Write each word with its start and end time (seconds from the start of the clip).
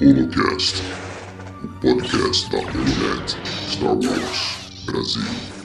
Holocast, 0.00 0.82
o 1.62 1.68
podcast 1.80 2.50
da 2.50 2.56
Holonet 2.56 3.36
Star 3.68 3.94
Wars 3.94 4.56
Brasil. 4.86 5.63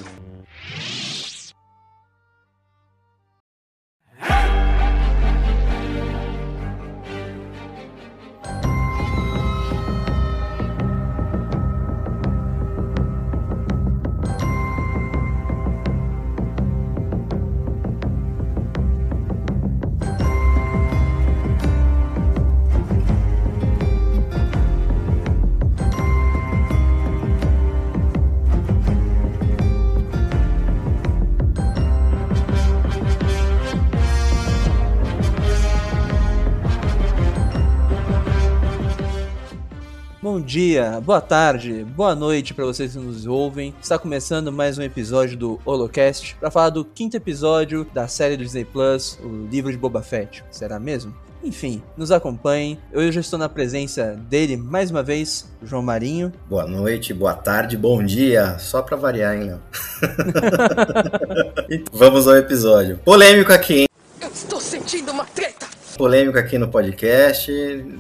Dia, 40.50 41.00
boa 41.06 41.22
tarde, 41.22 41.86
boa 41.96 42.16
noite 42.16 42.56
para 42.56 42.66
vocês 42.66 42.94
que 42.94 42.98
nos 42.98 43.28
ouvem. 43.28 43.72
Está 43.80 44.00
começando 44.00 44.52
mais 44.52 44.80
um 44.80 44.82
episódio 44.82 45.38
do 45.38 45.60
Holocast 45.64 46.36
para 46.40 46.50
falar 46.50 46.72
do 46.72 46.84
quinto 46.84 47.16
episódio 47.16 47.86
da 47.94 48.08
série 48.08 48.36
do 48.36 48.44
Disney 48.44 48.66
Plus, 48.66 49.20
o 49.24 49.46
livro 49.46 49.72
de 49.72 49.78
Boba 49.78 50.02
Fett. 50.02 50.44
Será 50.50 50.80
mesmo? 50.80 51.14
Enfim, 51.44 51.84
nos 51.96 52.10
acompanhem. 52.10 52.80
Eu 52.92 53.02
hoje 53.02 53.20
estou 53.20 53.38
na 53.38 53.48
presença 53.48 54.20
dele 54.28 54.58
mais 54.58 54.90
uma 54.90 55.04
vez, 55.04 55.48
João 55.62 55.84
Marinho. 55.84 56.34
Boa 56.50 56.66
noite, 56.66 57.14
boa 57.14 57.36
tarde, 57.36 57.78
bom 57.78 58.04
dia. 58.04 58.58
Só 58.58 58.82
pra 58.82 58.98
variar, 58.98 59.36
hein, 59.36 59.44
Léo? 59.44 59.62
Vamos 61.94 62.28
ao 62.28 62.36
episódio. 62.36 62.98
Polêmico 63.06 63.54
aqui, 63.54 63.82
hein? 63.82 63.88
Eu 64.20 64.30
estou 64.30 64.60
sentindo 64.60 65.12
uma 65.12 65.26
treta! 66.00 66.04
Polêmico 66.04 66.38
aqui 66.38 66.58
no 66.58 66.70
podcast. 66.70 67.52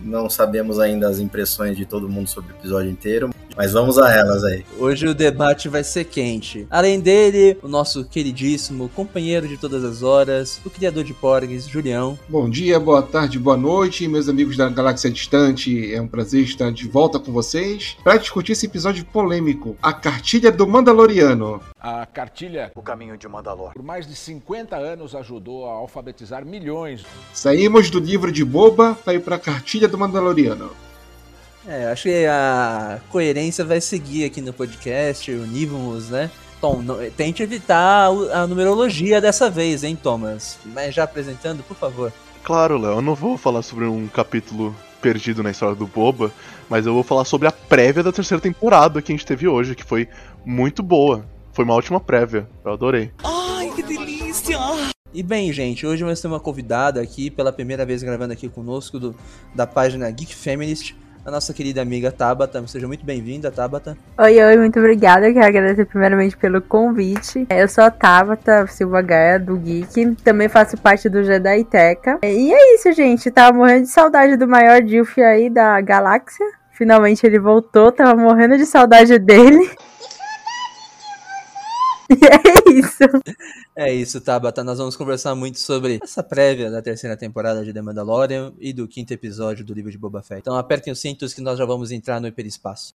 Não 0.03 0.29
sabemos 0.29 0.79
ainda 0.79 1.09
as 1.09 1.19
impressões 1.19 1.75
de 1.75 1.85
todo 1.85 2.07
mundo 2.07 2.29
sobre 2.29 2.53
o 2.53 2.55
episódio 2.55 2.89
inteiro, 2.89 3.29
mas 3.55 3.73
vamos 3.73 3.97
a 3.97 4.13
elas 4.13 4.43
aí. 4.43 4.65
Hoje 4.77 5.07
o 5.07 5.13
debate 5.13 5.67
vai 5.69 5.83
ser 5.83 6.05
quente. 6.05 6.67
Além 6.69 6.99
dele, 6.99 7.57
o 7.61 7.67
nosso 7.67 8.05
queridíssimo 8.05 8.89
companheiro 8.89 9.47
de 9.47 9.57
todas 9.57 9.83
as 9.83 10.01
horas, 10.03 10.59
o 10.65 10.69
criador 10.69 11.03
de 11.03 11.13
Porgs, 11.13 11.67
Julião. 11.69 12.17
Bom 12.27 12.49
dia, 12.49 12.79
boa 12.79 13.01
tarde, 13.01 13.37
boa 13.39 13.57
noite, 13.57 14.07
meus 14.07 14.29
amigos 14.29 14.55
da 14.57 14.69
Galáxia 14.69 15.09
Distante. 15.09 15.93
É 15.93 16.01
um 16.01 16.07
prazer 16.07 16.43
estar 16.43 16.71
de 16.71 16.87
volta 16.87 17.19
com 17.19 17.31
vocês 17.31 17.97
para 18.03 18.17
discutir 18.17 18.53
esse 18.53 18.65
episódio 18.65 19.05
polêmico, 19.05 19.75
a 19.81 19.93
cartilha 19.93 20.51
do 20.51 20.67
Mandaloriano. 20.67 21.61
A 21.79 22.05
cartilha, 22.05 22.71
O 22.75 22.81
caminho 22.81 23.17
de 23.17 23.27
Mandalor. 23.27 23.73
por 23.73 23.83
mais 23.83 24.05
de 24.07 24.15
50 24.15 24.75
anos, 24.75 25.15
ajudou 25.15 25.67
a 25.69 25.73
alfabetizar 25.73 26.45
milhões. 26.45 27.03
Saímos 27.33 27.89
do 27.89 27.99
livro 27.99 28.31
de 28.31 28.43
Boba 28.43 28.97
para 29.03 29.13
ir 29.13 29.21
para 29.21 29.35
a 29.35 29.39
cartilha 29.39 29.87
do 29.87 29.97
Mandaloriano. 29.97 30.71
É, 31.67 31.87
acho 31.87 32.03
que 32.03 32.25
a 32.25 32.99
coerência 33.09 33.63
vai 33.65 33.79
seguir 33.81 34.25
aqui 34.25 34.41
no 34.41 34.53
podcast, 34.53 35.31
unimos, 35.31 36.09
né? 36.09 36.31
Tom, 36.61 36.83
tente 37.15 37.41
evitar 37.43 38.11
o- 38.11 38.31
a 38.33 38.45
numerologia 38.47 39.21
dessa 39.21 39.49
vez, 39.49 39.83
hein, 39.83 39.95
Thomas? 40.01 40.57
Mas 40.65 40.93
já 40.95 41.03
apresentando, 41.03 41.63
por 41.63 41.77
favor. 41.77 42.11
Claro, 42.43 42.77
Léo, 42.77 42.93
eu 42.93 43.01
não 43.01 43.15
vou 43.15 43.37
falar 43.37 43.61
sobre 43.61 43.85
um 43.85 44.07
capítulo 44.07 44.75
perdido 45.01 45.41
na 45.43 45.51
história 45.51 45.75
do 45.75 45.87
Boba, 45.87 46.31
mas 46.69 46.85
eu 46.85 46.93
vou 46.93 47.03
falar 47.03 47.23
sobre 47.23 47.47
a 47.47 47.51
prévia 47.51 48.03
da 48.03 48.11
terceira 48.11 48.41
temporada 48.41 49.01
que 49.01 49.11
a 49.11 49.15
gente 49.15 49.25
teve 49.25 49.47
hoje, 49.47 49.75
que 49.75 49.83
foi 49.83 50.07
muito 50.45 50.81
boa. 50.83 51.25
Foi 51.53 51.63
uma 51.63 51.73
ótima 51.73 51.99
prévia, 51.99 52.47
eu 52.65 52.73
adorei. 52.73 53.11
E 55.13 55.23
bem, 55.23 55.51
gente, 55.51 55.85
hoje 55.87 56.03
nós 56.03 56.21
temos 56.21 56.35
uma 56.35 56.39
convidada 56.39 57.01
aqui, 57.01 57.29
pela 57.29 57.51
primeira 57.51 57.85
vez 57.85 58.03
gravando 58.03 58.33
aqui 58.33 58.47
conosco, 58.47 58.99
do, 58.99 59.15
da 59.55 59.65
página 59.65 60.09
Geek 60.11 60.35
Feminist, 60.35 60.95
a 61.25 61.31
nossa 61.31 61.53
querida 61.53 61.81
amiga 61.81 62.11
Tabata. 62.11 62.65
Seja 62.67 62.87
muito 62.87 63.05
bem-vinda, 63.05 63.51
Tabata. 63.51 63.97
Oi, 64.17 64.43
oi, 64.43 64.57
muito 64.57 64.79
obrigada. 64.79 65.27
Eu 65.27 65.33
quero 65.33 65.45
agradecer 65.45 65.85
primeiramente 65.85 66.35
pelo 66.37 66.61
convite. 66.61 67.45
Eu 67.49 67.67
sou 67.67 67.83
a 67.83 67.91
Tabata 67.91 68.65
Silva 68.67 69.01
Gaia, 69.01 69.39
do 69.39 69.55
Geek. 69.57 70.15
Também 70.23 70.49
faço 70.49 70.77
parte 70.77 71.09
do 71.09 71.23
Jedi 71.23 71.63
Teca. 71.65 72.19
E 72.23 72.53
é 72.53 72.75
isso, 72.75 72.91
gente. 72.93 73.29
Tava 73.31 73.57
morrendo 73.57 73.83
de 73.83 73.89
saudade 73.89 74.35
do 74.37 74.47
maior 74.47 74.81
Dilf 74.81 75.17
aí 75.19 75.49
da 75.49 75.79
galáxia. 75.81 76.45
Finalmente 76.71 77.25
ele 77.25 77.39
voltou. 77.39 77.91
Tava 77.91 78.15
morrendo 78.15 78.57
de 78.57 78.65
saudade 78.65 79.19
dele. 79.19 79.69
É 82.19 82.71
isso. 82.71 83.03
É 83.75 83.93
isso, 83.93 84.21
Tabata. 84.21 84.63
Nós 84.63 84.77
vamos 84.77 84.95
conversar 84.95 85.35
muito 85.35 85.59
sobre 85.59 85.99
essa 86.03 86.23
prévia 86.23 86.69
da 86.69 86.81
terceira 86.81 87.15
temporada 87.15 87.63
de 87.63 87.71
The 87.71 87.81
Mandalorian 87.81 88.53
e 88.59 88.73
do 88.73 88.87
quinto 88.87 89.13
episódio 89.13 89.63
do 89.63 89.73
livro 89.73 89.91
de 89.91 89.97
Boba 89.97 90.21
Fett. 90.21 90.41
Então 90.41 90.55
apertem 90.55 90.91
os 90.91 90.99
cintos 90.99 91.33
que 91.33 91.41
nós 91.41 91.57
já 91.57 91.65
vamos 91.65 91.91
entrar 91.91 92.19
no 92.19 92.27
hiperespaço. 92.27 92.93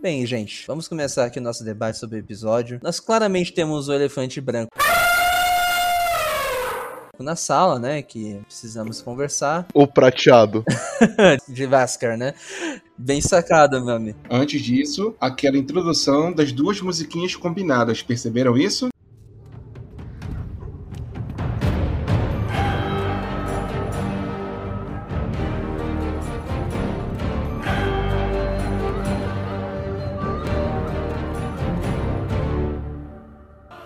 Bem, 0.00 0.26
gente, 0.26 0.66
vamos 0.66 0.88
começar 0.88 1.24
aqui 1.24 1.38
o 1.38 1.42
nosso 1.42 1.64
debate 1.64 1.98
sobre 1.98 2.16
o 2.16 2.20
episódio. 2.20 2.80
Nós 2.82 2.98
claramente 2.98 3.52
temos 3.52 3.88
o 3.88 3.92
elefante 3.92 4.40
branco 4.40 4.72
na 7.20 7.36
sala, 7.36 7.78
né? 7.78 8.00
Que 8.00 8.40
precisamos 8.46 9.02
conversar. 9.02 9.66
O 9.74 9.86
prateado. 9.86 10.64
de 11.48 11.66
Vaskar, 11.66 12.16
né? 12.16 12.34
Bem 12.96 13.20
sacado, 13.20 13.84
meu 13.84 13.96
amigo. 13.96 14.18
Antes 14.30 14.62
disso, 14.62 15.14
aquela 15.20 15.58
introdução 15.58 16.32
das 16.32 16.52
duas 16.52 16.80
musiquinhas 16.80 17.36
combinadas, 17.36 18.02
perceberam 18.02 18.56
isso? 18.56 18.88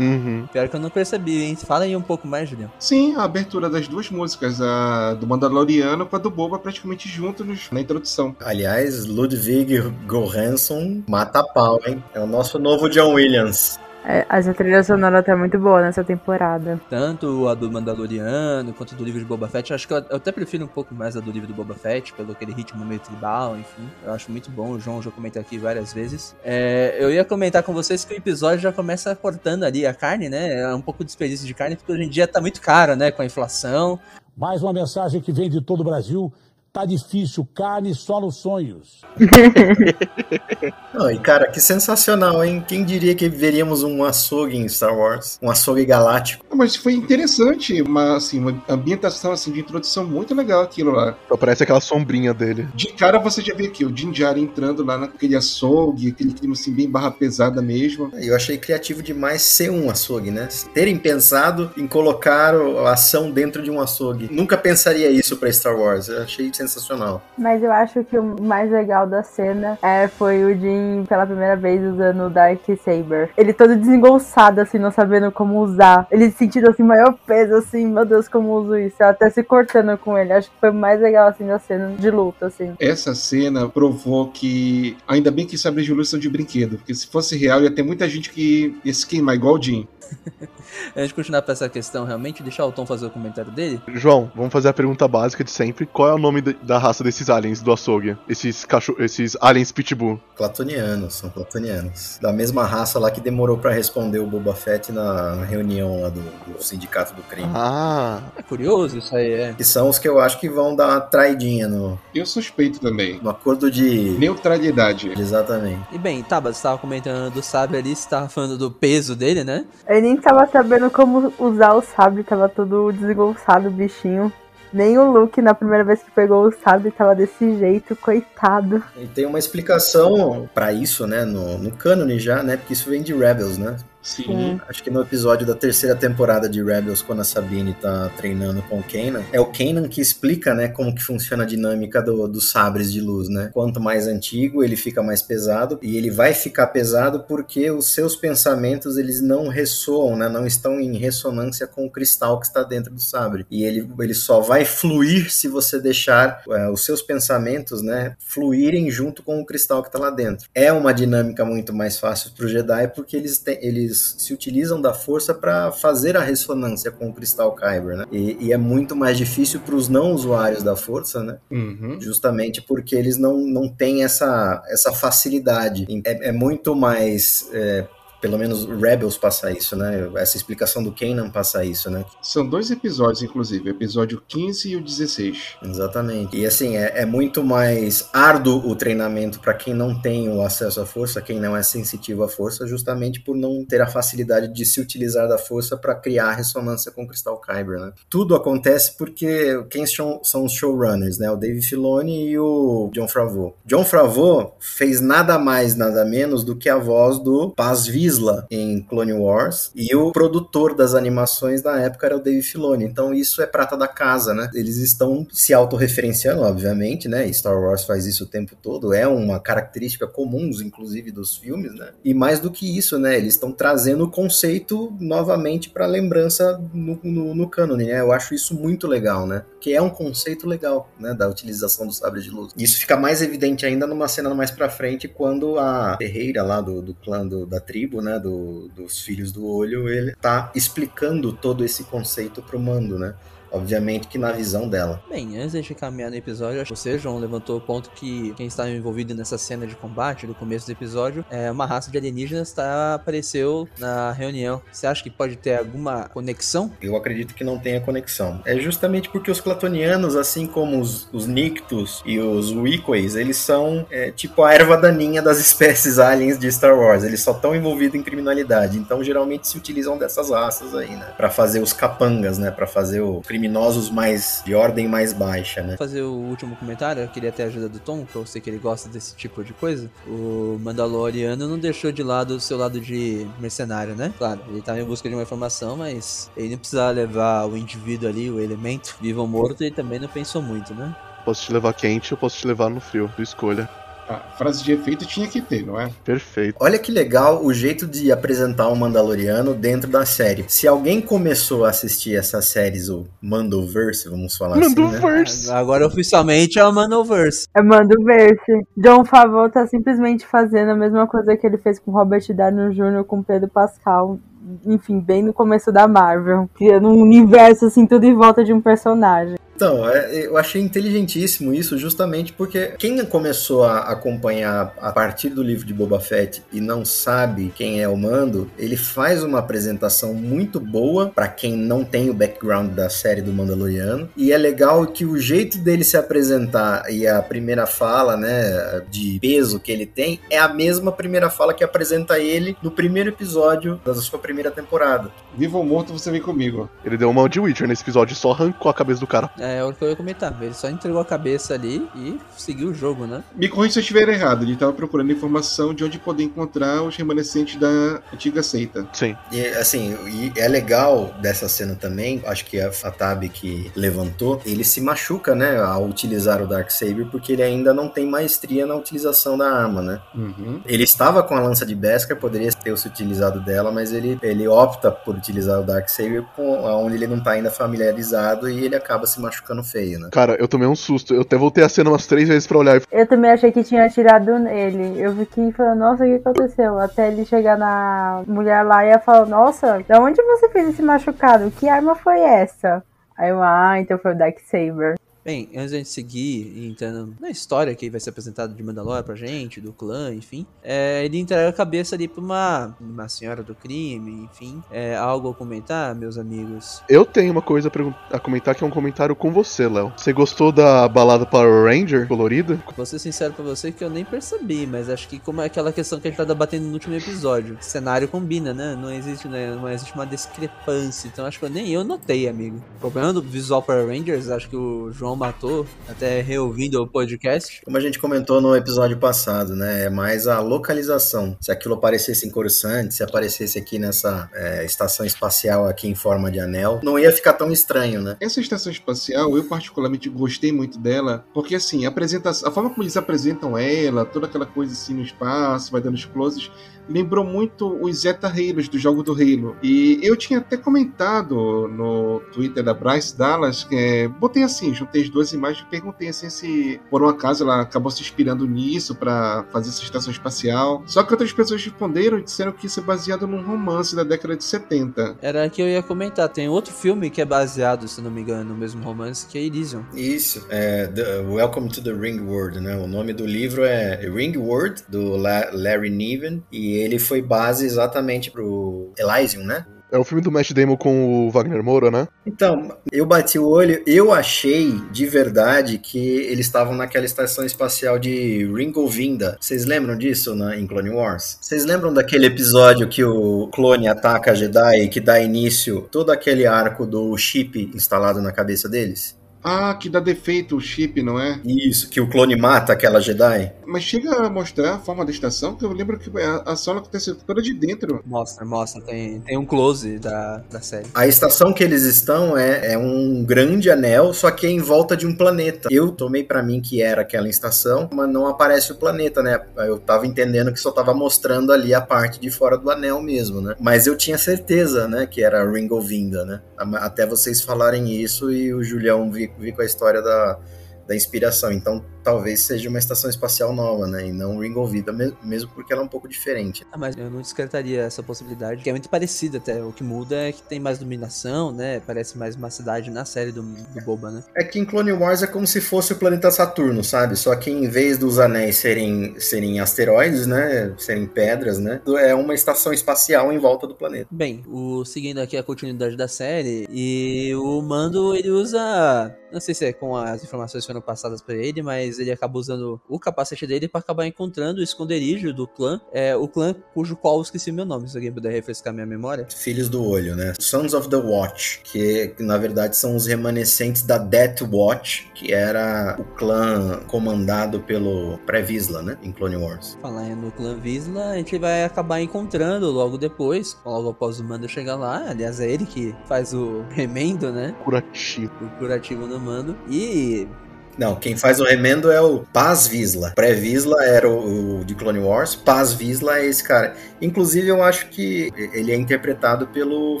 Uhum. 0.02 0.46
Pior 0.52 0.68
que 0.68 0.76
eu 0.76 0.80
não 0.80 0.90
percebi, 0.90 1.42
hein? 1.42 1.56
Fala 1.56 1.84
aí 1.84 1.96
um 1.96 2.02
pouco 2.02 2.26
mais, 2.26 2.48
Julião. 2.48 2.70
Sim, 2.78 3.14
a 3.16 3.24
abertura 3.24 3.70
das 3.70 3.86
duas 3.86 4.10
músicas, 4.10 4.60
a 4.60 5.14
do 5.14 5.26
Mandaloriano 5.26 6.06
com 6.06 6.16
a 6.16 6.18
do 6.18 6.30
Boba 6.30 6.58
praticamente 6.58 7.08
juntos 7.08 7.68
na 7.70 7.80
introdução. 7.80 8.34
Aliás, 8.40 9.06
Ludwig 9.06 9.92
Göransson 10.06 11.02
mata 11.08 11.40
a 11.40 11.44
pau, 11.44 11.80
hein? 11.86 12.02
É 12.14 12.20
o 12.20 12.26
nosso 12.26 12.58
novo 12.58 12.88
John 12.88 13.14
Williams. 13.14 13.78
É, 14.04 14.26
Essa 14.28 14.52
trilha 14.52 14.82
sonora 14.82 15.22
tá 15.22 15.36
muito 15.36 15.58
boa 15.58 15.80
nessa 15.80 16.02
temporada. 16.02 16.80
Tanto 16.90 17.48
a 17.48 17.54
do 17.54 17.70
Mandaloriano 17.70 18.72
quanto 18.72 18.94
do 18.94 19.04
livro 19.04 19.20
de 19.20 19.26
Boba 19.26 19.48
Fett. 19.48 19.70
Eu 19.70 19.74
acho 19.76 19.86
que 19.86 19.94
eu, 19.94 20.04
eu 20.10 20.16
até 20.16 20.32
prefiro 20.32 20.64
um 20.64 20.68
pouco 20.68 20.94
mais 20.94 21.16
a 21.16 21.20
do 21.20 21.30
livro 21.30 21.46
do 21.46 21.54
Boba 21.54 21.74
Fett, 21.74 22.12
pelo 22.12 22.32
aquele 22.32 22.52
ritmo 22.52 22.84
meio 22.84 23.00
tribal, 23.00 23.56
enfim. 23.56 23.88
Eu 24.04 24.12
acho 24.12 24.30
muito 24.30 24.50
bom. 24.50 24.70
O 24.70 24.80
João 24.80 25.00
já 25.00 25.10
comentou 25.10 25.40
aqui 25.40 25.56
várias 25.56 25.92
vezes. 25.92 26.34
É, 26.44 26.96
eu 26.98 27.12
ia 27.12 27.24
comentar 27.24 27.62
com 27.62 27.72
vocês 27.72 28.04
que 28.04 28.12
o 28.12 28.16
episódio 28.16 28.60
já 28.60 28.72
começa 28.72 29.14
cortando 29.14 29.64
ali 29.64 29.86
a 29.86 29.94
carne, 29.94 30.28
né? 30.28 30.60
É 30.60 30.74
um 30.74 30.80
pouco 30.82 31.04
de 31.04 31.06
desperdício 31.06 31.46
de 31.46 31.54
carne, 31.54 31.76
porque 31.76 31.92
hoje 31.92 32.02
em 32.02 32.08
dia 32.08 32.26
tá 32.26 32.40
muito 32.40 32.60
caro, 32.60 32.96
né? 32.96 33.10
Com 33.10 33.22
a 33.22 33.24
inflação. 33.24 34.00
Mais 34.36 34.62
uma 34.62 34.72
mensagem 34.72 35.20
que 35.20 35.30
vem 35.30 35.48
de 35.48 35.60
todo 35.60 35.80
o 35.80 35.84
Brasil. 35.84 36.32
Tá 36.72 36.86
difícil, 36.86 37.46
carne 37.54 37.94
só 37.94 38.18
nos 38.18 38.36
sonhos. 38.36 39.02
Não, 40.94 41.10
e 41.10 41.18
cara, 41.18 41.50
que 41.50 41.60
sensacional, 41.60 42.42
hein? 42.42 42.64
Quem 42.66 42.82
diria 42.82 43.14
que 43.14 43.28
veríamos 43.28 43.82
um 43.82 44.02
açougue 44.02 44.56
em 44.56 44.66
Star 44.70 44.96
Wars? 44.96 45.38
Um 45.42 45.50
açougue 45.50 45.84
galáctico. 45.84 46.46
Ah, 46.50 46.56
Mas 46.56 46.74
foi 46.74 46.94
interessante, 46.94 47.82
uma, 47.82 48.16
assim, 48.16 48.38
uma 48.38 48.62
ambientação 48.66 49.32
assim, 49.32 49.52
de 49.52 49.60
introdução 49.60 50.06
muito 50.06 50.34
legal 50.34 50.62
aquilo 50.62 50.92
lá. 50.92 51.14
Só 51.28 51.36
parece 51.36 51.62
aquela 51.62 51.80
sombrinha 51.80 52.32
dele. 52.32 52.66
De 52.74 52.86
cara 52.94 53.18
você 53.18 53.42
já 53.42 53.54
vê 53.54 53.66
aqui 53.66 53.84
o 53.84 53.92
Din 53.92 54.10
Djarin 54.10 54.44
entrando 54.44 54.82
lá 54.82 54.96
naquele 54.96 55.36
açougue, 55.36 56.08
aquele 56.08 56.32
clima 56.32 56.54
assim 56.54 56.72
bem 56.72 56.88
barra 56.88 57.10
pesada 57.10 57.60
mesmo. 57.60 58.10
Eu 58.14 58.34
achei 58.34 58.56
criativo 58.56 59.02
demais 59.02 59.42
ser 59.42 59.70
um 59.70 59.90
açougue, 59.90 60.30
né? 60.30 60.48
Terem 60.72 60.96
pensado 60.96 61.70
em 61.76 61.86
colocar 61.86 62.54
a 62.54 62.92
ação 62.92 63.30
dentro 63.30 63.62
de 63.62 63.70
um 63.70 63.78
açougue. 63.78 64.30
Nunca 64.32 64.56
pensaria 64.56 65.10
isso 65.10 65.36
pra 65.36 65.52
Star 65.52 65.76
Wars. 65.78 66.08
Eu 66.08 66.22
achei 66.22 66.50
sensacional. 66.62 67.22
Mas 67.36 67.62
eu 67.62 67.72
acho 67.72 68.04
que 68.04 68.18
o 68.18 68.36
mais 68.40 68.70
legal 68.70 69.06
da 69.06 69.22
cena 69.22 69.78
é, 69.82 70.08
foi 70.08 70.44
o 70.44 70.58
Jim 70.58 71.04
pela 71.08 71.26
primeira 71.26 71.56
vez 71.56 71.82
usando 71.82 72.26
o 72.26 72.30
Dark 72.30 72.62
Saber. 72.84 73.30
Ele 73.36 73.52
todo 73.52 73.76
desengonçado, 73.76 74.60
assim, 74.60 74.78
não 74.78 74.90
sabendo 74.90 75.30
como 75.30 75.60
usar. 75.60 76.06
Ele 76.10 76.30
sentindo 76.30 76.70
assim, 76.70 76.82
maior 76.82 77.14
peso, 77.26 77.54
assim, 77.54 77.86
meu 77.86 78.04
Deus, 78.04 78.28
como 78.28 78.52
uso 78.52 78.76
isso. 78.76 79.02
Até 79.02 79.30
se 79.30 79.42
cortando 79.42 79.96
com 79.98 80.16
ele. 80.16 80.32
Acho 80.32 80.50
que 80.50 80.56
foi 80.60 80.70
o 80.70 80.74
mais 80.74 81.00
legal, 81.00 81.28
assim, 81.28 81.46
da 81.46 81.58
cena 81.58 81.94
de 81.98 82.10
luta, 82.10 82.46
assim. 82.46 82.74
Essa 82.78 83.14
cena 83.14 83.68
provou 83.68 84.28
que 84.28 84.96
ainda 85.06 85.30
bem 85.30 85.46
que 85.46 85.58
sabres 85.58 85.86
de 85.86 85.92
luz 85.92 86.08
são 86.08 86.18
de 86.18 86.28
brinquedo, 86.28 86.76
porque 86.76 86.94
se 86.94 87.06
fosse 87.06 87.36
real 87.36 87.62
ia 87.62 87.70
ter 87.70 87.82
muita 87.82 88.08
gente 88.08 88.30
que 88.30 88.76
ia 88.84 88.94
se 88.94 89.06
queimar 89.06 89.34
igual 89.34 89.54
o 89.54 89.62
Jim. 89.62 89.86
Antes 90.96 91.08
de 91.08 91.14
continuar 91.14 91.42
pra 91.42 91.52
essa 91.52 91.68
questão, 91.68 92.04
realmente, 92.04 92.42
deixar 92.42 92.64
o 92.64 92.72
Tom 92.72 92.86
fazer 92.86 93.06
o 93.06 93.10
comentário 93.10 93.50
dele. 93.50 93.80
João, 93.94 94.30
vamos 94.34 94.52
fazer 94.52 94.68
a 94.68 94.72
pergunta 94.72 95.06
básica 95.08 95.42
de 95.44 95.50
sempre. 95.50 95.86
Qual 95.86 96.08
é 96.08 96.14
o 96.14 96.18
nome 96.18 96.40
de- 96.40 96.52
da 96.62 96.78
raça 96.78 97.02
desses 97.04 97.28
aliens 97.28 97.60
do 97.60 97.72
açougue? 97.72 98.16
Esses 98.28 98.64
cachorro, 98.64 99.02
esses 99.02 99.36
aliens 99.40 99.72
pitbull. 99.72 100.20
Platonianos, 100.36 101.14
são 101.14 101.30
platonianos. 101.30 102.18
Da 102.20 102.32
mesma 102.32 102.64
raça 102.64 102.98
lá 102.98 103.10
que 103.10 103.20
demorou 103.20 103.58
pra 103.58 103.72
responder 103.72 104.18
o 104.18 104.26
Boba 104.26 104.54
Fett 104.54 104.92
na 104.92 105.44
reunião 105.44 106.02
lá 106.02 106.08
do, 106.08 106.20
do 106.20 106.62
Sindicato 106.62 107.14
do 107.14 107.22
Crime. 107.22 107.50
Ah, 107.54 108.20
É 108.36 108.42
curioso 108.42 108.98
isso 108.98 109.14
aí, 109.14 109.32
é. 109.32 109.52
Que 109.54 109.64
são 109.64 109.88
os 109.88 109.98
que 109.98 110.08
eu 110.08 110.20
acho 110.20 110.38
que 110.40 110.48
vão 110.48 110.74
dar 110.74 110.88
uma 110.88 111.00
traidinha 111.00 111.68
no, 111.68 111.98
Eu 112.14 112.26
suspeito 112.26 112.80
também. 112.80 113.20
no 113.22 113.30
acordo 113.30 113.70
de. 113.70 114.10
Neutralidade. 114.18 115.12
Exatamente. 115.18 115.80
E 115.92 115.98
bem, 115.98 116.22
tá, 116.22 116.40
você 116.40 116.62
tava 116.62 116.78
comentando 116.78 117.32
do 117.32 117.42
sabre 117.42 117.76
ali, 117.78 117.94
você 117.94 118.08
tava 118.08 118.28
falando 118.28 118.56
do 118.58 118.70
peso 118.70 119.14
dele, 119.14 119.44
né? 119.44 119.64
Nem 120.02 120.16
tava 120.16 120.44
sabendo 120.48 120.90
como 120.90 121.32
usar 121.38 121.74
o 121.74 121.80
sabre, 121.80 122.24
tava 122.24 122.48
todo 122.48 122.90
desengonçado 122.90 123.68
o 123.68 123.70
bichinho. 123.70 124.32
Nem 124.72 124.98
o 124.98 125.08
Luke, 125.08 125.40
na 125.40 125.54
primeira 125.54 125.84
vez 125.84 126.02
que 126.02 126.10
pegou 126.10 126.44
o 126.44 126.52
sabre, 126.52 126.90
tava 126.90 127.14
desse 127.14 127.56
jeito, 127.56 127.94
coitado. 127.94 128.82
E 128.96 129.06
tem 129.06 129.26
uma 129.26 129.38
explicação 129.38 130.50
pra 130.52 130.72
isso, 130.72 131.06
né? 131.06 131.24
No, 131.24 131.56
no 131.56 131.70
cânone 131.70 132.18
já, 132.18 132.42
né? 132.42 132.56
Porque 132.56 132.72
isso 132.72 132.90
vem 132.90 133.00
de 133.00 133.14
Rebels, 133.14 133.58
né? 133.58 133.76
Sim. 134.02 134.60
Acho 134.68 134.82
que 134.82 134.90
no 134.90 135.00
episódio 135.00 135.46
da 135.46 135.54
terceira 135.54 135.94
temporada 135.94 136.48
de 136.48 136.62
Rebels, 136.62 137.00
quando 137.02 137.20
a 137.20 137.24
Sabine 137.24 137.72
tá 137.74 138.10
treinando 138.16 138.60
com 138.62 138.80
o 138.80 138.82
Kanan, 138.82 139.22
é 139.32 139.40
o 139.40 139.46
Kanan 139.46 139.86
que 139.88 140.00
explica, 140.00 140.52
né, 140.54 140.66
como 140.66 140.92
que 140.92 141.02
funciona 141.02 141.44
a 141.44 141.46
dinâmica 141.46 142.02
do- 142.02 142.26
dos 142.26 142.50
sabres 142.50 142.92
de 142.92 143.00
luz, 143.00 143.28
né? 143.28 143.50
Quanto 143.54 143.80
mais 143.80 144.08
antigo, 144.08 144.64
ele 144.64 144.74
fica 144.74 145.02
mais 145.04 145.22
pesado, 145.22 145.78
e 145.80 145.96
ele 145.96 146.10
vai 146.10 146.34
ficar 146.34 146.66
pesado 146.68 147.20
porque 147.28 147.70
os 147.70 147.92
seus 147.94 148.16
pensamentos, 148.16 148.96
eles 148.96 149.20
não 149.20 149.46
ressoam, 149.46 150.16
né, 150.16 150.28
não 150.28 150.46
estão 150.46 150.80
em 150.80 150.96
ressonância 150.98 151.66
com 151.68 151.86
o 151.86 151.90
cristal 151.90 152.40
que 152.40 152.46
está 152.46 152.64
dentro 152.64 152.92
do 152.92 153.00
sabre. 153.00 153.46
E 153.48 153.62
ele, 153.62 153.88
ele 154.00 154.14
só 154.14 154.40
vai 154.40 154.64
fluir 154.64 155.30
se 155.32 155.46
você 155.46 155.78
deixar 155.80 156.42
é, 156.50 156.68
os 156.68 156.84
seus 156.84 157.02
pensamentos, 157.02 157.82
né, 157.82 158.16
fluírem 158.18 158.90
junto 158.90 159.22
com 159.22 159.40
o 159.40 159.46
cristal 159.46 159.80
que 159.80 159.88
está 159.88 159.98
lá 160.00 160.10
dentro. 160.10 160.48
É 160.54 160.72
uma 160.72 160.92
dinâmica 160.92 161.44
muito 161.44 161.72
mais 161.72 161.98
fácil 161.98 162.32
para 162.36 162.46
o 162.46 162.48
Jedi 162.48 162.88
porque 162.88 163.16
eles, 163.16 163.38
têm- 163.38 163.58
eles 163.62 163.91
se 163.94 164.32
utilizam 164.32 164.80
da 164.80 164.92
força 164.92 165.34
para 165.34 165.72
fazer 165.72 166.16
a 166.16 166.20
ressonância 166.20 166.90
com 166.90 167.08
o 167.08 167.12
cristal 167.12 167.54
Kyber, 167.54 167.96
né? 167.96 168.04
E, 168.10 168.36
e 168.40 168.52
é 168.52 168.56
muito 168.56 168.94
mais 168.96 169.16
difícil 169.16 169.60
para 169.60 169.74
os 169.74 169.88
não 169.88 170.12
usuários 170.12 170.62
da 170.62 170.76
força, 170.76 171.22
né? 171.22 171.38
Uhum. 171.50 172.00
Justamente 172.00 172.62
porque 172.62 172.94
eles 172.94 173.16
não, 173.16 173.38
não 173.38 173.68
têm 173.68 174.04
essa, 174.04 174.62
essa 174.68 174.92
facilidade. 174.92 175.86
É, 176.04 176.28
é 176.28 176.32
muito 176.32 176.74
mais. 176.74 177.48
é, 177.52 177.86
pelo 178.22 178.38
menos 178.38 178.64
Rebels 178.64 179.18
passa 179.18 179.50
isso, 179.50 179.74
né? 179.74 180.08
Essa 180.14 180.36
explicação 180.36 180.82
do 180.82 180.92
Kanan 180.92 181.28
passa 181.28 181.64
isso, 181.64 181.90
né? 181.90 182.04
São 182.22 182.48
dois 182.48 182.70
episódios, 182.70 183.20
inclusive, 183.20 183.68
o 183.68 183.72
episódio 183.72 184.22
15 184.28 184.70
e 184.70 184.76
o 184.76 184.80
16. 184.80 185.56
Exatamente. 185.60 186.36
E 186.36 186.46
assim, 186.46 186.76
é, 186.76 187.00
é 187.00 187.04
muito 187.04 187.42
mais 187.42 188.08
árduo 188.12 188.64
o 188.64 188.76
treinamento 188.76 189.40
para 189.40 189.52
quem 189.54 189.74
não 189.74 190.00
tem 190.00 190.28
o 190.28 190.40
acesso 190.40 190.80
à 190.80 190.86
força, 190.86 191.20
quem 191.20 191.40
não 191.40 191.56
é 191.56 191.64
sensitivo 191.64 192.22
à 192.22 192.28
força, 192.28 192.64
justamente 192.64 193.20
por 193.20 193.36
não 193.36 193.64
ter 193.64 193.82
a 193.82 193.88
facilidade 193.88 194.54
de 194.54 194.64
se 194.64 194.80
utilizar 194.80 195.28
da 195.28 195.36
força 195.36 195.76
para 195.76 195.96
criar 195.96 196.30
ressonância 196.32 196.92
com 196.92 197.02
o 197.02 197.08
Crystal 197.08 197.40
Kyber, 197.40 197.80
né? 197.80 197.92
Tudo 198.08 198.36
acontece 198.36 198.96
porque 198.96 199.64
quem 199.68 199.84
são, 199.84 200.20
são 200.22 200.44
os 200.44 200.52
showrunners, 200.52 201.18
né? 201.18 201.28
O 201.28 201.36
Dave 201.36 201.60
Filoni 201.60 202.28
e 202.28 202.38
o 202.38 202.88
John 202.94 203.08
Favreau. 203.08 203.56
John 203.66 203.84
Favreau 203.84 204.56
fez 204.60 205.00
nada 205.00 205.40
mais, 205.40 205.74
nada 205.74 206.04
menos 206.04 206.44
do 206.44 206.54
que 206.54 206.68
a 206.68 206.78
voz 206.78 207.18
do 207.18 207.50
Paz 207.50 207.88
Vizsla 208.12 208.46
em 208.50 208.80
Clone 208.82 209.12
Wars 209.14 209.70
e 209.74 209.94
o 209.96 210.12
produtor 210.12 210.74
das 210.74 210.94
animações 210.94 211.62
da 211.62 211.78
época 211.80 212.06
era 212.06 212.16
o 212.16 212.20
Dave 212.20 212.42
Filoni. 212.42 212.84
Então 212.84 213.14
isso 213.14 213.40
é 213.40 213.46
prata 213.46 213.76
da 213.76 213.88
casa, 213.88 214.34
né? 214.34 214.50
Eles 214.54 214.76
estão 214.76 215.26
se 215.32 215.54
autorreferenciando, 215.54 216.42
obviamente, 216.42 217.08
né? 217.08 217.26
E 217.26 217.32
Star 217.34 217.58
Wars 217.58 217.84
faz 217.84 218.06
isso 218.06 218.24
o 218.24 218.26
tempo 218.26 218.54
todo, 218.60 218.92
é 218.92 219.06
uma 219.06 219.40
característica 219.40 220.06
comum, 220.06 220.50
inclusive, 220.62 221.10
dos 221.10 221.36
filmes, 221.36 221.74
né? 221.74 221.90
E 222.04 222.12
mais 222.12 222.38
do 222.40 222.50
que 222.50 222.76
isso, 222.76 222.98
né? 222.98 223.16
Eles 223.16 223.34
estão 223.34 223.50
trazendo 223.52 224.04
o 224.04 224.10
conceito 224.10 224.92
novamente 225.00 225.70
para 225.70 225.86
lembrança 225.86 226.60
no, 226.72 226.98
no, 227.02 227.34
no 227.34 227.48
cânone, 227.48 227.84
né? 227.86 228.00
Eu 228.00 228.12
acho 228.12 228.34
isso 228.34 228.54
muito 228.54 228.86
legal, 228.86 229.26
né? 229.26 229.44
Que 229.60 229.74
é 229.74 229.80
um 229.80 229.90
conceito 229.90 230.46
legal, 230.46 230.90
né? 230.98 231.14
Da 231.14 231.28
utilização 231.28 231.86
do 231.86 231.92
sabre 231.92 232.20
de 232.20 232.30
luz. 232.30 232.52
Isso 232.56 232.78
fica 232.78 232.96
mais 232.96 233.22
evidente 233.22 233.64
ainda 233.64 233.86
numa 233.86 234.08
cena 234.08 234.34
mais 234.34 234.50
pra 234.50 234.68
frente, 234.68 235.08
quando 235.08 235.58
a 235.58 235.96
ferreira 235.96 236.42
lá 236.42 236.60
do, 236.60 236.82
do 236.82 236.94
clã 236.94 237.26
do- 237.26 237.46
da 237.46 237.60
tribo, 237.60 238.01
né? 238.02 238.18
Do, 238.18 238.68
dos 238.74 239.00
filhos 239.00 239.32
do 239.32 239.46
olho, 239.46 239.88
ele 239.88 240.14
tá 240.16 240.50
explicando 240.54 241.32
todo 241.32 241.64
esse 241.64 241.84
conceito 241.84 242.42
pro 242.42 242.58
mando, 242.58 242.98
né? 242.98 243.14
Obviamente 243.52 244.08
que 244.08 244.18
na 244.18 244.32
visão 244.32 244.68
dela. 244.68 245.02
Bem, 245.08 245.38
antes 245.38 245.52
de 245.52 245.58
a 245.58 245.60
gente 245.62 245.74
caminhar 245.74 246.10
no 246.10 246.16
episódio, 246.16 246.60
acho 246.60 246.72
que 246.72 246.78
você, 246.78 246.98
João, 246.98 247.18
levantou 247.18 247.58
o 247.58 247.60
ponto 247.60 247.90
que 247.90 248.32
quem 248.36 248.46
está 248.46 248.68
envolvido 248.68 249.14
nessa 249.14 249.36
cena 249.36 249.66
de 249.66 249.76
combate 249.76 250.26
do 250.26 250.34
começo 250.34 250.66
do 250.66 250.72
episódio 250.72 251.24
é 251.30 251.50
uma 251.50 251.66
raça 251.66 251.90
de 251.90 251.98
alienígenas 251.98 252.52
tá, 252.52 252.94
apareceu 252.94 253.68
na 253.78 254.12
reunião. 254.12 254.62
Você 254.70 254.86
acha 254.86 255.02
que 255.02 255.10
pode 255.10 255.36
ter 255.36 255.58
alguma 255.58 256.08
conexão? 256.08 256.72
Eu 256.80 256.96
acredito 256.96 257.34
que 257.34 257.44
não 257.44 257.58
tenha 257.58 257.80
conexão. 257.80 258.40
É 258.44 258.58
justamente 258.58 259.08
porque 259.10 259.30
os 259.30 259.40
clatonianos, 259.40 260.16
assim 260.16 260.46
como 260.46 260.80
os, 260.80 261.08
os 261.12 261.26
Nictus 261.26 262.02
e 262.06 262.18
os 262.18 262.52
Weequays, 262.52 263.14
eles 263.14 263.36
são 263.36 263.86
é, 263.90 264.10
tipo 264.10 264.42
a 264.42 264.54
erva 264.54 264.76
daninha 264.76 265.20
das 265.20 265.38
espécies 265.40 265.98
aliens 265.98 266.38
de 266.38 266.50
Star 266.50 266.78
Wars. 266.78 267.04
Eles 267.04 267.20
só 267.22 267.32
estão 267.32 267.54
envolvidos 267.54 267.98
em 267.98 268.02
criminalidade. 268.02 268.78
Então, 268.78 269.02
geralmente 269.02 269.48
se 269.48 269.56
utilizam 269.56 269.98
dessas 269.98 270.30
raças 270.30 270.74
aí, 270.74 270.90
né? 270.90 271.12
Pra 271.16 271.30
fazer 271.30 271.60
os 271.60 271.72
capangas, 271.72 272.38
né? 272.38 272.50
Pra 272.50 272.66
fazer 272.66 273.00
o 273.00 273.20
criminosos 273.42 273.90
mais 273.90 274.40
de 274.46 274.54
ordem 274.54 274.86
mais 274.86 275.12
baixa, 275.12 275.62
né? 275.62 275.70
Vou 275.70 275.78
fazer 275.78 276.02
o 276.02 276.12
último 276.12 276.54
comentário, 276.54 277.02
eu 277.02 277.08
queria 277.08 277.32
ter 277.32 277.42
a 277.42 277.46
ajuda 277.46 277.68
do 277.68 277.80
Tom, 277.80 278.06
que 278.06 278.14
eu 278.14 278.24
sei 278.24 278.40
que 278.40 278.48
ele 278.48 278.58
gosta 278.58 278.88
desse 278.88 279.16
tipo 279.16 279.42
de 279.42 279.52
coisa. 279.52 279.90
O 280.06 280.60
Mandaloriano 280.62 281.48
não 281.48 281.58
deixou 281.58 281.90
de 281.90 282.04
lado 282.04 282.36
o 282.36 282.40
seu 282.40 282.56
lado 282.56 282.80
de 282.80 283.26
mercenário, 283.40 283.96
né? 283.96 284.12
Claro, 284.16 284.40
ele 284.48 284.62
tava 284.62 284.80
em 284.80 284.84
busca 284.84 285.08
de 285.08 285.14
uma 285.14 285.22
informação, 285.22 285.76
mas 285.76 286.30
ele 286.36 286.50
não 286.50 286.58
precisava 286.58 286.92
levar 286.92 287.46
o 287.46 287.56
indivíduo 287.56 288.08
ali, 288.08 288.30
o 288.30 288.38
elemento, 288.38 288.96
vivo 289.00 289.20
ou 289.20 289.26
morto, 289.26 289.62
ele 289.62 289.74
também 289.74 289.98
não 289.98 290.08
pensou 290.08 290.40
muito, 290.40 290.72
né? 290.72 290.94
posso 291.24 291.46
te 291.46 291.52
levar 291.52 291.72
quente 291.72 292.12
ou 292.12 292.18
posso 292.18 292.38
te 292.38 292.46
levar 292.46 292.68
no 292.68 292.80
frio. 292.80 293.10
Tu 293.14 293.22
escolha. 293.22 293.68
A 294.08 294.16
frase 294.36 294.62
de 294.64 294.72
efeito 294.72 295.06
tinha 295.06 295.26
que 295.28 295.40
ter, 295.40 295.64
não 295.64 295.80
é? 295.80 295.90
Perfeito. 296.04 296.56
Olha 296.60 296.78
que 296.78 296.90
legal 296.90 297.44
o 297.44 297.52
jeito 297.52 297.86
de 297.86 298.10
apresentar 298.10 298.68
o 298.68 298.76
Mandaloriano 298.76 299.54
dentro 299.54 299.90
da 299.90 300.04
série. 300.04 300.44
Se 300.48 300.66
alguém 300.66 301.00
começou 301.00 301.64
a 301.64 301.70
assistir 301.70 302.16
essas 302.16 302.46
séries, 302.46 302.88
o 302.88 303.06
Mandoverse, 303.20 304.08
vamos 304.08 304.36
falar 304.36 304.58
assim, 304.58 304.74
né? 304.74 304.82
Mandoverse. 304.82 305.50
Agora 305.50 305.86
oficialmente 305.86 306.58
é 306.58 306.64
o 306.64 306.72
Manoverse. 306.72 307.46
É 307.54 307.62
mando 307.62 307.94
verse. 308.04 308.66
John 308.76 309.04
Favreau 309.04 309.48
tá 309.48 309.66
simplesmente 309.66 310.26
fazendo 310.26 310.70
a 310.70 310.76
mesma 310.76 311.06
coisa 311.06 311.36
que 311.36 311.46
ele 311.46 311.58
fez 311.58 311.78
com 311.78 311.92
Robert 311.92 312.24
Downey 312.28 312.74
Jr. 312.74 313.04
com 313.04 313.22
Pedro 313.22 313.48
Pascal. 313.48 314.18
Enfim, 314.66 314.98
bem 314.98 315.22
no 315.22 315.32
começo 315.32 315.70
da 315.70 315.86
Marvel. 315.86 316.50
Criando 316.54 316.88
um 316.88 317.00
universo 317.00 317.66
assim, 317.66 317.86
tudo 317.86 318.04
em 318.04 318.14
volta 318.14 318.44
de 318.44 318.52
um 318.52 318.60
personagem. 318.60 319.36
Então, 319.54 319.88
é, 319.88 320.26
eu 320.26 320.36
achei 320.36 320.60
inteligentíssimo 320.60 321.52
isso, 321.54 321.78
justamente 321.78 322.32
porque 322.32 322.74
quem 322.78 323.04
começou 323.04 323.64
a 323.64 323.80
acompanhar 323.90 324.74
a 324.80 324.92
partir 324.92 325.28
do 325.28 325.42
livro 325.42 325.66
de 325.66 325.74
Boba 325.74 326.00
Fett 326.00 326.42
e 326.52 326.60
não 326.60 326.84
sabe 326.84 327.52
quem 327.54 327.82
é 327.82 327.88
o 327.88 327.96
Mando, 327.96 328.50
ele 328.58 328.76
faz 328.76 329.22
uma 329.22 329.38
apresentação 329.38 330.14
muito 330.14 330.58
boa 330.58 331.10
para 331.14 331.28
quem 331.28 331.56
não 331.56 331.84
tem 331.84 332.10
o 332.10 332.14
background 332.14 332.72
da 332.72 332.88
série 332.88 333.22
do 333.22 333.32
Mandaloriano. 333.32 334.08
E 334.16 334.32
é 334.32 334.38
legal 334.38 334.86
que 334.86 335.04
o 335.04 335.18
jeito 335.18 335.58
dele 335.58 335.84
se 335.84 335.96
apresentar 335.96 336.90
e 336.90 337.06
a 337.06 337.22
primeira 337.22 337.66
fala, 337.66 338.16
né, 338.16 338.82
de 338.90 339.18
peso 339.20 339.60
que 339.60 339.70
ele 339.70 339.86
tem, 339.86 340.20
é 340.30 340.38
a 340.38 340.48
mesma 340.48 340.90
primeira 340.92 341.30
fala 341.30 341.54
que 341.54 341.64
apresenta 341.64 342.18
ele 342.18 342.56
no 342.62 342.70
primeiro 342.70 343.10
episódio 343.10 343.80
da 343.84 343.94
sua 343.94 344.18
primeira 344.18 344.50
temporada. 344.50 345.10
Vivo 345.36 345.58
ou 345.58 345.64
morto, 345.64 345.92
você 345.92 346.10
vem 346.10 346.20
comigo. 346.20 346.68
Ele 346.84 346.96
deu 346.96 347.10
uma 347.10 347.28
de 347.28 347.40
Witcher 347.40 347.68
nesse 347.68 347.82
episódio 347.82 348.12
e 348.12 348.16
só 348.16 348.32
arrancou 348.32 348.70
a 348.70 348.74
cabeça 348.74 349.00
do 349.00 349.06
cara. 349.06 349.30
É, 349.38 349.51
É 349.58 349.64
o 349.64 349.72
que 349.72 349.82
eu 349.82 349.90
ia 349.90 349.96
comentar. 349.96 350.36
Ele 350.40 350.54
só 350.54 350.68
entregou 350.68 351.00
a 351.00 351.04
cabeça 351.04 351.54
ali 351.54 351.88
e 351.94 352.18
seguiu 352.36 352.70
o 352.70 352.74
jogo, 352.74 353.06
né? 353.06 353.22
Me 353.34 353.48
corrija 353.48 353.74
se 353.74 353.78
eu 353.78 353.82
estiver 353.82 354.08
errado. 354.08 354.42
Ele 354.42 354.54
estava 354.54 354.72
procurando 354.72 355.12
informação 355.12 355.74
de 355.74 355.84
onde 355.84 355.98
poder 355.98 356.24
encontrar 356.24 356.82
os 356.82 356.96
remanescentes 356.96 357.56
da 357.56 358.00
antiga 358.12 358.42
seita. 358.42 358.86
Sim. 358.92 359.16
E 359.30 359.46
assim, 359.48 359.96
e 360.06 360.32
é 360.38 360.48
legal 360.48 361.14
dessa 361.20 361.48
cena 361.48 361.74
também, 361.74 362.22
acho 362.26 362.44
que 362.44 362.60
a, 362.60 362.70
Tab 362.92 363.24
que 363.28 363.70
levantou, 363.74 364.40
ele 364.44 364.64
se 364.64 364.80
machuca, 364.80 365.34
né, 365.34 365.60
ao 365.60 365.86
utilizar 365.86 366.42
o 366.42 366.46
Darksaber, 366.46 367.06
porque 367.06 367.32
ele 367.32 367.42
ainda 367.42 367.72
não 367.72 367.88
tem 367.88 368.06
maestria 368.06 368.66
na 368.66 368.74
utilização 368.74 369.36
da 369.36 369.50
arma, 369.50 369.82
né? 369.82 370.00
Uhum. 370.14 370.60
Ele 370.66 370.84
estava 370.84 371.22
com 371.22 371.34
a 371.34 371.40
lança 371.40 371.64
de 371.64 371.74
Beskar, 371.74 372.16
poderia 372.16 372.50
ter 372.52 372.76
se 372.76 372.86
utilizado 372.86 373.40
dela, 373.40 373.72
mas 373.72 373.92
ele, 373.92 374.18
ele 374.22 374.46
opta 374.46 374.90
por 374.90 375.16
utilizar 375.16 375.60
o 375.60 375.64
Darksaber 375.64 376.22
com 376.36 376.62
onde 376.64 376.96
ele 376.96 377.06
não 377.06 377.20
tá 377.20 377.32
ainda 377.32 377.50
familiarizado 377.50 378.48
e 378.48 378.64
ele 378.64 378.76
acaba 378.76 379.06
se 379.06 379.20
machucando 379.20 379.31
feio, 379.64 379.98
né? 379.98 380.08
Cara, 380.12 380.36
eu 380.38 380.48
tomei 380.48 380.66
um 380.66 380.76
susto. 380.76 381.14
Eu 381.14 381.22
até 381.22 381.36
voltei 381.36 381.64
a 381.64 381.68
cena 381.68 381.90
umas 381.90 382.06
três 382.06 382.28
vezes 382.28 382.46
pra 382.46 382.58
olhar. 382.58 382.80
Eu 382.90 383.06
também 383.06 383.30
achei 383.30 383.52
que 383.52 383.62
tinha 383.62 383.84
atirado 383.84 384.38
nele. 384.38 385.00
Eu 385.00 385.14
fiquei 385.16 385.52
falando, 385.52 385.78
nossa, 385.78 386.04
o 386.04 386.06
que 386.06 386.14
aconteceu? 386.14 386.78
Até 386.78 387.08
ele 387.08 387.24
chegar 387.24 387.56
na 387.56 388.22
mulher 388.26 388.62
lá 388.62 388.84
e 388.84 388.90
ela 388.90 388.98
falou, 389.00 389.26
nossa, 389.26 389.82
de 389.82 389.98
onde 389.98 390.22
você 390.22 390.48
fez 390.48 390.68
esse 390.68 390.82
machucado? 390.82 391.50
Que 391.50 391.68
arma 391.68 391.94
foi 391.94 392.20
essa? 392.20 392.82
Aí 393.16 393.30
eu, 393.30 393.42
ah, 393.42 393.78
então 393.78 393.98
foi 393.98 394.12
o 394.12 394.18
Darksaber. 394.18 394.96
Bem, 395.24 395.48
antes 395.54 395.70
da 395.70 395.78
gente 395.78 395.88
seguir 395.88 396.52
e 396.56 396.68
entrando 396.68 397.14
na 397.20 397.30
história 397.30 397.72
que 397.76 397.88
vai 397.88 398.00
ser 398.00 398.10
apresentada 398.10 398.52
de 398.52 398.60
Mandalore 398.60 399.04
pra 399.04 399.14
gente, 399.14 399.60
do 399.60 399.72
clã, 399.72 400.12
enfim, 400.12 400.44
é, 400.64 401.04
ele 401.04 401.16
entrega 401.16 401.48
a 401.48 401.52
cabeça 401.52 401.94
ali 401.94 402.08
pra 402.08 402.20
uma, 402.20 402.76
uma 402.80 403.08
senhora 403.08 403.40
do 403.40 403.54
crime, 403.54 404.24
enfim. 404.24 404.60
É, 404.68 404.96
algo 404.96 405.30
a 405.30 405.34
comentar, 405.34 405.94
meus 405.94 406.18
amigos? 406.18 406.82
Eu 406.88 407.04
tenho 407.04 407.30
uma 407.30 407.40
coisa 407.40 407.70
a 408.10 408.18
comentar 408.18 408.56
que 408.56 408.64
é 408.64 408.66
um 408.66 408.70
comentário 408.70 409.14
com 409.14 409.32
você, 409.32 409.68
Léo. 409.68 409.92
Você 409.96 410.12
gostou 410.12 410.50
da 410.50 410.88
balada 410.88 411.24
Power 411.24 411.66
Ranger 411.66 412.08
colorida? 412.08 412.60
Vou 412.76 412.84
ser 412.84 412.98
sincero 412.98 413.32
pra 413.32 413.44
você 413.44 413.70
que 413.70 413.84
eu 413.84 413.90
nem 413.90 414.04
percebi, 414.04 414.66
mas 414.66 414.88
acho 414.88 415.08
que 415.08 415.20
como 415.20 415.40
é 415.40 415.44
aquela 415.44 415.72
questão 415.72 416.00
que 416.00 416.08
a 416.08 416.10
gente 416.10 416.18
tá 416.18 416.24
debatendo 416.24 416.66
no 416.66 416.72
último 416.72 416.96
episódio. 416.96 417.56
O 417.60 417.64
cenário 417.64 418.08
combina, 418.08 418.52
né? 418.52 418.74
Não 418.74 418.90
existe, 418.92 419.28
né? 419.28 419.54
Não 419.54 419.68
existe 419.68 419.94
uma 419.94 420.04
discrepância. 420.04 421.06
Então 421.06 421.24
acho 421.24 421.38
que 421.38 421.44
eu 421.44 421.50
nem 421.50 421.68
eu 421.68 421.84
notei, 421.84 422.28
amigo. 422.28 422.56
O 422.78 422.80
problema 422.80 423.12
do 423.12 423.22
visual 423.22 423.62
Power 423.62 423.86
Rangers, 423.86 424.28
acho 424.28 424.48
que 424.48 424.56
o 424.56 424.90
João 424.90 425.11
matou, 425.16 425.66
até 425.88 426.20
reouvindo 426.20 426.82
o 426.82 426.86
podcast. 426.86 427.62
Como 427.64 427.76
a 427.76 427.80
gente 427.80 427.98
comentou 427.98 428.40
no 428.40 428.56
episódio 428.56 428.98
passado, 428.98 429.54
né? 429.54 429.84
É 429.84 429.90
mais 429.90 430.26
a 430.26 430.40
localização. 430.40 431.36
Se 431.40 431.50
aquilo 431.50 431.74
aparecesse 431.74 432.26
em 432.26 432.30
Coruscant, 432.30 432.90
se 432.90 433.02
aparecesse 433.02 433.58
aqui 433.58 433.78
nessa 433.78 434.30
é, 434.34 434.64
estação 434.64 435.04
espacial 435.04 435.66
aqui 435.66 435.88
em 435.88 435.94
forma 435.94 436.30
de 436.30 436.40
anel, 436.40 436.80
não 436.82 436.98
ia 436.98 437.12
ficar 437.12 437.34
tão 437.34 437.50
estranho, 437.50 438.00
né? 438.00 438.16
Essa 438.20 438.40
estação 438.40 438.70
espacial, 438.70 439.36
eu 439.36 439.44
particularmente 439.44 440.08
gostei 440.08 440.52
muito 440.52 440.78
dela, 440.78 441.24
porque 441.34 441.54
assim, 441.54 441.86
apresenta, 441.86 442.30
a 442.30 442.50
forma 442.50 442.70
como 442.70 442.82
eles 442.82 442.96
apresentam 442.96 443.56
ela, 443.56 444.04
toda 444.04 444.26
aquela 444.26 444.46
coisa 444.46 444.72
assim 444.72 444.94
no 444.94 445.02
espaço, 445.02 445.72
vai 445.72 445.80
dando 445.80 445.94
os 445.94 446.04
closes, 446.04 446.50
lembrou 446.88 447.24
muito 447.24 447.68
os 447.82 447.98
Zeta 448.02 448.28
Halos 448.28 448.68
do 448.68 448.78
jogo 448.78 449.02
do 449.02 449.12
Halo. 449.12 449.56
E 449.62 449.98
eu 450.02 450.16
tinha 450.16 450.38
até 450.38 450.56
comentado 450.56 451.68
no 451.68 452.20
Twitter 452.32 452.62
da 452.62 452.74
Bryce 452.74 453.16
Dallas, 453.16 453.64
que 453.64 453.74
é, 453.74 454.08
botei 454.08 454.42
assim, 454.42 454.74
juntei 454.74 455.02
as 455.02 455.08
duas 455.08 455.32
imagens 455.32 455.64
e 455.66 455.70
perguntei 455.70 456.08
assim 456.08 456.28
se 456.30 456.80
por 456.90 457.02
um 457.02 457.08
acaso 457.08 457.44
ela 457.44 457.60
acabou 457.62 457.90
se 457.90 458.00
inspirando 458.02 458.46
nisso 458.46 458.94
para 458.94 459.44
fazer 459.52 459.70
essa 459.70 459.82
estação 459.82 460.10
espacial. 460.10 460.82
Só 460.86 461.02
que 461.02 461.12
outras 461.12 461.32
pessoas 461.32 461.62
responderam 461.64 462.18
e 462.18 462.22
disseram 462.22 462.52
que 462.52 462.66
isso 462.66 462.80
é 462.80 462.82
baseado 462.82 463.26
num 463.26 463.42
romance 463.42 463.94
da 463.96 464.04
década 464.04 464.36
de 464.36 464.44
70. 464.44 465.16
Era 465.22 465.48
que 465.48 465.60
eu 465.62 465.68
ia 465.68 465.82
comentar. 465.82 466.28
Tem 466.28 466.48
outro 466.48 466.72
filme 466.72 467.10
que 467.10 467.20
é 467.20 467.24
baseado, 467.24 467.86
se 467.88 468.00
não 468.00 468.10
me 468.10 468.20
engano, 468.20 468.50
no 468.50 468.54
mesmo 468.56 468.82
romance, 468.82 469.26
que 469.26 469.38
é 469.38 469.42
Elysium. 469.42 469.84
Isso, 469.94 470.46
é 470.50 470.86
The- 470.86 471.20
Welcome 471.28 471.68
to 471.70 471.82
the 471.82 471.92
Ring 471.92 472.20
World, 472.20 472.60
né? 472.60 472.76
O 472.76 472.86
nome 472.86 473.12
do 473.12 473.26
livro 473.26 473.64
é 473.64 473.96
Ring 474.08 474.36
World, 474.36 474.82
do 474.88 475.16
La- 475.16 475.50
Larry 475.52 475.90
Niven, 475.90 476.42
e 476.52 476.71
ele 476.76 476.98
foi 476.98 477.22
base 477.22 477.64
exatamente 477.64 478.30
pro 478.30 478.92
Elysium, 478.98 479.44
né? 479.44 479.66
É 479.92 479.98
o 479.98 480.04
filme 480.04 480.22
do 480.22 480.32
Matt 480.32 480.52
Damon 480.52 480.74
com 480.74 481.26
o 481.26 481.30
Wagner 481.30 481.62
Moura, 481.62 481.90
né? 481.90 482.08
Então, 482.24 482.74
eu 482.90 483.04
bati 483.04 483.38
o 483.38 483.46
olho, 483.46 483.82
eu 483.86 484.10
achei 484.10 484.80
de 484.90 485.04
verdade 485.04 485.76
que 485.76 485.98
eles 485.98 486.46
estavam 486.46 486.74
naquela 486.74 487.04
estação 487.04 487.44
espacial 487.44 487.98
de 487.98 488.46
Ringovinda. 488.46 489.36
Vocês 489.38 489.66
lembram 489.66 489.98
disso 489.98 490.34
na, 490.34 490.56
em 490.56 490.66
Clone 490.66 490.88
Wars? 490.88 491.36
Vocês 491.42 491.66
lembram 491.66 491.92
daquele 491.92 492.24
episódio 492.24 492.88
que 492.88 493.04
o 493.04 493.48
clone 493.48 493.86
ataca 493.86 494.30
a 494.30 494.34
Jedi 494.34 494.84
e 494.84 494.88
que 494.88 494.98
dá 494.98 495.20
início 495.20 495.86
todo 495.92 496.10
aquele 496.10 496.46
arco 496.46 496.86
do 496.86 497.14
chip 497.18 497.70
instalado 497.74 498.22
na 498.22 498.32
cabeça 498.32 498.70
deles? 498.70 499.20
Ah, 499.42 499.74
que 499.74 499.88
dá 499.88 500.00
defeito 500.00 500.56
o 500.56 500.60
chip, 500.60 501.02
não 501.02 501.18
é? 501.18 501.40
Isso, 501.44 501.88
que 501.88 502.00
o 502.00 502.08
clone 502.08 502.36
mata 502.36 502.72
aquela 502.72 503.00
Jedi? 503.00 503.52
Mas 503.66 503.82
chega 503.82 504.26
a 504.26 504.30
mostrar 504.30 504.74
a 504.74 504.78
forma 504.78 505.04
da 505.04 505.10
estação, 505.10 505.54
que 505.54 505.64
eu 505.64 505.72
lembro 505.72 505.98
que 505.98 506.10
a 506.20 506.42
a 506.46 506.52
ação 506.52 506.76
aconteceu 506.76 507.14
toda 507.14 507.42
de 507.42 507.52
dentro. 507.52 508.02
Mostra, 508.06 508.44
mostra. 508.44 508.80
Tem, 508.82 509.20
tem 509.20 509.36
um 509.36 509.44
close 509.44 509.98
da, 509.98 510.42
da 510.50 510.60
série. 510.60 510.86
A 510.94 511.06
estação 511.06 511.52
que 511.52 511.62
eles 511.62 511.82
estão 511.82 512.36
é, 512.36 512.72
é 512.72 512.78
um 512.78 513.24
grande 513.24 513.70
anel, 513.70 514.12
só 514.12 514.30
que 514.30 514.46
é 514.46 514.50
em 514.50 514.60
volta 514.60 514.96
de 514.96 515.06
um 515.06 515.14
planeta. 515.16 515.68
Eu 515.70 515.92
tomei 515.92 516.22
pra 516.22 516.42
mim 516.42 516.60
que 516.60 516.82
era 516.82 517.02
aquela 517.02 517.28
estação, 517.28 517.88
mas 517.92 518.08
não 518.08 518.26
aparece 518.26 518.72
o 518.72 518.74
planeta, 518.74 519.22
né? 519.22 519.40
Eu 519.58 519.78
tava 519.78 520.06
entendendo 520.06 520.52
que 520.52 520.60
só 520.60 520.70
tava 520.70 520.94
mostrando 520.94 521.52
ali 521.52 521.74
a 521.74 521.80
parte 521.80 522.20
de 522.20 522.30
fora 522.30 522.56
do 522.56 522.70
anel 522.70 523.00
mesmo, 523.02 523.40
né? 523.40 523.54
Mas 523.60 523.86
eu 523.86 523.96
tinha 523.96 524.18
certeza, 524.18 524.88
né, 524.88 525.06
que 525.06 525.22
era 525.22 525.48
Ringovinda, 525.50 526.24
né? 526.24 526.40
Até 526.56 527.06
vocês 527.06 527.40
falarem 527.40 527.90
isso 527.90 528.30
e 528.30 528.52
o 528.54 528.62
Julião 528.62 529.10
vir, 529.10 529.31
vir 529.38 529.52
com 529.54 529.62
a 529.62 529.64
história 529.64 530.02
da, 530.02 530.38
da 530.86 530.94
inspiração. 530.94 531.52
Então, 531.52 531.84
talvez 532.02 532.40
seja 532.42 532.68
uma 532.68 532.78
estação 532.78 533.08
espacial 533.08 533.52
nova, 533.52 533.86
né? 533.86 534.08
E 534.08 534.12
não 534.12 534.38
Ringovida, 534.38 534.92
me- 534.92 535.14
mesmo 535.22 535.50
porque 535.54 535.72
ela 535.72 535.82
é 535.82 535.84
um 535.84 535.88
pouco 535.88 536.08
diferente. 536.08 536.66
Ah, 536.72 536.78
mas 536.78 536.96
eu 536.96 537.10
não 537.10 537.20
descartaria 537.20 537.82
essa 537.82 538.02
possibilidade, 538.02 538.62
que 538.62 538.68
é 538.68 538.72
muito 538.72 538.88
parecida 538.88 539.38
até. 539.38 539.62
O 539.62 539.72
que 539.72 539.82
muda 539.84 540.16
é 540.16 540.32
que 540.32 540.42
tem 540.42 540.58
mais 540.60 540.78
dominação, 540.78 541.52
né? 541.52 541.80
Parece 541.86 542.16
mais 542.18 542.36
uma 542.36 542.50
cidade 542.50 542.90
na 542.90 543.04
série 543.04 543.32
do, 543.32 543.42
do 543.42 543.80
Boba, 543.84 544.10
né? 544.10 544.24
É 544.36 544.44
que 544.44 544.58
em 544.58 544.64
Clone 544.64 544.92
Wars 544.92 545.22
é 545.22 545.26
como 545.26 545.46
se 545.46 545.60
fosse 545.60 545.92
o 545.92 545.96
planeta 545.96 546.30
Saturno, 546.30 546.82
sabe? 546.82 547.16
Só 547.16 547.34
que 547.36 547.50
em 547.50 547.68
vez 547.68 547.98
dos 547.98 548.18
anéis 548.18 548.56
serem, 548.56 549.18
serem 549.18 549.60
asteroides, 549.60 550.26
né? 550.26 550.74
Serem 550.78 551.06
pedras, 551.06 551.58
né? 551.58 551.80
É 552.00 552.14
uma 552.14 552.34
estação 552.34 552.72
espacial 552.72 553.32
em 553.32 553.38
volta 553.38 553.66
do 553.66 553.74
planeta. 553.74 554.06
Bem, 554.10 554.42
o, 554.46 554.84
seguindo 554.84 555.18
aqui 555.18 555.36
a 555.36 555.42
continuidade 555.42 555.96
da 555.96 556.08
série, 556.08 556.66
e 556.70 557.34
o 557.34 557.60
Mando 557.62 558.14
ele 558.14 558.30
usa. 558.30 559.14
Não 559.32 559.40
sei 559.40 559.54
se 559.54 559.64
é 559.64 559.72
com 559.72 559.96
as 559.96 560.22
informações 560.22 560.62
que 560.62 560.66
foram 560.66 560.82
passadas 560.82 561.22
pra 561.22 561.34
ele, 561.34 561.62
mas 561.62 561.91
ele 561.98 562.10
acaba 562.10 562.38
usando 562.38 562.80
o 562.88 562.98
capacete 562.98 563.46
dele 563.46 563.68
pra 563.68 563.80
acabar 563.80 564.06
encontrando 564.06 564.60
o 564.60 564.62
esconderijo 564.62 565.32
do 565.32 565.46
clã. 565.46 565.80
É, 565.92 566.16
o 566.16 566.28
clã 566.28 566.54
cujo 566.74 566.96
qual 566.96 567.16
eu 567.16 567.22
esqueci 567.22 567.52
meu 567.52 567.64
nome, 567.64 567.88
se 567.88 567.96
alguém 567.96 568.12
puder 568.12 568.30
refrescar 568.32 568.72
minha 568.72 568.86
memória. 568.86 569.26
Filhos 569.34 569.68
do 569.68 569.84
Olho, 569.84 570.14
né? 570.14 570.34
Sons 570.38 570.74
of 570.74 570.88
the 570.88 570.96
Watch, 570.96 571.60
que 571.64 572.14
na 572.18 572.38
verdade 572.38 572.76
são 572.76 572.96
os 572.96 573.06
remanescentes 573.06 573.82
da 573.82 573.98
Death 573.98 574.42
Watch, 574.42 575.10
que 575.14 575.32
era 575.32 575.96
o 575.98 576.04
clã 576.16 576.80
comandado 576.86 577.60
pelo 577.60 578.18
Pré-Visla, 578.18 578.82
né? 578.82 578.98
Em 579.02 579.12
Clone 579.12 579.36
Wars. 579.36 579.76
Falar 579.80 580.14
no 580.16 580.30
clã 580.30 580.56
Visla, 580.56 581.10
a 581.10 581.16
gente 581.16 581.38
vai 581.38 581.64
acabar 581.64 582.00
encontrando 582.00 582.70
logo 582.70 582.98
depois, 582.98 583.56
logo 583.64 583.90
após 583.90 584.20
o 584.20 584.24
Mando 584.24 584.48
chegar 584.48 584.76
lá. 584.76 585.08
Aliás, 585.08 585.40
é 585.40 585.50
ele 585.50 585.66
que 585.66 585.94
faz 586.06 586.32
o 586.32 586.64
remendo, 586.70 587.32
né? 587.32 587.54
Curativo. 587.64 588.32
O 588.40 588.48
curativo 588.58 589.06
no 589.06 589.18
Mando. 589.18 589.56
E 589.68 590.28
Não, 590.76 590.94
quem 590.94 591.16
faz 591.16 591.40
o 591.40 591.44
remendo 591.44 591.90
é 591.90 592.00
o 592.00 592.20
Paz 592.32 592.66
Visla. 592.66 593.12
Pré-Visla 593.14 593.84
era 593.84 594.08
o, 594.08 594.60
o 594.60 594.64
de 594.64 594.74
Clone 594.74 594.98
Wars, 594.98 595.34
Paz 595.34 595.72
Visla 595.72 596.18
é 596.18 596.26
esse 596.26 596.42
cara. 596.42 596.74
Inclusive, 597.00 597.48
eu 597.48 597.62
acho 597.62 597.88
que 597.88 598.32
ele 598.52 598.72
é 598.72 598.76
interpretado 598.76 599.46
pelo 599.46 600.00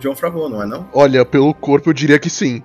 John 0.00 0.16
Favreau, 0.16 0.48
não 0.48 0.62
é 0.62 0.66
não? 0.66 0.88
Olha, 0.92 1.24
pelo 1.24 1.54
corpo 1.54 1.90
eu 1.90 1.94
diria 1.94 2.18
que 2.18 2.30
sim. 2.30 2.62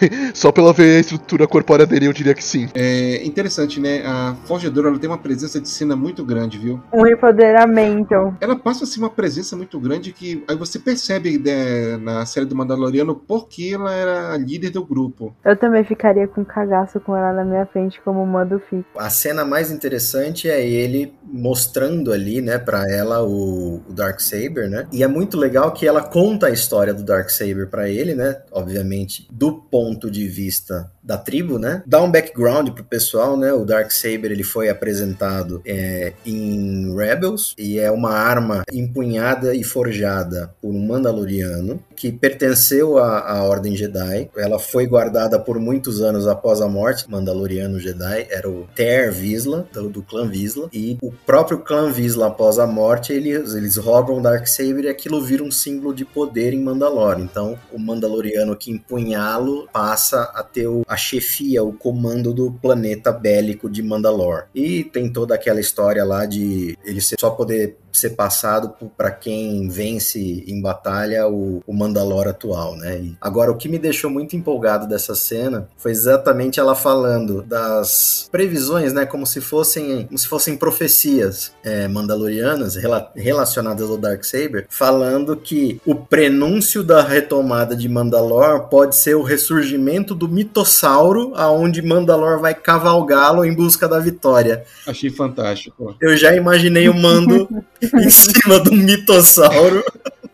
Só 0.34 0.50
pela 0.52 0.72
ver 0.72 0.96
a 0.96 1.00
estrutura 1.00 1.46
corpórea 1.46 1.86
dele 1.86 2.06
eu 2.06 2.12
diria 2.12 2.34
que 2.34 2.44
sim. 2.44 2.68
É 2.74 3.24
interessante, 3.24 3.80
né? 3.80 4.02
A 4.04 4.34
Forjadora 4.46 4.88
ela 4.88 4.98
tem 4.98 5.08
uma 5.08 5.18
presença 5.18 5.60
de 5.60 5.68
cena 5.68 5.96
muito 5.96 6.24
grande, 6.24 6.58
viu? 6.58 6.80
Um 6.92 7.06
empoderamento. 7.06 8.34
Ela 8.40 8.56
passa 8.56 8.84
assim 8.84 9.00
uma 9.00 9.10
presença 9.10 9.56
muito 9.56 9.78
grande 9.78 10.12
que 10.12 10.44
aí 10.48 10.56
você 10.56 10.78
percebe 10.78 11.38
né, 11.38 11.96
na 11.96 12.26
série 12.26 12.46
do 12.46 12.56
Mandaloriano 12.56 13.14
por 13.14 13.48
que 13.48 13.74
ela 13.74 13.92
era 13.92 14.32
a 14.32 14.36
líder 14.36 14.70
do 14.70 14.84
grupo. 14.84 15.34
Eu 15.44 15.56
também 15.56 15.84
ficaria 15.84 16.26
com 16.26 16.44
cagaço 16.44 17.00
com 17.00 17.16
ela 17.16 17.32
na 17.32 17.44
minha 17.44 17.66
frente, 17.66 18.00
como 18.04 18.22
o 18.22 18.26
mando 18.26 18.60
fica. 18.70 18.84
A 18.96 19.10
cena 19.10 19.44
mais 19.44 19.70
interessante 19.70 20.48
é 20.48 20.66
ele 20.66 21.14
mostrando 21.24 22.12
ali, 22.12 22.40
né, 22.40 22.58
para 22.58 22.82
ela 22.90 23.22
o, 23.22 23.82
o 23.88 23.92
Dark 23.92 24.20
Saber, 24.20 24.68
né? 24.68 24.86
E 24.92 25.02
é 25.02 25.06
muito 25.06 25.36
legal 25.36 25.72
que 25.72 25.86
ela 25.86 26.02
conta 26.02 26.46
a 26.46 26.50
história 26.50 26.94
do 26.94 27.02
Dark 27.02 27.30
Saber 27.30 27.68
para 27.68 27.88
ele, 27.88 28.14
né? 28.14 28.36
Obviamente, 28.52 29.26
do 29.30 29.52
ponto 29.52 29.83
de 29.92 30.28
vista 30.28 30.90
da 31.04 31.18
tribo, 31.18 31.58
né? 31.58 31.82
Dá 31.86 32.02
um 32.02 32.10
background 32.10 32.70
pro 32.70 32.82
pessoal, 32.82 33.36
né? 33.36 33.52
O 33.52 33.64
Dark 33.64 33.90
Saber 33.90 34.32
ele 34.32 34.42
foi 34.42 34.70
apresentado 34.70 35.60
é, 35.66 36.14
em 36.24 36.94
Rebels 36.96 37.54
e 37.58 37.78
é 37.78 37.90
uma 37.90 38.10
arma 38.10 38.64
empunhada 38.72 39.54
e 39.54 39.62
forjada 39.62 40.54
por 40.62 40.70
um 40.70 40.86
Mandaloriano 40.86 41.82
que 41.94 42.10
pertenceu 42.10 42.96
à, 42.98 43.20
à 43.20 43.42
Ordem 43.42 43.76
Jedi. 43.76 44.30
Ela 44.36 44.58
foi 44.58 44.86
guardada 44.86 45.38
por 45.38 45.58
muitos 45.58 46.00
anos 46.00 46.26
após 46.26 46.62
a 46.62 46.68
morte. 46.68 47.10
Mandaloriano 47.10 47.78
Jedi 47.78 48.26
era 48.30 48.48
o 48.48 48.66
Ter 48.74 49.12
Vizsla 49.12 49.68
do, 49.72 49.90
do 49.90 50.02
clã 50.02 50.26
Vizsla 50.26 50.70
e 50.72 50.96
o 51.02 51.12
próprio 51.12 51.58
clã 51.58 51.90
Vizsla 51.90 52.28
após 52.28 52.58
a 52.58 52.66
morte 52.66 53.12
eles 53.12 53.54
eles 53.54 53.76
roubam 53.76 54.18
o 54.18 54.22
Dark 54.22 54.46
Saber 54.46 54.84
e 54.84 54.88
aquilo 54.88 55.20
vira 55.20 55.42
um 55.42 55.50
símbolo 55.50 55.94
de 55.94 56.04
poder 56.04 56.54
em 56.54 56.62
Mandalore. 56.62 57.20
Então 57.20 57.58
o 57.70 57.78
Mandaloriano 57.78 58.56
que 58.56 58.70
empunhá-lo 58.70 59.68
passa 59.74 60.30
a 60.32 60.44
ter 60.44 60.68
a 60.86 60.96
chefia, 60.96 61.64
o 61.64 61.72
comando 61.72 62.32
do 62.32 62.52
planeta 62.52 63.10
bélico 63.10 63.68
de 63.68 63.82
Mandalore. 63.82 64.44
E 64.54 64.84
tem 64.84 65.12
toda 65.12 65.34
aquela 65.34 65.58
história 65.58 66.04
lá 66.04 66.24
de 66.26 66.78
ele 66.84 67.00
só 67.00 67.30
poder 67.30 67.76
ser 67.96 68.10
passado 68.10 68.74
para 68.96 69.10
quem 69.10 69.68
vence 69.68 70.44
em 70.46 70.60
batalha 70.60 71.26
o, 71.28 71.62
o 71.66 71.72
Mandalor 71.72 72.28
atual, 72.28 72.76
né? 72.76 72.98
E 72.98 73.16
agora, 73.20 73.50
o 73.50 73.56
que 73.56 73.68
me 73.68 73.78
deixou 73.78 74.10
muito 74.10 74.36
empolgado 74.36 74.88
dessa 74.88 75.14
cena 75.14 75.68
foi 75.76 75.92
exatamente 75.92 76.60
ela 76.60 76.74
falando 76.74 77.42
das 77.42 78.28
previsões, 78.30 78.92
né? 78.92 79.06
Como 79.06 79.26
se 79.26 79.40
fossem, 79.40 80.06
como 80.06 80.18
se 80.18 80.28
fossem 80.28 80.56
profecias 80.56 81.52
é, 81.62 81.88
mandalorianas 81.88 82.76
rela 82.76 83.10
relacionadas 83.14 83.88
ao 83.88 83.96
Darksaber, 83.96 84.66
falando 84.68 85.36
que 85.36 85.80
o 85.84 85.94
prenúncio 85.94 86.82
da 86.82 87.02
retomada 87.02 87.76
de 87.76 87.88
Mandalor 87.88 88.68
pode 88.68 88.96
ser 88.96 89.14
o 89.14 89.22
ressurgimento 89.22 90.14
do 90.14 90.28
mitossauro, 90.28 91.32
aonde 91.34 91.82
Mandalor 91.82 92.40
vai 92.40 92.54
cavalgá-lo 92.54 93.44
em 93.44 93.54
busca 93.54 93.88
da 93.88 93.98
vitória. 93.98 94.64
Achei 94.86 95.10
fantástico. 95.10 95.96
Eu 96.00 96.16
já 96.16 96.34
imaginei 96.34 96.88
o 96.88 96.94
Mando 96.94 97.48
em 97.94 98.10
cima 98.10 98.58
do 98.60 98.72
mitossauro, 98.72 99.84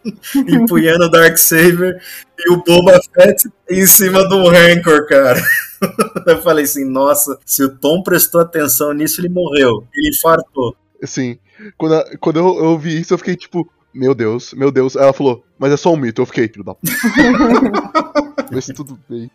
empunhando 0.46 1.04
o 1.04 1.10
Darksaber, 1.10 2.00
e 2.38 2.52
o 2.52 2.62
Boba 2.62 3.00
Fett 3.14 3.48
em 3.68 3.86
cima 3.86 4.26
do 4.28 4.48
Rancor, 4.48 5.06
cara. 5.06 5.42
Eu 6.26 6.42
falei 6.42 6.64
assim, 6.64 6.84
nossa, 6.84 7.38
se 7.44 7.64
o 7.64 7.76
Tom 7.76 8.02
prestou 8.02 8.40
atenção 8.40 8.92
nisso, 8.92 9.20
ele 9.20 9.30
morreu. 9.30 9.86
Ele 9.94 10.10
infartou. 10.10 10.76
Sim. 11.02 11.38
Quando, 11.76 11.94
a, 11.94 12.16
quando 12.18 12.38
eu, 12.38 12.64
eu 12.64 12.78
vi 12.78 13.00
isso, 13.00 13.14
eu 13.14 13.18
fiquei 13.18 13.34
tipo, 13.34 13.70
meu 13.92 14.14
Deus, 14.14 14.52
meu 14.52 14.70
Deus. 14.70 14.96
Ela 14.96 15.12
falou, 15.12 15.42
mas 15.58 15.72
é 15.72 15.76
só 15.76 15.92
um 15.92 15.96
mito. 15.96 16.20
Eu 16.20 16.26
fiquei, 16.26 16.48
filho 16.48 16.64
da 16.64 16.74
puta. 16.74 16.92
Se 18.60 18.72
tudo 18.74 18.98
bem. 19.08 19.30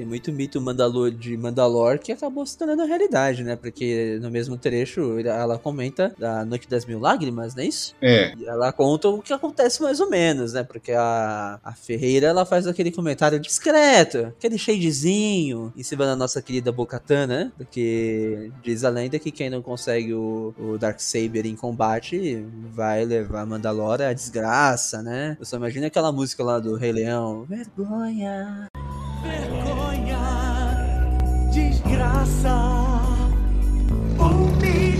Tem 0.00 0.06
muito 0.06 0.32
mito 0.32 0.58
Mandalor 0.62 1.10
de 1.10 1.36
Mandalor 1.36 1.98
que 1.98 2.10
acabou 2.10 2.46
se 2.46 2.56
tornando 2.56 2.86
realidade, 2.86 3.44
né? 3.44 3.54
Porque 3.54 4.18
no 4.22 4.30
mesmo 4.30 4.56
trecho 4.56 5.18
ela 5.18 5.58
comenta 5.58 6.14
da 6.18 6.42
Noite 6.42 6.66
das 6.66 6.86
Mil 6.86 6.98
Lágrimas, 6.98 7.54
não 7.54 7.62
é 7.62 7.66
isso? 7.66 7.94
É. 8.00 8.34
E 8.34 8.46
ela 8.46 8.72
conta 8.72 9.10
o 9.10 9.20
que 9.20 9.30
acontece 9.30 9.82
mais 9.82 10.00
ou 10.00 10.08
menos, 10.08 10.54
né? 10.54 10.62
Porque 10.62 10.92
a, 10.92 11.60
a 11.62 11.74
Ferreira 11.74 12.28
ela 12.28 12.46
faz 12.46 12.66
aquele 12.66 12.90
comentário 12.90 13.38
discreto, 13.38 14.32
aquele 14.38 14.56
shadezinho 14.56 15.70
em 15.76 15.82
cima 15.82 16.06
da 16.06 16.16
nossa 16.16 16.40
querida 16.40 16.72
Bocatan, 16.72 17.26
né? 17.26 17.52
Porque 17.58 18.50
diz 18.62 18.82
a 18.82 18.88
lenda 18.88 19.18
que 19.18 19.30
quem 19.30 19.50
não 19.50 19.60
consegue 19.60 20.14
o, 20.14 20.54
o 20.58 20.78
Darksaber 20.78 21.44
em 21.44 21.54
combate 21.54 22.42
vai 22.72 23.04
levar 23.04 23.44
Mandalor 23.44 24.00
à 24.00 24.14
desgraça, 24.14 25.02
né? 25.02 25.36
Eu 25.38 25.44
só 25.44 25.58
imagino 25.58 25.84
aquela 25.84 26.10
música 26.10 26.42
lá 26.42 26.58
do 26.58 26.74
Rei 26.74 26.90
Leão. 26.90 27.44
Vergonha. 27.44 28.70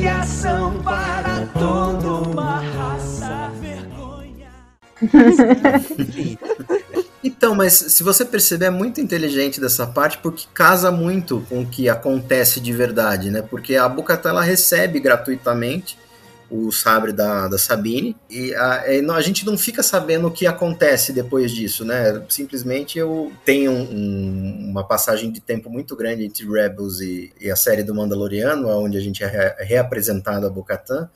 Humilhação 0.00 0.82
para 0.82 1.46
toda 1.52 2.28
uma 2.28 2.60
raça, 2.60 3.52
vergonha. 3.60 4.48
Então, 7.22 7.54
mas 7.54 7.74
se 7.74 8.02
você 8.02 8.24
perceber, 8.24 8.66
é 8.66 8.70
muito 8.70 8.98
inteligente 8.98 9.60
dessa 9.60 9.86
parte 9.86 10.16
porque 10.18 10.46
casa 10.54 10.90
muito 10.90 11.44
com 11.50 11.60
o 11.60 11.66
que 11.66 11.86
acontece 11.86 12.60
de 12.60 12.72
verdade, 12.72 13.30
né? 13.30 13.42
Porque 13.42 13.76
a 13.76 13.86
Bocatã 13.86 14.30
ela 14.30 14.42
recebe 14.42 14.98
gratuitamente 14.98 15.98
o 16.50 16.72
sabre 16.72 17.12
da, 17.12 17.46
da 17.46 17.56
Sabine, 17.56 18.16
e 18.28 18.52
a, 18.54 18.82
a, 19.14 19.20
gente 19.20 19.46
não 19.46 19.56
fica 19.56 19.82
sabendo 19.82 20.26
o 20.26 20.30
que 20.30 20.46
acontece 20.46 21.12
depois 21.12 21.52
disso, 21.52 21.84
né? 21.84 22.22
Simplesmente 22.28 22.98
eu 22.98 23.32
tenho 23.44 23.70
um, 23.70 24.70
uma 24.70 24.84
passagem 24.84 25.30
de 25.30 25.40
tempo 25.40 25.70
muito 25.70 25.94
grande 25.94 26.24
entre 26.24 26.44
Rebels 26.44 27.00
e, 27.00 27.32
e 27.40 27.50
a 27.50 27.56
série 27.56 27.84
do 27.84 27.94
Mandaloriano, 27.94 28.68
onde 28.68 28.98
a 28.98 29.00
gente 29.00 29.22
é 29.22 29.26
re, 29.26 29.64
reapresentado 29.64 30.46
a 30.46 30.50
Bo-Katan, 30.50 31.08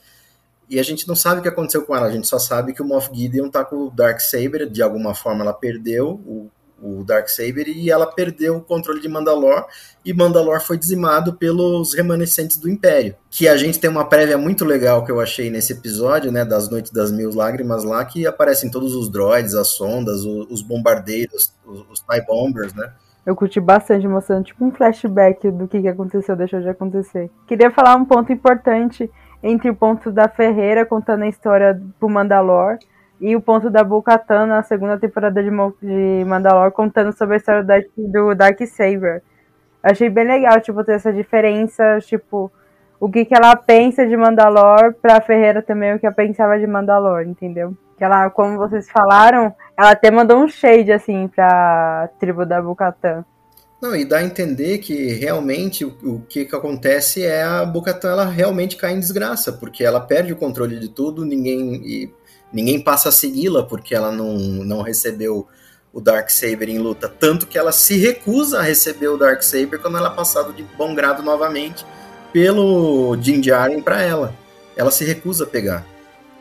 e 0.71 0.79
a 0.79 0.83
gente 0.83 1.07
não 1.07 1.17
sabe 1.17 1.41
o 1.41 1.43
que 1.43 1.49
aconteceu 1.49 1.83
com 1.83 1.97
ela, 1.97 2.07
a 2.07 2.13
gente 2.13 2.29
só 2.29 2.39
sabe 2.39 2.73
que 2.73 2.81
o 2.81 2.85
Moff 2.85 3.11
Gideon 3.13 3.51
tá 3.51 3.65
com 3.65 3.87
o 3.87 3.91
Darksaber, 3.91 4.69
de 4.71 4.83
alguma 4.83 5.15
forma 5.15 5.43
ela 5.43 5.53
perdeu 5.53 6.21
o 6.27 6.49
o 6.85 7.03
Darksaber, 7.03 7.67
e 7.69 7.91
ela 7.91 8.07
perdeu 8.07 8.57
o 8.57 8.61
controle 8.61 9.01
de 9.01 9.09
Mandalor, 9.09 9.67
e 10.05 10.13
Mandalor 10.13 10.61
foi 10.61 10.77
dizimado 10.77 11.35
pelos 11.35 11.95
remanescentes 11.95 12.59
do 12.59 12.69
Império. 12.69 13.15
Que 13.31 13.49
a 13.49 13.57
gente 13.57 13.81
tem 13.81 13.89
uma 13.89 14.05
prévia 14.05 14.37
muito 14.37 14.65
legal 14.65 15.05
que 15.05 15.11
eu 15.11 15.21
achei 15.21 15.49
nesse 15.49 15.73
episódio, 15.73 16.31
né, 16.31 16.45
das 16.45 16.69
Noites 16.71 16.93
das 16.93 17.11
Mil 17.11 17.35
Lágrimas 17.35 17.85
lá, 17.85 18.05
que 18.05 18.27
aparecem 18.27 18.71
todos 18.71 18.95
os 18.95 19.09
droids, 19.09 19.55
as 19.55 19.69
sondas, 19.69 20.25
os, 20.25 20.51
os 20.51 20.63
bombardeiros, 20.63 21.55
os, 21.65 21.87
os 21.91 22.01
TIE 22.01 22.25
Bombers, 22.27 22.75
né. 22.75 22.93
Eu 23.25 23.35
curti 23.35 23.59
bastante, 23.59 24.07
mostrando 24.07 24.45
tipo 24.45 24.63
um 24.63 24.71
flashback 24.71 25.51
do 25.51 25.67
que, 25.67 25.81
que 25.81 25.89
aconteceu, 25.89 26.37
deixou 26.37 26.61
de 26.61 26.69
acontecer. 26.69 27.31
Queria 27.47 27.71
falar 27.71 27.97
um 27.97 28.05
ponto 28.05 28.31
importante 28.31 29.11
entre 29.43 29.71
o 29.71 29.75
ponto 29.75 30.13
da 30.13 30.29
Ferreira 30.29 30.85
contando 30.85 31.23
a 31.23 31.29
história 31.29 31.81
pro 31.99 32.09
Mandalor 32.09 32.79
e 33.25 33.35
o 33.35 33.41
ponto 33.41 33.71
da 33.71 33.83
Bo-Katan 33.83 34.45
na 34.45 34.63
segunda 34.63 34.99
temporada 34.99 35.43
de, 35.43 35.49
de 35.49 36.25
Mandalore 36.27 36.71
contando 36.71 37.11
sobre 37.17 37.37
a 37.37 37.39
história 37.39 37.87
do 37.97 38.35
Dark 38.35 38.61
Saber. 38.67 39.23
Achei 39.83 40.11
bem 40.11 40.27
legal, 40.27 40.61
tipo, 40.61 40.85
ter 40.85 40.93
essa 40.93 41.11
diferença, 41.11 42.01
tipo, 42.03 42.53
o 43.01 43.11
que, 43.11 43.25
que 43.25 43.35
ela 43.35 43.57
pensa 43.57 44.07
de 44.07 44.15
Mandalore 44.15 44.93
pra 45.01 45.23
Ferreira 45.23 45.63
também 45.63 45.95
o 45.95 45.99
que 45.99 46.05
ela 46.05 46.15
pensava 46.15 46.59
de 46.59 46.67
Mandalore, 46.67 47.27
entendeu? 47.27 47.75
Que 47.97 48.05
ela, 48.05 48.29
como 48.29 48.59
vocês 48.59 48.91
falaram, 48.91 49.55
ela 49.75 49.93
até 49.93 50.11
mandou 50.11 50.45
um 50.45 50.49
shade, 50.49 50.93
assim, 50.93 51.27
pra 51.27 52.11
tribo 52.21 52.45
da 52.45 52.61
Bo-Katan. 52.61 53.25
Não, 53.85 53.95
e 53.95 54.03
dá 54.03 54.19
a 54.19 54.25
entender 54.25 54.79
que 54.79 55.13
realmente 55.13 55.85
o, 55.85 55.95
o 56.03 56.21
que, 56.27 56.47
que 56.47 56.57
acontece 56.57 57.23
é 57.23 57.43
a 57.43 57.67
Bocatan 57.67 58.13
ela 58.13 58.25
realmente 58.25 58.79
cai 58.79 58.95
em 58.95 58.99
desgraça, 58.99 59.53
porque 59.53 59.85
ela 59.85 60.01
perde 60.01 60.33
o 60.33 60.37
controle 60.37 60.79
de 60.79 60.89
tudo, 60.89 61.23
ninguém. 61.23 61.75
E 61.85 62.11
ninguém 62.55 62.81
passa 62.81 63.09
a 63.09 63.13
segui-la 63.13 63.65
porque 63.65 63.95
ela 63.95 64.13
não, 64.13 64.39
não 64.39 64.81
recebeu 64.81 65.47
o 65.93 66.01
Dark 66.01 66.31
Saber 66.31 66.69
em 66.69 66.79
luta, 66.79 67.09
tanto 67.09 67.47
que 67.47 67.59
ela 67.59 67.71
se 67.71 67.97
recusa 67.97 68.59
a 68.59 68.63
receber 68.63 69.09
o 69.09 69.17
Dark 69.17 69.43
Saber 69.43 69.79
quando 69.79 69.97
ela 69.97 70.13
é 70.13 70.15
passado 70.15 70.53
de 70.53 70.63
bom 70.77 70.95
grado 70.95 71.23
novamente 71.23 71.85
pelo 72.33 73.15
Din 73.17 73.41
Djarin 73.41 73.81
para 73.81 74.03
ela. 74.03 74.35
Ela 74.77 74.91
se 74.91 75.05
recusa 75.05 75.45
a 75.45 75.47
pegar, 75.47 75.87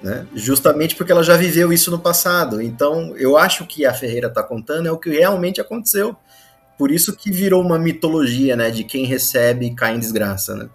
né? 0.01 0.25
Justamente 0.33 0.95
porque 0.95 1.11
ela 1.11 1.21
já 1.21 1.37
viveu 1.37 1.71
isso 1.71 1.91
no 1.91 1.99
passado. 1.99 2.59
Então, 2.61 3.15
eu 3.15 3.37
acho 3.37 3.67
que 3.67 3.85
a 3.85 3.93
Ferreira 3.93 4.27
está 4.27 4.41
contando 4.41 4.87
é 4.87 4.91
o 4.91 4.97
que 4.97 5.11
realmente 5.11 5.61
aconteceu. 5.61 6.15
Por 6.75 6.89
isso 6.89 7.15
que 7.15 7.31
virou 7.31 7.61
uma 7.61 7.77
mitologia, 7.77 8.55
né, 8.55 8.71
de 8.71 8.83
quem 8.83 9.05
recebe 9.05 9.75
cai 9.75 9.95
em 9.95 9.99
desgraça, 9.99 10.55
né? 10.55 10.67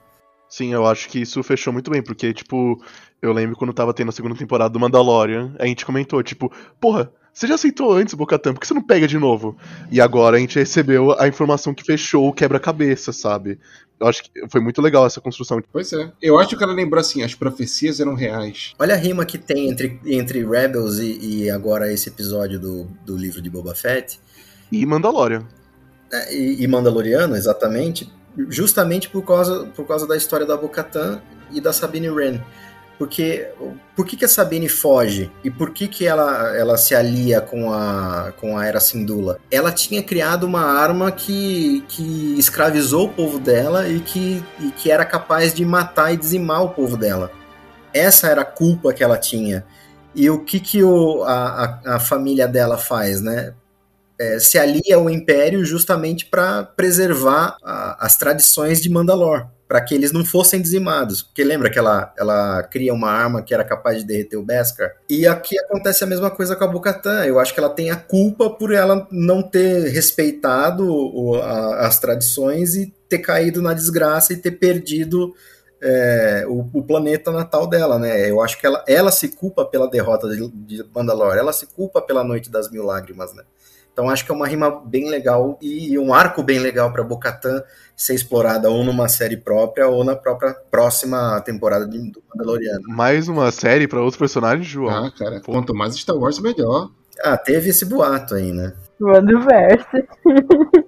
Sim, 0.49 0.73
eu 0.73 0.87
acho 0.87 1.09
que 1.09 1.21
isso 1.21 1.43
fechou 1.43 1.73
muito 1.73 1.91
bem, 1.91 2.01
porque, 2.01 2.33
tipo, 2.33 2.81
eu 3.21 3.33
lembro 3.33 3.57
quando 3.57 3.73
tava 3.73 3.93
tendo 3.93 4.09
a 4.09 4.13
segunda 4.13 4.35
temporada 4.35 4.71
do 4.71 4.81
Mandalorian, 4.81 5.55
a 5.59 5.67
gente 5.67 5.85
comentou, 5.85 6.23
tipo, 6.23 6.53
porra, 6.81 7.11
você 7.33 7.47
já 7.47 7.55
aceitou 7.55 7.93
antes 7.93 8.15
o 8.15 8.17
Bocatan, 8.17 8.53
por 8.53 8.61
que 8.61 8.67
você 8.67 8.75
não 8.75 8.83
pega 8.83 9.07
de 9.07 9.19
novo? 9.19 9.57
E 9.91 10.01
agora 10.01 10.37
a 10.37 10.41
gente 10.41 10.59
recebeu 10.59 11.19
a 11.21 11.29
informação 11.29 11.73
que 11.73 11.85
fechou 11.85 12.29
o 12.29 12.33
quebra-cabeça, 12.33 13.13
sabe? 13.13 13.61
Eu 14.01 14.07
acho 14.07 14.25
que 14.25 14.31
foi 14.49 14.61
muito 14.61 14.81
legal 14.81 15.07
essa 15.07 15.21
construção. 15.21 15.63
Pois 15.73 15.93
é. 15.93 16.11
Eu 16.23 16.39
acho 16.39 16.57
que 16.57 16.63
ela 16.63 16.73
lembrou 16.73 17.01
assim, 17.01 17.23
as 17.23 17.35
profecias 17.35 18.01
eram 18.01 18.15
reais. 18.15 18.75
Olha 18.79 18.95
a 18.95 18.97
rima 18.97 19.25
que 19.25 19.39
tem 19.39 19.69
entre, 19.69 20.01
entre 20.07 20.45
Rebels 20.45 20.99
e, 20.99 21.45
e 21.45 21.51
agora 21.51 21.93
esse 21.93 22.09
episódio 22.09 22.59
do, 22.59 22.85
do 23.05 23.17
livro 23.17 23.43
de 23.43 23.51
Boba 23.51 23.75
Fett. 23.75 24.21
E 24.71 24.87
Mandalorian. 24.87 25.47
É, 26.13 26.35
e, 26.35 26.63
e 26.63 26.67
Mandaloriano, 26.69 27.37
exatamente. 27.37 28.13
Justamente 28.49 29.09
por 29.09 29.23
causa, 29.23 29.67
por 29.75 29.87
causa 29.87 30.07
da 30.07 30.17
história 30.17 30.47
da 30.47 30.57
Bocatan 30.57 31.21
e 31.53 31.61
da 31.61 31.73
Sabine 31.73 32.09
Wren 32.09 32.41
Porque 32.99 33.49
por 33.95 34.05
que, 34.05 34.17
que 34.17 34.25
a 34.25 34.29
Sabine 34.29 34.69
foge? 34.69 35.31
E 35.45 35.51
por 35.51 35.71
que, 35.71 35.87
que 35.87 36.05
ela, 36.05 36.57
ela 36.57 36.77
se 36.77 36.97
alia 36.97 37.41
com 37.41 37.73
a, 37.73 38.33
com 38.37 38.59
a 38.59 38.67
Era 38.67 38.81
Sindula? 38.81 39.39
Ela 39.51 39.71
tinha 39.71 40.03
criado 40.03 40.45
uma 40.45 40.63
arma 40.63 41.13
que, 41.13 41.85
que 41.89 42.37
escravizou 42.37 43.07
o 43.07 43.13
povo 43.13 43.39
dela 43.39 43.89
e 43.89 44.01
que, 44.01 44.43
e 44.59 44.73
que 44.73 44.91
era 44.91 45.05
capaz 45.05 45.55
de 45.55 45.65
matar 45.65 46.13
e 46.13 46.17
dizimar 46.17 46.65
o 46.65 46.71
povo 46.71 46.97
dela. 46.97 47.31
Essa 47.95 48.27
era 48.27 48.43
a 48.43 48.45
culpa 48.45 48.93
que 48.93 49.05
ela 49.05 49.17
tinha. 49.17 49.65
E 50.13 50.29
o 50.29 50.45
que, 50.45 50.59
que 50.59 50.83
o, 50.83 51.23
a, 51.23 51.81
a, 51.85 51.97
a 51.97 52.01
família 52.01 52.49
dela 52.49 52.77
faz, 52.77 53.21
né? 53.21 53.55
É, 54.19 54.41
se 54.41 54.59
alia 54.59 54.97
ao 54.97 55.09
Império 55.09 55.65
justamente 55.65 56.27
para 56.27 56.65
preservar 56.65 57.57
a, 57.63 58.05
as 58.05 58.17
tradições 58.17 58.83
de 58.83 58.91
Mandalor 58.91 59.47
para 59.69 59.83
que 59.83 59.95
eles 59.95 60.11
não 60.11 60.25
fossem 60.25 60.63
dizimados. 60.63 61.23
Porque 61.23 61.45
lembra 61.45 61.71
que 61.71 61.79
ela, 61.79 62.13
ela 62.19 62.63
cria 62.63 62.95
uma 62.95 63.11
arma 63.11 63.43
que 63.43 63.53
era 63.53 63.63
capaz 63.63 63.99
de 63.99 64.05
derreter 64.05 64.39
o 64.39 64.43
Beskar? 64.43 64.93
E 65.09 65.27
aqui 65.27 65.59
acontece 65.59 66.03
a 66.03 66.07
mesma 66.07 66.31
coisa 66.31 66.57
com 66.57 66.65
a 66.65 66.69
Bocatan. 66.69 67.27
Eu 67.27 67.39
acho 67.39 67.53
que 67.53 67.61
ela 67.61 67.69
tem 67.69 67.91
a 67.91 67.97
culpa 67.97 68.49
por 68.49 68.73
ela 68.73 69.07
não 69.13 69.43
ter 69.43 69.89
respeitado 69.91 70.89
o, 70.89 71.35
a, 71.35 71.87
as 71.87 72.01
tradições 72.01 72.75
e 72.75 72.93
ter 73.09 73.19
caído 73.19 73.61
na 73.61 73.75
desgraça 73.75 74.33
e 74.33 74.39
ter 74.39 74.53
perdido 74.53 75.35
é, 75.81 76.45
o, 76.49 76.67
o, 76.73 76.83
planeta 76.83 77.31
natal 77.31 77.67
dela, 77.67 77.99
né? 77.99 78.29
Eu 78.29 78.41
acho 78.41 78.59
que 78.59 78.67
ela, 78.67 78.83
ela 78.89 79.13
se 79.13 79.29
culpa 79.29 79.65
pela 79.65 79.89
derrota 79.89 80.29
de, 80.29 80.49
de 80.49 80.85
Mandalor, 80.95 81.37
ela 81.37 81.53
se 81.53 81.67
culpa 81.67 82.03
pela 82.03 82.25
Noite 82.25 82.51
das 82.51 82.71
Mil 82.71 82.85
Lágrimas, 82.85 83.33
né? 83.33 83.45
Então 83.99 84.09
acho 84.09 84.25
que 84.25 84.31
é 84.31 84.35
uma 84.35 84.47
rima 84.47 84.71
bem 84.71 85.11
legal 85.11 85.59
e 85.61 85.99
um 85.99 86.15
arco 86.15 86.41
bem 86.41 86.61
legal 86.61 86.93
para 86.93 87.03
Bocatan 87.03 87.61
ser 87.97 88.15
explorada 88.15 88.71
ou 88.71 88.85
numa 88.85 89.09
série 89.09 89.37
própria 89.37 89.89
ou 89.89 90.05
na 90.05 90.15
própria 90.15 90.55
próxima 90.71 91.41
temporada 91.41 91.85
do 91.85 91.99
Mandaloriano. 92.33 92.85
Mais 92.87 93.27
uma 93.27 93.51
série 93.51 93.89
para 93.89 93.99
outros 93.99 94.17
personagens, 94.17 94.69
João? 94.69 95.07
Ah, 95.07 95.11
cara, 95.11 95.41
quanto 95.41 95.75
mais 95.75 95.97
Star 95.97 96.17
Wars, 96.17 96.39
melhor. 96.39 96.93
Ah, 97.25 97.37
teve 97.37 97.71
esse 97.71 97.85
boato 97.85 98.37
aí, 98.37 98.53
né? 98.53 98.73
Mando 99.01 99.41
verso. 99.41 99.89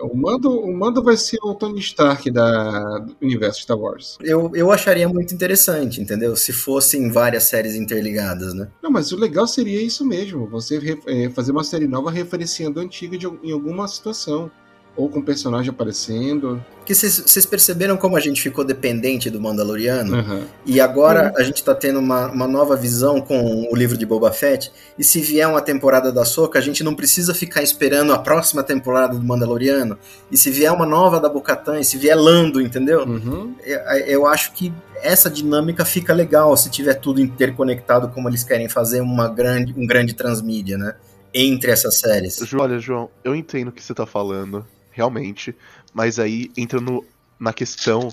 O 0.00 0.16
mando, 0.16 0.50
o 0.50 0.76
mando 0.76 1.02
vai 1.02 1.16
ser 1.16 1.38
o 1.42 1.54
Tony 1.54 1.80
Stark 1.80 2.30
da, 2.30 2.98
do 2.98 3.16
universo 3.20 3.62
Star 3.62 3.78
Wars. 3.78 4.18
Eu, 4.20 4.50
eu 4.54 4.70
acharia 4.70 5.08
muito 5.08 5.34
interessante, 5.34 6.00
entendeu? 6.00 6.36
Se 6.36 6.52
fossem 6.52 7.10
várias 7.10 7.44
séries 7.44 7.74
interligadas, 7.74 8.54
né? 8.54 8.68
Não, 8.82 8.90
mas 8.90 9.12
o 9.12 9.16
legal 9.16 9.46
seria 9.46 9.82
isso 9.82 10.04
mesmo. 10.04 10.46
Você 10.48 10.98
é, 11.06 11.30
fazer 11.30 11.52
uma 11.52 11.64
série 11.64 11.86
nova 11.86 12.10
referenciando 12.10 12.80
a 12.80 12.82
antiga 12.82 13.16
de, 13.16 13.26
em 13.26 13.52
alguma 13.52 13.88
situação 13.88 14.50
ou 14.96 15.08
com 15.08 15.22
personagem 15.22 15.70
aparecendo. 15.70 16.62
Porque 16.78 16.94
vocês 16.94 17.46
perceberam 17.46 17.96
como 17.96 18.16
a 18.16 18.20
gente 18.20 18.42
ficou 18.42 18.64
dependente 18.64 19.30
do 19.30 19.40
Mandaloriano? 19.40 20.16
Uhum. 20.16 20.44
E 20.66 20.80
agora 20.80 21.28
uhum. 21.30 21.38
a 21.38 21.42
gente 21.42 21.62
tá 21.62 21.74
tendo 21.74 22.00
uma, 22.00 22.26
uma 22.26 22.48
nova 22.48 22.76
visão 22.76 23.20
com 23.20 23.68
o 23.70 23.76
livro 23.76 23.96
de 23.96 24.04
Boba 24.04 24.32
Fett. 24.32 24.72
E 24.98 25.04
se 25.04 25.20
vier 25.20 25.46
uma 25.46 25.62
temporada 25.62 26.10
da 26.10 26.24
Soca, 26.24 26.58
a 26.58 26.62
gente 26.62 26.82
não 26.82 26.94
precisa 26.94 27.32
ficar 27.32 27.62
esperando 27.62 28.12
a 28.12 28.18
próxima 28.18 28.62
temporada 28.62 29.16
do 29.16 29.24
Mandaloriano. 29.24 29.96
E 30.30 30.36
se 30.36 30.50
vier 30.50 30.72
uma 30.72 30.86
nova 30.86 31.20
da 31.20 31.28
Bocatan, 31.28 31.78
e 31.78 31.84
se 31.84 31.96
vier 31.96 32.16
Lando, 32.16 32.60
entendeu? 32.60 33.04
Uhum. 33.06 33.54
Eu, 33.64 33.78
eu 34.06 34.26
acho 34.26 34.52
que 34.52 34.72
essa 35.02 35.30
dinâmica 35.30 35.84
fica 35.84 36.12
legal 36.12 36.54
se 36.56 36.70
tiver 36.70 36.94
tudo 36.94 37.20
interconectado 37.20 38.08
como 38.08 38.28
eles 38.28 38.42
querem 38.42 38.68
fazer 38.68 39.00
uma 39.00 39.28
grande, 39.28 39.72
um 39.76 39.86
grande 39.86 40.12
transmídia, 40.12 40.76
né? 40.76 40.94
Entre 41.32 41.70
essas 41.70 41.98
séries. 41.98 42.40
Olha, 42.54 42.78
João, 42.80 43.08
eu 43.22 43.36
entendo 43.36 43.68
o 43.68 43.72
que 43.72 43.82
você 43.82 43.94
tá 43.94 44.04
falando 44.04 44.66
realmente. 45.00 45.56
Mas 45.92 46.18
aí 46.18 46.50
entra 46.56 46.80
no, 46.80 47.04
na 47.38 47.52
questão 47.52 48.08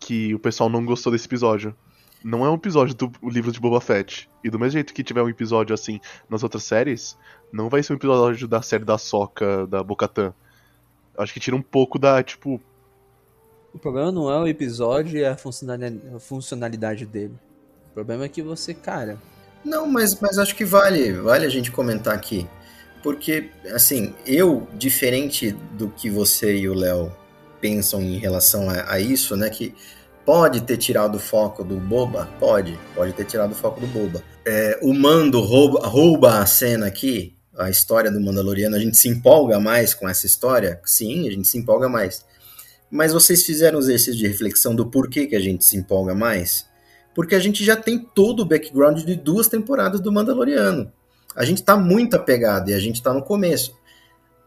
que 0.00 0.34
o 0.34 0.38
pessoal 0.38 0.68
não 0.68 0.84
gostou 0.84 1.12
desse 1.12 1.26
episódio. 1.26 1.74
Não 2.24 2.44
é 2.44 2.50
um 2.50 2.54
episódio 2.54 2.94
do 2.94 3.12
livro 3.24 3.52
de 3.52 3.60
Boba 3.60 3.80
Fett. 3.80 4.28
E 4.42 4.50
do 4.50 4.58
mesmo 4.58 4.72
jeito 4.72 4.94
que 4.94 5.04
tiver 5.04 5.22
um 5.22 5.28
episódio 5.28 5.74
assim 5.74 6.00
nas 6.28 6.42
outras 6.42 6.64
séries, 6.64 7.16
não 7.52 7.68
vai 7.68 7.82
ser 7.82 7.92
um 7.92 7.96
episódio 7.96 8.48
da 8.48 8.62
série 8.62 8.84
da 8.84 8.96
Soca, 8.96 9.66
da 9.66 9.82
Bocatan. 9.82 10.32
Acho 11.18 11.34
que 11.34 11.40
tira 11.40 11.54
um 11.54 11.62
pouco 11.62 11.98
da, 11.98 12.22
tipo. 12.22 12.60
O 13.74 13.78
problema 13.78 14.10
não 14.10 14.30
é 14.30 14.38
o 14.38 14.46
episódio 14.46 15.18
e 15.18 15.24
a 15.24 15.36
funcionalidade 15.36 17.06
dele. 17.06 17.34
O 17.90 17.94
problema 17.94 18.24
é 18.24 18.28
que 18.28 18.42
você, 18.42 18.72
cara. 18.72 19.18
Não, 19.64 19.86
mas, 19.86 20.18
mas 20.20 20.38
acho 20.38 20.56
que 20.56 20.64
vale, 20.64 21.12
vale 21.12 21.46
a 21.46 21.48
gente 21.48 21.70
comentar 21.70 22.14
aqui 22.14 22.46
porque, 23.02 23.50
assim, 23.72 24.14
eu, 24.24 24.68
diferente 24.74 25.50
do 25.76 25.88
que 25.88 26.08
você 26.08 26.56
e 26.56 26.68
o 26.68 26.74
Léo 26.74 27.12
pensam 27.60 28.00
em 28.00 28.16
relação 28.16 28.70
a, 28.70 28.92
a, 28.92 29.00
isso, 29.00 29.36
né, 29.36 29.50
que 29.50 29.74
pode 30.24 30.60
ter 30.62 30.76
tirado 30.76 31.16
o 31.16 31.20
foco 31.20 31.64
do 31.64 31.76
Boba, 31.76 32.28
pode, 32.38 32.78
pode 32.94 33.12
ter 33.12 33.24
tirado 33.24 33.52
o 33.52 33.54
foco 33.54 33.80
do 33.80 33.86
Boba. 33.88 34.22
É, 34.46 34.78
o 34.82 34.94
Mando 34.94 35.40
rouba, 35.40 35.86
rouba 35.86 36.38
a 36.38 36.46
cena 36.46 36.86
aqui, 36.86 37.36
a 37.58 37.68
história 37.68 38.10
do 38.10 38.20
Mandaloriano, 38.20 38.76
a 38.76 38.78
gente 38.78 38.96
se 38.96 39.08
empolga 39.08 39.58
mais 39.58 39.94
com 39.94 40.08
essa 40.08 40.24
história? 40.24 40.80
Sim, 40.84 41.28
a 41.28 41.30
gente 41.30 41.48
se 41.48 41.58
empolga 41.58 41.88
mais. 41.88 42.24
Mas 42.90 43.12
vocês 43.12 43.42
fizeram 43.44 43.78
os 43.78 43.86
exercícios 43.86 44.16
de 44.16 44.26
reflexão 44.28 44.74
do 44.74 44.86
porquê 44.86 45.26
que 45.26 45.36
a 45.36 45.40
gente 45.40 45.64
se 45.64 45.76
empolga 45.76 46.14
mais? 46.14 46.66
Porque 47.14 47.34
a 47.34 47.38
gente 47.38 47.64
já 47.64 47.76
tem 47.76 47.98
todo 47.98 48.40
o 48.40 48.44
background 48.44 49.02
de 49.02 49.16
duas 49.16 49.48
temporadas 49.48 50.00
do 50.00 50.12
Mandaloriano 50.12 50.92
a 51.34 51.44
gente 51.44 51.58
está 51.58 51.76
muito 51.76 52.14
apegado 52.14 52.70
e 52.70 52.74
a 52.74 52.78
gente 52.78 52.96
está 52.96 53.12
no 53.12 53.22
começo. 53.22 53.76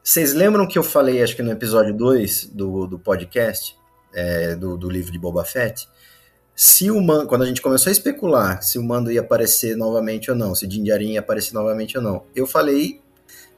Vocês 0.04 0.34
lembram 0.34 0.68
que 0.68 0.78
eu 0.78 0.84
falei, 0.84 1.24
acho 1.24 1.36
que 1.36 1.42
no 1.42 1.52
episódio 1.52 1.94
2 1.94 2.52
do, 2.54 2.86
do 2.86 3.00
podcast, 3.00 3.76
é, 4.14 4.56
do, 4.56 4.78
do 4.78 4.90
livro 4.90 5.12
de 5.12 5.18
Boba 5.18 5.44
Fett, 5.44 5.88
se 6.56 6.90
o 6.90 7.02
Man, 7.02 7.26
quando 7.26 7.44
a 7.44 7.46
gente 7.46 7.62
começou 7.62 7.90
a 7.90 7.92
especular 7.92 8.62
se 8.62 8.80
o 8.80 8.84
Mando 8.84 9.12
ia 9.12 9.20
aparecer 9.20 9.76
novamente 9.76 10.32
ou 10.32 10.38
não, 10.38 10.56
se 10.56 10.66
Din 10.66 10.84
Djarin 10.84 11.14
ia 11.14 11.20
aparecer 11.20 11.54
novamente 11.54 11.98
ou 11.98 12.04
não, 12.04 12.24
eu 12.34 12.48
falei, 12.48 13.02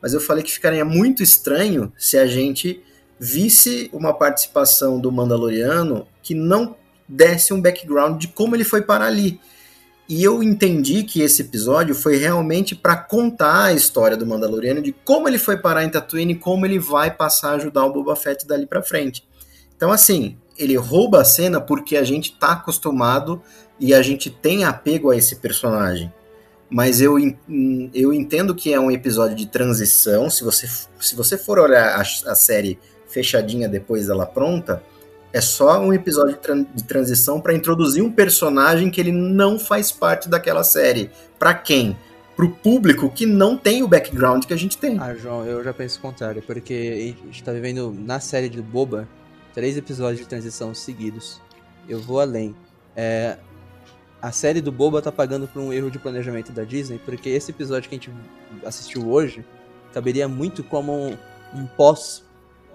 mas 0.02 0.14
eu 0.14 0.20
falei 0.20 0.44
que 0.44 0.52
ficaria 0.52 0.84
muito 0.84 1.22
estranho 1.22 1.94
se 1.96 2.18
a 2.18 2.26
gente 2.26 2.84
visse 3.20 3.90
uma 3.94 4.14
participação 4.14 5.00
do 5.00 5.12
Mandaloriano 5.12 6.08
que 6.24 6.34
não 6.34 6.76
desse 7.08 7.54
um 7.54 7.62
background 7.62 8.20
de 8.20 8.28
como 8.30 8.56
ele 8.56 8.64
foi 8.64 8.82
parar 8.82 9.06
ali. 9.06 9.40
E 10.10 10.24
eu 10.24 10.42
entendi 10.42 11.04
que 11.04 11.22
esse 11.22 11.42
episódio 11.42 11.94
foi 11.94 12.16
realmente 12.16 12.74
para 12.74 12.96
contar 12.96 13.66
a 13.66 13.74
história 13.74 14.16
do 14.16 14.26
Mandaloriano, 14.26 14.82
de 14.82 14.94
como 14.94 15.28
ele 15.28 15.38
foi 15.38 15.58
parar 15.58 15.84
em 15.84 15.90
Tatooine 15.90 16.34
e 16.34 16.38
como 16.38 16.66
ele 16.66 16.80
vai 16.80 17.12
passar 17.12 17.52
a 17.52 17.56
ajudar 17.56 17.86
o 17.86 17.92
Boba 17.92 18.16
Fett 18.16 18.48
dali 18.48 18.66
para 18.66 18.82
frente. 18.82 19.28
Então, 19.76 19.92
assim, 19.92 20.38
ele 20.58 20.78
rouba 20.78 21.22
a 21.22 21.26
cena 21.26 21.60
porque 21.60 21.98
a 21.98 22.04
gente 22.04 22.38
tá 22.38 22.54
acostumado 22.54 23.42
e 23.80 23.94
a 23.94 24.02
gente 24.02 24.30
tem 24.30 24.64
apego 24.64 25.12
a 25.12 25.18
esse 25.18 25.36
personagem. 25.36 26.12
Mas 26.70 27.02
eu, 27.02 27.18
eu 27.94 28.14
entendo 28.14 28.56
que 28.56 28.74
é 28.74 28.80
um 28.80 28.92
episódio 28.92 29.36
de 29.36 29.46
transição. 29.46 30.30
Se 30.30 30.44
você, 30.44 30.68
se 31.00 31.16
você 31.16 31.38
for 31.38 31.60
olhar 31.60 31.98
a, 31.98 32.02
a 32.02 32.36
série 32.36 32.80
fechadinha 33.08 33.70
depois 33.70 34.08
dela 34.08 34.26
pronta, 34.26 34.82
é 35.38 35.42
só 35.42 35.80
um 35.80 35.94
episódio 35.94 36.34
de, 36.34 36.40
tran 36.40 36.66
de 36.74 36.84
transição 36.84 37.40
para 37.40 37.54
introduzir 37.54 38.04
um 38.04 38.12
personagem 38.12 38.90
que 38.90 39.00
ele 39.00 39.12
não 39.12 39.60
faz 39.60 39.92
parte 39.92 40.28
daquela 40.28 40.64
série. 40.64 41.12
Para 41.38 41.54
quem? 41.54 41.96
Pro 42.36 42.50
público 42.50 43.10
que 43.10 43.26
não 43.26 43.56
tem 43.56 43.84
o 43.84 43.88
background 43.88 44.46
que 44.46 44.54
a 44.54 44.58
gente 44.58 44.78
tem. 44.78 44.98
Ah, 45.00 45.14
João, 45.14 45.46
eu 45.46 45.64
já 45.64 45.74
penso 45.74 46.00
o 46.00 46.02
contrário, 46.02 46.42
porque 46.42 47.16
a 47.22 47.26
gente 47.28 47.44
tá 47.44 47.52
vivendo 47.52 47.96
na 47.98 48.20
série 48.20 48.50
de 48.50 48.62
Boba 48.62 49.08
três 49.54 49.78
episódios 49.78 50.20
de 50.20 50.28
transição 50.28 50.74
seguidos. 50.74 51.40
Eu 51.88 52.00
vou 52.00 52.20
além. 52.20 52.56
É, 52.96 53.38
a 54.22 54.32
série 54.32 54.62
do 54.62 54.72
Boba 54.72 55.02
tá 55.02 55.12
pagando 55.12 55.48
por 55.48 55.62
um 55.62 55.72
erro 55.72 55.92
de 55.92 56.00
planejamento 56.00 56.52
da 56.52 56.64
Disney, 56.64 57.00
porque 57.06 57.30
esse 57.30 57.52
episódio 57.52 57.90
que 57.90 57.96
a 57.96 57.98
gente 57.98 58.12
assistiu 58.66 59.08
hoje 59.08 59.46
caberia 59.94 60.28
muito 60.28 60.64
como 60.64 60.94
um, 60.94 61.18
um 61.54 61.68
pós 61.68 62.24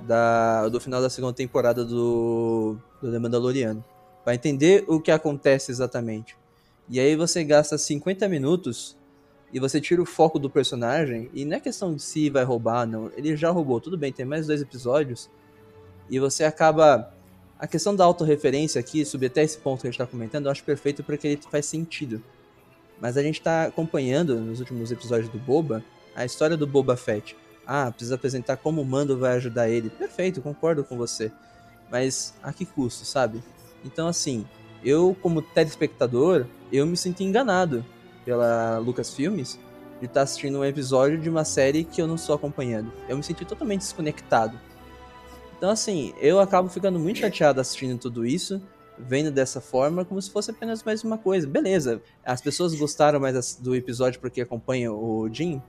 da, 0.06 0.68
do 0.68 0.80
final 0.80 1.00
da 1.00 1.10
segunda 1.10 1.32
temporada 1.32 1.84
do, 1.84 2.76
do 3.00 3.10
The 3.10 3.18
Mandaloriano. 3.18 3.84
Para 4.24 4.34
entender 4.34 4.84
o 4.86 5.00
que 5.00 5.10
acontece 5.10 5.70
exatamente. 5.70 6.36
E 6.88 7.00
aí 7.00 7.16
você 7.16 7.42
gasta 7.42 7.76
50 7.78 8.28
minutos 8.28 8.96
e 9.52 9.60
você 9.60 9.80
tira 9.80 10.00
o 10.00 10.06
foco 10.06 10.38
do 10.38 10.48
personagem. 10.48 11.30
E 11.32 11.44
não 11.44 11.56
é 11.56 11.60
questão 11.60 11.94
de 11.94 12.02
se 12.02 12.30
vai 12.30 12.44
roubar, 12.44 12.86
não. 12.86 13.10
Ele 13.16 13.36
já 13.36 13.50
roubou, 13.50 13.80
tudo 13.80 13.98
bem, 13.98 14.12
tem 14.12 14.24
mais 14.24 14.46
dois 14.46 14.60
episódios. 14.60 15.30
E 16.08 16.18
você 16.18 16.44
acaba. 16.44 17.12
A 17.58 17.66
questão 17.66 17.94
da 17.94 18.04
autorreferência 18.04 18.80
aqui, 18.80 19.04
subir 19.04 19.26
até 19.26 19.40
esse 19.44 19.56
ponto 19.56 19.82
que 19.82 19.86
a 19.86 19.90
gente 19.90 20.00
está 20.00 20.06
comentando, 20.06 20.46
eu 20.46 20.50
acho 20.50 20.64
perfeito 20.64 21.04
porque 21.04 21.28
ele 21.28 21.40
faz 21.48 21.66
sentido. 21.66 22.20
Mas 23.00 23.16
a 23.16 23.22
gente 23.22 23.38
está 23.38 23.64
acompanhando 23.64 24.40
nos 24.40 24.58
últimos 24.58 24.90
episódios 24.90 25.28
do 25.28 25.38
Boba 25.38 25.84
a 26.14 26.24
história 26.24 26.56
do 26.56 26.66
Boba 26.66 26.96
Fett. 26.96 27.36
Ah, 27.66 27.90
precisa 27.90 28.16
apresentar 28.16 28.56
como 28.56 28.82
o 28.82 28.84
Mando 28.84 29.18
vai 29.18 29.36
ajudar 29.36 29.68
ele. 29.68 29.90
Perfeito, 29.90 30.42
concordo 30.42 30.82
com 30.84 30.96
você. 30.96 31.30
Mas 31.90 32.34
a 32.42 32.52
que 32.52 32.64
custo, 32.64 33.04
sabe? 33.04 33.42
Então, 33.84 34.08
assim, 34.08 34.46
eu, 34.84 35.16
como 35.20 35.42
telespectador, 35.42 36.46
eu 36.72 36.86
me 36.86 36.96
senti 36.96 37.24
enganado 37.24 37.84
pela 38.24 38.78
Lucasfilmes 38.78 39.58
de 40.00 40.06
estar 40.06 40.20
tá 40.20 40.22
assistindo 40.22 40.58
um 40.58 40.64
episódio 40.64 41.18
de 41.18 41.30
uma 41.30 41.44
série 41.44 41.84
que 41.84 42.02
eu 42.02 42.06
não 42.06 42.16
estou 42.16 42.34
acompanhando. 42.34 42.92
Eu 43.08 43.16
me 43.16 43.22
senti 43.22 43.44
totalmente 43.44 43.80
desconectado. 43.80 44.58
Então, 45.56 45.70
assim, 45.70 46.12
eu 46.20 46.40
acabo 46.40 46.68
ficando 46.68 46.98
muito 46.98 47.20
chateado 47.20 47.60
assistindo 47.60 47.98
tudo 47.98 48.26
isso. 48.26 48.60
vendo 48.98 49.30
dessa 49.30 49.60
forma 49.60 50.04
como 50.04 50.20
se 50.20 50.30
fosse 50.30 50.50
apenas 50.50 50.82
mais 50.82 51.02
uma 51.02 51.16
coisa. 51.16 51.46
Beleza, 51.46 52.00
as 52.24 52.40
pessoas 52.40 52.74
gostaram 52.74 53.18
mais 53.18 53.56
do 53.56 53.74
episódio 53.74 54.20
porque 54.20 54.40
acompanham 54.40 54.94
o 54.94 55.28
Jim? 55.32 55.62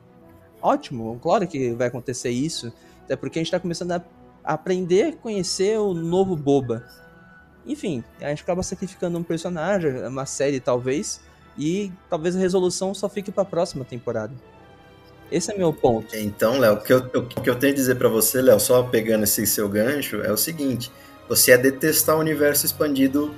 Ótimo, 0.63 1.19
claro 1.21 1.45
que 1.45 1.73
vai 1.73 1.89
acontecer 1.89 2.29
isso, 2.29 2.71
até 3.03 3.17
porque 3.17 3.37
a 3.37 3.41
gente 3.43 3.51
tá 3.51 3.59
começando 3.59 3.91
a 3.91 4.01
aprender 4.45 5.03
a 5.03 5.13
conhecer 5.13 5.77
o 5.77 5.93
novo 5.93 6.37
Boba. 6.37 6.87
Enfim, 7.67 8.01
a 8.21 8.29
gente 8.29 8.43
acaba 8.43 8.63
sacrificando 8.63 9.19
um 9.19 9.23
personagem, 9.23 9.91
uma 10.07 10.25
série 10.25 10.61
talvez, 10.61 11.19
e 11.57 11.91
talvez 12.09 12.33
a 12.37 12.39
resolução 12.39 12.93
só 12.93 13.09
fique 13.09 13.29
para 13.29 13.43
a 13.43 13.45
próxima 13.45 13.83
temporada. 13.83 14.33
Esse 15.29 15.51
é 15.51 15.57
meu 15.57 15.73
ponto. 15.73 16.15
Então, 16.15 16.57
Léo, 16.59 16.75
o 16.75 16.81
que 16.81 16.93
eu, 16.93 16.99
o 16.99 17.25
que 17.25 17.49
eu 17.49 17.55
tenho 17.55 17.73
a 17.73 17.75
dizer 17.75 17.95
para 17.95 18.07
você, 18.07 18.41
Léo, 18.41 18.59
só 18.59 18.83
pegando 18.83 19.23
esse 19.25 19.45
seu 19.45 19.67
gancho, 19.67 20.21
é 20.21 20.31
o 20.31 20.37
seguinte: 20.37 20.89
você 21.27 21.51
é 21.51 21.57
detestar 21.57 22.15
o 22.15 22.19
universo 22.19 22.65
expandido 22.65 23.35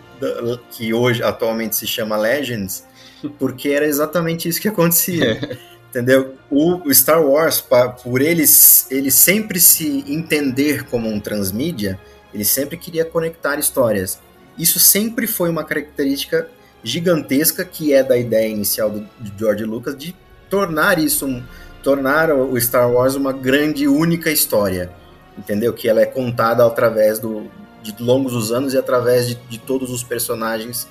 que 0.70 0.94
hoje 0.94 1.24
atualmente 1.24 1.76
se 1.76 1.88
chama 1.88 2.18
Legends, 2.18 2.86
porque 3.40 3.70
era 3.70 3.86
exatamente 3.86 4.48
isso 4.48 4.62
que 4.62 4.68
acontecia. 4.68 5.60
entendeu? 5.96 6.36
O, 6.52 6.94
Star 6.94 7.24
Wars, 7.26 7.64
por 8.04 8.22
eles 8.22 8.86
ele 8.92 9.10
sempre 9.10 9.62
se 9.62 10.04
entender 10.08 10.84
como 10.84 11.08
um 11.08 11.22
transmídia, 11.22 11.98
ele 12.34 12.44
sempre 12.44 12.76
queria 12.76 13.06
conectar 13.06 13.58
histórias. 13.58 14.20
Isso 14.58 14.78
sempre 14.78 15.26
foi 15.26 15.50
uma 15.50 15.64
característica 15.64 16.50
gigantesca 16.84 17.64
que 17.64 17.94
é 17.94 18.04
da 18.04 18.18
ideia 18.18 18.50
inicial 18.50 18.90
do, 18.90 19.08
de 19.20 19.32
George 19.40 19.64
Lucas 19.64 19.98
de 19.98 20.14
tornar 20.50 21.00
isso 21.00 21.26
um, 21.26 21.42
tornar 21.82 22.30
o 22.30 22.60
Star 22.60 22.92
Wars 22.92 23.16
uma 23.16 23.32
grande 23.32 23.88
única 23.88 24.30
história, 24.30 24.92
entendeu? 25.38 25.74
Que 25.74 25.88
ela 25.88 26.02
é 26.02 26.06
contada 26.06 26.66
através 26.66 27.20
do, 27.20 27.50
de 27.82 27.96
longos 28.04 28.34
os 28.34 28.52
anos 28.52 28.74
e 28.74 28.78
através 28.78 29.30
de, 29.30 29.36
de 29.36 29.60
todos 29.60 29.90
os 29.92 30.04
personagens 30.04 30.88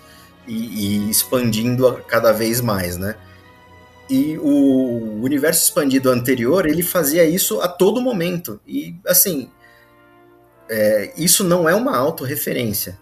e, 0.47 0.55
e 0.55 1.11
expandindo 1.11 1.93
cada 2.09 2.33
vez 2.33 2.63
mais, 2.63 2.97
né? 2.97 3.17
E 4.09 4.37
o 4.39 5.23
universo 5.23 5.65
expandido 5.65 6.11
anterior, 6.11 6.67
ele 6.67 6.83
fazia 6.83 7.25
isso 7.25 7.61
a 7.61 7.69
todo 7.69 8.01
momento. 8.01 8.61
E, 8.67 8.95
assim, 9.07 9.51
é, 10.69 11.13
isso 11.17 11.43
não 11.43 11.69
é 11.69 11.75
uma 11.75 11.97
autorreferência. 11.97 12.99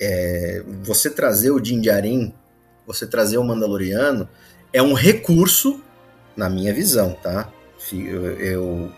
É, 0.00 0.64
você 0.82 1.08
trazer 1.08 1.50
o 1.50 1.60
Din 1.60 1.80
Djarin, 1.80 2.34
você 2.86 3.06
trazer 3.06 3.38
o 3.38 3.44
Mandaloriano, 3.44 4.28
é 4.72 4.82
um 4.82 4.92
recurso, 4.92 5.80
na 6.36 6.48
minha 6.48 6.72
visão, 6.72 7.12
tá? 7.22 7.52
Eu, 7.92 8.40
eu 8.40 8.92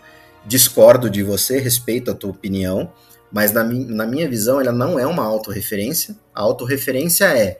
discordo 0.45 1.09
de 1.09 1.21
você, 1.21 1.59
respeito 1.59 2.09
a 2.09 2.15
tua 2.15 2.31
opinião, 2.31 2.91
mas 3.31 3.51
na, 3.51 3.63
na 3.63 4.05
minha 4.05 4.29
visão 4.29 4.61
ela 4.61 4.71
não 4.71 4.97
é 4.97 5.05
uma 5.05 5.23
autorreferência. 5.23 6.15
A 6.33 6.41
autorreferência 6.41 7.25
é 7.25 7.59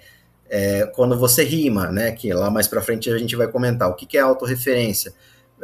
é, 0.50 0.86
quando 0.88 1.18
você 1.18 1.44
rima, 1.44 1.92
né? 1.92 2.12
Que 2.12 2.34
lá 2.34 2.50
mais 2.50 2.68
para 2.68 2.82
frente 2.82 3.10
a 3.10 3.18
gente 3.18 3.36
vai 3.36 3.48
comentar. 3.48 3.90
O 3.90 3.96
que, 3.96 4.06
que 4.06 4.18
é 4.18 4.22
autorreferência? 4.22 5.14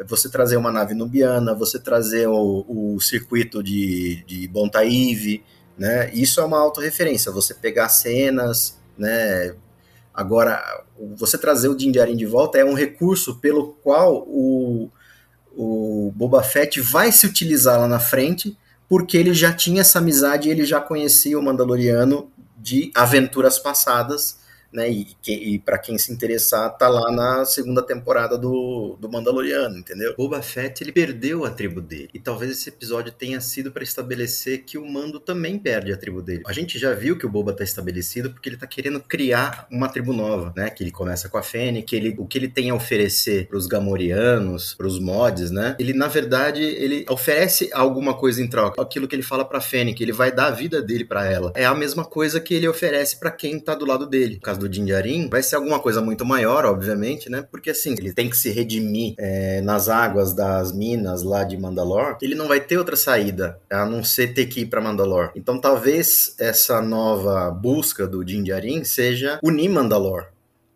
Você 0.08 0.30
trazer 0.30 0.58
uma 0.58 0.72
nave 0.72 0.94
nubiana, 0.94 1.54
você 1.54 1.78
trazer 1.80 2.28
o, 2.28 2.66
o 2.68 3.00
circuito 3.00 3.62
de, 3.62 4.24
de 4.26 4.48
Bontaíve, 4.48 5.44
né? 5.78 6.12
Isso 6.14 6.40
é 6.40 6.46
uma 6.46 6.60
autorreferência. 6.60 7.32
Você 7.32 7.54
pegar 7.54 7.90
cenas, 7.90 8.80
né? 8.98 9.56
Agora, 10.14 10.62
você 11.16 11.38
trazer 11.38 11.68
o 11.70 11.76
Din 11.76 11.92
Djarin 11.92 12.16
de 12.16 12.26
volta 12.26 12.58
é 12.58 12.66
um 12.66 12.74
recurso 12.74 13.40
pelo 13.40 13.74
qual 13.82 14.26
o, 14.28 14.90
o 15.56 16.12
Boba 16.16 16.44
Fett 16.44 16.82
vai 16.82 17.12
se 17.12 17.26
utilizar 17.26 17.80
lá 17.80 17.88
na 17.88 18.00
frente, 18.00 18.58
porque 18.90 19.18
ele 19.18 19.34
já 19.34 19.54
tinha 19.54 19.82
essa 19.82 20.00
amizade, 20.00 20.50
ele 20.50 20.66
já 20.66 20.82
conhecia 20.82 21.40
o 21.40 21.42
Mandaloriano 21.42 22.30
de 22.58 22.92
aventuras 22.94 23.58
passadas, 23.58 24.41
né? 24.72 24.90
E, 24.90 25.16
e 25.28 25.60
para 25.60 25.78
quem 25.78 25.98
se 25.98 26.12
interessar, 26.12 26.70
tá 26.78 26.88
lá 26.88 27.12
na 27.12 27.46
segunda 27.46 27.82
temporada 27.82 28.38
do, 28.38 28.98
do 29.00 29.10
Mandaloriano, 29.10 29.78
entendeu? 29.78 30.14
Boba 30.18 30.42
Fett 30.42 30.84
ele 30.84 30.92
perdeu 30.92 31.46
a 31.46 31.50
tribo 31.50 31.82
dele. 31.82 32.10
E 32.14 32.20
talvez 32.20 32.52
esse 32.52 32.70
episódio 32.70 33.12
tenha 33.12 33.42
sido 33.42 33.72
para 33.72 33.84
estabelecer 33.84 34.64
que 34.64 34.78
o 34.78 34.86
Mando 34.86 35.20
também 35.20 35.58
perde 35.58 35.92
a 35.92 35.98
tribo 35.98 36.22
dele. 36.22 36.44
A 36.48 36.54
gente 36.54 36.80
já 36.80 36.94
viu 36.94 37.18
que 37.18 37.26
o 37.26 37.30
Boba 37.30 37.54
tá 37.54 37.64
estabelecido 37.64 38.32
porque 38.32 38.50
ele 38.50 38.58
tá 38.58 38.68
querendo 38.68 39.00
criar 39.00 39.68
uma 39.72 39.90
tribo 39.90 40.14
nova, 40.14 40.54
né? 40.56 40.70
Que 40.70 40.84
ele 40.84 40.92
começa 40.92 41.30
com 41.30 41.38
a 41.38 41.44
Fennec, 41.44 41.96
ele, 41.96 42.16
o 42.18 42.26
que 42.26 42.38
ele 42.38 42.48
tem 42.48 42.70
a 42.70 42.76
oferecer 42.76 43.48
pros 43.48 43.68
Gamorianos, 43.68 44.74
pros 44.74 45.00
mods, 45.00 45.52
né? 45.52 45.76
Ele, 45.80 45.94
na 45.94 46.08
verdade, 46.08 46.62
ele 46.62 47.06
oferece 47.10 47.70
alguma 47.74 48.14
coisa 48.14 48.42
em 48.42 48.48
troca. 48.48 48.82
Aquilo 48.82 49.08
que 49.08 49.16
ele 49.16 49.24
fala 49.24 49.46
pra 49.46 49.62
Fennec, 49.62 50.02
ele 50.02 50.12
vai 50.12 50.32
dar 50.32 50.48
a 50.48 50.52
vida 50.52 50.82
dele 50.82 51.06
para 51.06 51.26
ela. 51.26 51.52
É 51.56 51.66
a 51.66 51.76
mesma 51.76 52.06
coisa 52.06 52.40
que 52.40 52.54
ele 52.54 52.68
oferece 52.68 53.20
para 53.20 53.32
quem 53.32 53.60
tá 53.60 53.76
do 53.76 53.86
lado 53.86 54.06
dele. 54.06 54.36
No 54.36 54.42
caso 54.42 54.61
do 54.62 54.70
Din 54.70 54.86
Djarin, 54.86 55.28
vai 55.30 55.44
ser 55.44 55.56
alguma 55.56 55.80
coisa 55.80 56.02
muito 56.02 56.26
maior, 56.26 56.66
obviamente, 56.66 57.30
né? 57.30 57.46
Porque 57.50 57.72
assim, 57.72 57.94
ele 57.98 58.14
tem 58.14 58.30
que 58.30 58.38
se 58.38 58.50
redimir 58.50 59.16
é, 59.18 59.62
nas 59.62 59.90
águas 59.90 60.34
das 60.34 60.72
minas 60.72 61.24
lá 61.24 61.44
de 61.44 61.58
Mandalor. 61.58 62.18
Ele 62.22 62.36
não 62.36 62.48
vai 62.48 62.60
ter 62.60 62.78
outra 62.78 62.96
saída 62.96 63.60
a 63.70 63.86
não 63.86 64.04
ser 64.04 64.34
ter 64.34 64.46
que 64.46 64.62
ir 64.62 64.66
para 64.68 64.82
Mandalor. 64.82 65.32
Então 65.36 65.60
talvez 65.60 66.36
essa 66.40 66.82
nova 66.82 67.52
busca 67.52 68.08
do 68.08 68.24
Din 68.24 68.44
Djarin 68.44 68.84
seja 68.84 69.40
unir 69.44 69.70
Mandalor, 69.70 70.28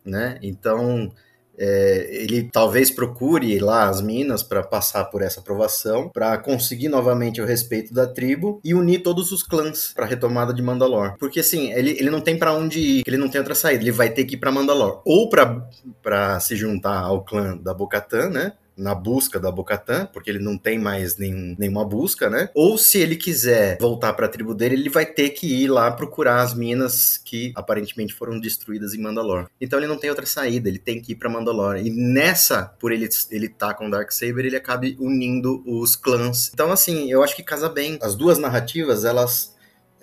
né? 0.04 0.38
Então 0.42 1.12
é, 1.58 2.08
ele 2.12 2.50
talvez 2.52 2.92
procure 2.92 3.58
lá 3.60 3.88
as 3.90 4.02
minas 4.02 4.44
para 4.44 4.64
passar 4.64 5.06
por 5.06 5.22
essa 5.22 5.40
aprovação, 5.40 6.10
para 6.10 6.38
conseguir 6.38 6.90
novamente 6.90 7.42
o 7.42 7.46
respeito 7.46 7.94
da 7.94 8.08
tribo 8.08 8.60
e 8.64 8.74
unir 8.74 9.04
todos 9.04 9.32
os 9.32 9.44
clãs 9.44 9.92
para 9.94 10.06
retomada 10.06 10.54
de 10.54 10.62
Mandalor. 10.62 11.16
Porque 11.20 11.40
assim, 11.40 11.72
ele, 11.72 11.92
ele 11.92 12.10
não 12.10 12.22
tem 12.22 12.38
para 12.38 12.54
onde 12.54 12.80
ir, 12.80 13.04
ele 13.06 13.18
não 13.18 13.30
tem 13.30 13.40
outra 13.40 13.56
saída, 13.56 13.84
ele 13.84 13.92
vai 13.92 14.10
ter 14.10 14.26
que 14.26 14.36
ir 14.36 14.40
para 14.40 14.52
Mandalor. 14.52 15.02
Ou 15.06 15.30
para 15.30 16.40
se 16.40 16.56
juntar 16.56 17.00
ao 17.00 17.24
clã 17.24 17.58
da 17.58 17.74
Bocatan, 17.74 18.30
né? 18.30 18.54
Na 18.78 18.94
busca 18.94 19.40
da 19.40 19.52
Bocatã, 19.52 20.08
porque 20.12 20.30
ele 20.30 20.40
não 20.40 20.58
tem 20.58 20.78
mais 20.78 21.18
nenhum, 21.18 21.56
nenhuma 21.58 21.86
busca, 21.86 22.30
né? 22.30 22.50
Ou 22.54 22.78
se 22.78 23.00
ele 23.00 23.16
quiser 23.16 23.78
voltar 23.80 24.14
para 24.14 24.26
a 24.26 24.30
tribo 24.30 24.54
dele, 24.54 24.76
ele 24.76 24.90
vai 24.90 25.06
ter 25.06 25.30
que 25.32 25.48
ir 25.64 25.68
lá 25.68 25.92
procurar 25.92 26.42
as 26.42 26.54
minas 26.54 27.18
que 27.18 27.52
aparentemente 27.56 28.14
foram 28.14 28.40
destruídas 28.40 28.94
em 28.94 29.02
Mandalor. 29.02 29.48
Então 29.60 29.80
ele 29.80 29.88
não 29.88 29.98
tem 29.98 30.10
outra 30.10 30.26
saída, 30.26 30.70
ele 30.70 30.80
tem 30.80 31.02
que 31.02 31.14
ir 31.14 31.16
para 31.16 31.30
Mandalor. 31.30 31.78
E 31.78 31.90
nessa, 31.90 32.64
por 32.80 32.92
ele 32.92 33.08
ele 33.32 33.50
tá 33.50 33.74
com 33.74 33.90
Dark 33.90 34.12
Saber, 34.12 34.46
ele 34.46 34.56
acaba 34.56 34.86
unindo 35.00 35.64
os 35.66 35.96
clãs. 35.96 36.52
Então 36.54 36.72
assim, 36.72 37.10
eu 37.12 37.24
acho 37.24 37.36
que 37.36 37.44
casa 37.44 37.70
bem. 37.70 37.98
As 38.02 38.16
duas 38.16 38.38
narrativas, 38.38 39.06
elas 39.06 39.55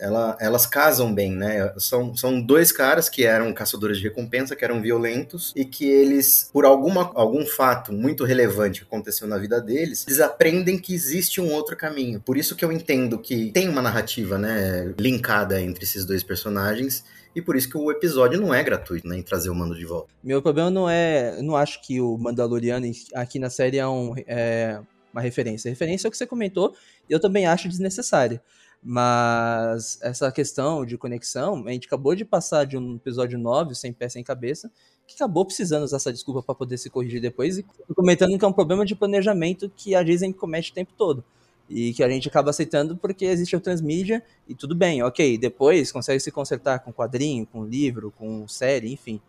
ela, 0.03 0.37
elas 0.41 0.67
casam 0.67 1.15
bem, 1.15 1.33
né? 1.33 1.73
São, 1.79 2.15
são 2.17 2.41
dois 2.41 2.73
caras 2.73 3.09
que 3.09 3.25
eram 3.25 3.53
caçadores 3.55 3.99
de 3.99 4.03
recompensa, 4.03 4.57
que 4.57 4.65
eram 4.65 4.83
violentos, 4.83 5.53
e 5.55 5.65
que 5.65 5.89
eles, 5.89 6.51
por 6.53 6.65
alguma, 6.65 7.13
algum 7.15 7.47
fato 7.47 7.93
muito 7.93 8.25
relevante 8.25 8.81
que 8.81 8.87
aconteceu 8.87 9.29
na 9.29 9.39
vida 9.39 9.61
deles, 9.61 10.05
eles 10.07 10.19
aprendem 10.19 10.77
que 10.77 10.93
existe 10.93 11.41
um 11.41 11.53
outro 11.53 11.77
caminho. 11.77 12.21
Por 12.21 12.37
isso 12.37 12.57
que 12.57 12.65
eu 12.65 12.73
entendo 12.73 13.17
que 13.17 13.53
tem 13.53 13.69
uma 13.69 13.81
narrativa, 13.81 14.37
né, 14.37 14.93
linkada 14.99 15.61
entre 15.61 15.85
esses 15.85 16.05
dois 16.05 16.25
personagens, 16.25 17.05
e 17.35 17.41
por 17.41 17.55
isso 17.55 17.69
que 17.69 17.79
o 17.79 17.91
episódio 17.91 18.41
não 18.41 18.53
é 18.53 18.63
gratuito, 18.63 19.07
né, 19.07 19.17
em 19.17 19.23
trazer 19.23 19.51
o 19.51 19.55
Mando 19.55 19.77
de 19.77 19.87
volta. 19.87 20.09
Meu 20.23 20.43
problema 20.43 20.71
não 20.71 20.91
é, 20.91 21.37
eu 21.39 21.43
não 21.45 21.55
acho 21.55 21.81
que 21.81 22.01
o 22.01 22.19
Mandaloriano 22.19 22.91
aqui 23.15 23.39
na 23.39 23.49
série 23.49 23.79
é, 23.79 23.87
um, 23.87 24.15
é 24.27 24.81
uma 25.13 25.23
referência. 25.23 25.69
A 25.69 25.73
referência 25.73 26.07
é 26.07 26.09
o 26.09 26.11
que 26.11 26.17
você 26.17 26.27
comentou, 26.27 26.75
eu 27.09 27.21
também 27.21 27.47
acho 27.47 27.69
desnecessário. 27.69 28.41
Mas 28.83 29.99
essa 30.03 30.33
questão 30.33 30.85
de 30.85 30.99
conexão, 30.99 31.65
a 31.67 31.71
gente 31.71 31.87
acabou 31.87 32.17
de 32.17 32.25
passar 32.25 32.65
de 32.65 32.77
um 32.77 32.97
episódio 32.97 33.39
9, 33.39 33.77
sem 33.77 33.93
pé, 33.93 34.09
sem 34.09 34.25
cabeça, 34.25 34.71
que 35.07 35.15
acabou 35.15 35.45
precisando 35.45 35.85
usar 35.85 35.99
essa 35.99 36.13
desculpa 36.13 36.43
para 36.43 36.55
poder 36.55 36.77
se 36.79 36.91
corrigir 36.91 37.21
depois, 37.21 37.59
e 37.59 37.65
comentando 37.95 38.37
que 38.37 38.45
é 38.45 38.49
um 38.49 38.53
problema 38.53 38.85
de 38.85 38.97
planejamento 38.97 39.71
que 39.77 39.95
a 39.95 40.03
Disney 40.03 40.33
comete 40.33 40.73
o 40.73 40.75
tempo 40.75 40.93
todo. 40.97 41.25
E 41.71 41.93
que 41.95 42.03
a 42.03 42.09
gente 42.09 42.29
acaba 42.29 42.51
aceitando 42.51 42.97
porque 42.97 43.25
existe 43.25 43.55
o 43.55 43.61
transmídia 43.61 44.23
e 44.49 44.55
tudo 44.55 44.75
bem, 44.75 45.03
ok. 45.03 45.39
Depois 45.39 45.93
consegue 45.93 46.19
se 46.19 46.31
consertar 46.33 46.81
com 46.81 46.93
quadrinho, 46.93 47.47
com 47.47 47.65
livro, 47.65 48.13
com 48.19 48.47
série, 48.49 48.93
enfim. 48.93 49.21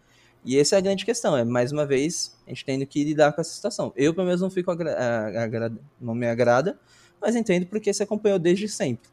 E 0.44 0.58
essa 0.58 0.76
é 0.76 0.78
a 0.80 0.82
grande 0.82 1.06
questão, 1.06 1.38
é 1.38 1.46
mais 1.46 1.72
uma 1.72 1.86
vez 1.86 2.36
a 2.46 2.50
gente 2.50 2.66
tendo 2.66 2.86
que 2.88 3.04
lidar 3.04 3.32
com 3.34 3.40
essa 3.40 3.54
situação. 3.54 3.94
Eu, 3.96 4.14
pelo 4.14 4.26
menos, 4.26 4.42
não 4.42 4.50
fico 4.50 4.72
agra 4.72 5.42
agra 5.44 5.72
não 6.02 6.16
me 6.16 6.28
agrada, 6.28 6.78
mas 7.22 7.36
entendo 7.36 7.68
porque 7.68 7.94
se 7.94 8.04
acompanhou 8.04 8.40
desde 8.40 8.68
sempre. 8.68 9.13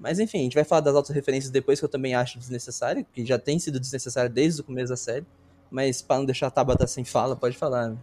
Mas 0.00 0.18
enfim, 0.18 0.38
a 0.38 0.42
gente 0.42 0.54
vai 0.54 0.64
falar 0.64 0.80
das 0.80 0.94
altas 0.94 1.14
referências 1.14 1.50
depois, 1.50 1.78
que 1.78 1.84
eu 1.84 1.88
também 1.88 2.14
acho 2.14 2.38
desnecessário, 2.38 3.04
que 3.12 3.24
já 3.24 3.38
tem 3.38 3.58
sido 3.58 3.80
desnecessário 3.80 4.30
desde 4.30 4.60
o 4.60 4.64
começo 4.64 4.90
da 4.90 4.96
série. 4.96 5.26
Mas 5.70 6.00
para 6.00 6.18
não 6.18 6.24
deixar 6.24 6.46
a 6.46 6.50
Tabata 6.50 6.86
sem 6.86 7.04
fala, 7.04 7.36
pode 7.36 7.56
falar. 7.56 7.94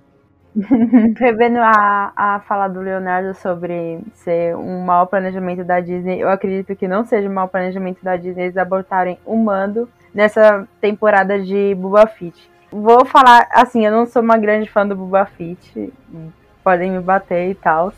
Revendo 1.18 1.60
a, 1.60 2.14
a 2.16 2.40
fala 2.42 2.68
do 2.68 2.80
Leonardo 2.80 3.34
sobre 3.34 4.00
ser 4.14 4.56
um 4.56 4.82
mau 4.82 5.08
planejamento 5.08 5.64
da 5.64 5.80
Disney, 5.80 6.20
eu 6.20 6.30
acredito 6.30 6.76
que 6.76 6.88
não 6.88 7.06
seja 7.06 7.28
um 7.28 7.34
mau 7.34 7.48
planejamento 7.48 8.04
da 8.04 8.16
Disney 8.16 8.44
eles 8.44 8.58
abortarem 8.58 9.18
o 9.26 9.36
mando 9.36 9.90
nessa 10.14 10.68
temporada 10.80 11.42
de 11.42 11.76
Boba 11.76 12.08
Fett. 12.08 12.50
Vou 12.72 13.06
falar, 13.06 13.48
assim, 13.52 13.86
eu 13.86 13.92
não 13.92 14.06
sou 14.06 14.22
uma 14.22 14.38
grande 14.38 14.70
fã 14.70 14.88
do 14.88 14.96
Boba 14.96 15.26
Fett, 15.26 15.94
podem 16.64 16.92
me 16.92 17.00
bater 17.00 17.50
e 17.50 17.56
tal, 17.56 17.94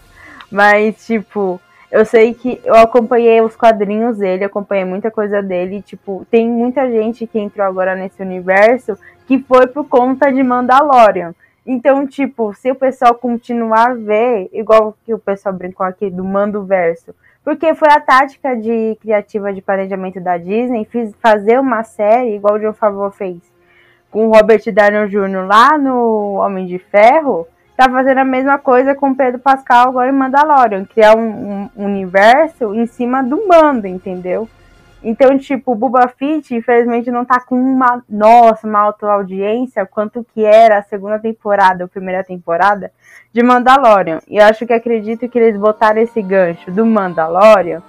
mas, 0.51 1.05
tipo, 1.05 1.61
Eu 1.89 2.05
sei 2.05 2.33
que 2.33 2.59
eu 2.65 2.75
acompanhei 2.75 3.41
os 3.41 3.55
quadrinhos 3.55 4.17
dele, 4.17 4.43
acompanhei 4.43 4.83
muita 4.83 5.09
coisa 5.09 5.41
dele. 5.41 5.81
Tipo, 5.81 6.27
tem 6.29 6.47
muita 6.47 6.89
gente 6.89 7.25
que 7.25 7.39
entrou 7.39 7.65
agora 7.65 7.95
nesse 7.95 8.21
universo 8.21 8.97
que 9.25 9.39
foi 9.39 9.67
por 9.67 9.87
conta 9.87 10.31
de 10.31 10.43
Mandalorian. 10.43 11.33
Então, 11.65 12.07
tipo, 12.07 12.53
se 12.53 12.71
o 12.71 12.75
pessoal 12.75 13.13
continuar 13.13 13.91
a 13.91 13.93
ver, 13.93 14.49
igual 14.53 14.95
que 15.05 15.13
o 15.13 15.19
pessoal 15.19 15.53
brincou 15.53 15.85
aqui 15.85 16.09
do 16.09 16.23
Mando 16.23 16.63
Verso, 16.63 17.13
porque 17.43 17.73
foi 17.75 17.89
a 17.89 17.99
tática 17.99 18.55
de 18.55 18.97
criativa 19.01 19.53
de 19.53 19.61
planejamento 19.61 20.19
da 20.21 20.37
Disney 20.37 20.85
fiz, 20.85 21.13
fazer 21.21 21.59
uma 21.59 21.83
série, 21.83 22.35
igual 22.35 22.55
o 22.55 22.59
John 22.59 22.73
Favreau 22.73 23.11
fez, 23.11 23.37
com 24.09 24.27
o 24.27 24.31
Robert 24.31 24.61
Downey 24.65 25.09
Jr. 25.09 25.45
lá 25.45 25.77
no 25.77 26.35
Homem 26.35 26.65
de 26.65 26.79
Ferro, 26.79 27.45
tá 27.77 27.87
fazendo 27.87 28.17
a 28.17 28.25
mesma 28.25 28.57
coisa 28.57 28.95
com 28.95 29.13
Pedro 29.13 29.39
Pascal 29.39 29.89
agora 29.89 30.09
em 30.09 30.11
Mandalorian, 30.11 30.83
criar 30.83 31.15
um, 31.15 31.69
um 31.77 31.85
universo 31.85 32.73
em 32.73 32.87
cima 32.87 33.23
do 33.23 33.47
mando, 33.47 33.85
entendeu? 33.85 34.49
Então, 35.03 35.37
tipo, 35.37 35.73
o 35.73 35.75
Boba 35.75 36.07
Fett, 36.07 36.55
infelizmente, 36.55 37.11
não 37.11 37.23
tá 37.23 37.39
com 37.39 37.55
uma, 37.55 38.03
nossa, 38.09 38.67
uma 38.67 38.79
alta 38.79 39.05
audiência 39.05 39.85
quanto 39.85 40.25
que 40.33 40.43
era 40.43 40.79
a 40.79 40.83
segunda 40.83 41.19
temporada, 41.19 41.83
ou 41.83 41.87
primeira 41.87 42.23
temporada 42.23 42.91
de 43.31 43.43
Mandalorian. 43.43 44.19
E 44.27 44.37
eu 44.37 44.45
acho 44.45 44.65
que 44.65 44.73
acredito 44.73 45.29
que 45.29 45.37
eles 45.37 45.55
botaram 45.55 46.01
esse 46.01 46.19
gancho 46.19 46.71
do 46.71 46.83
Mandalorian 46.83 47.83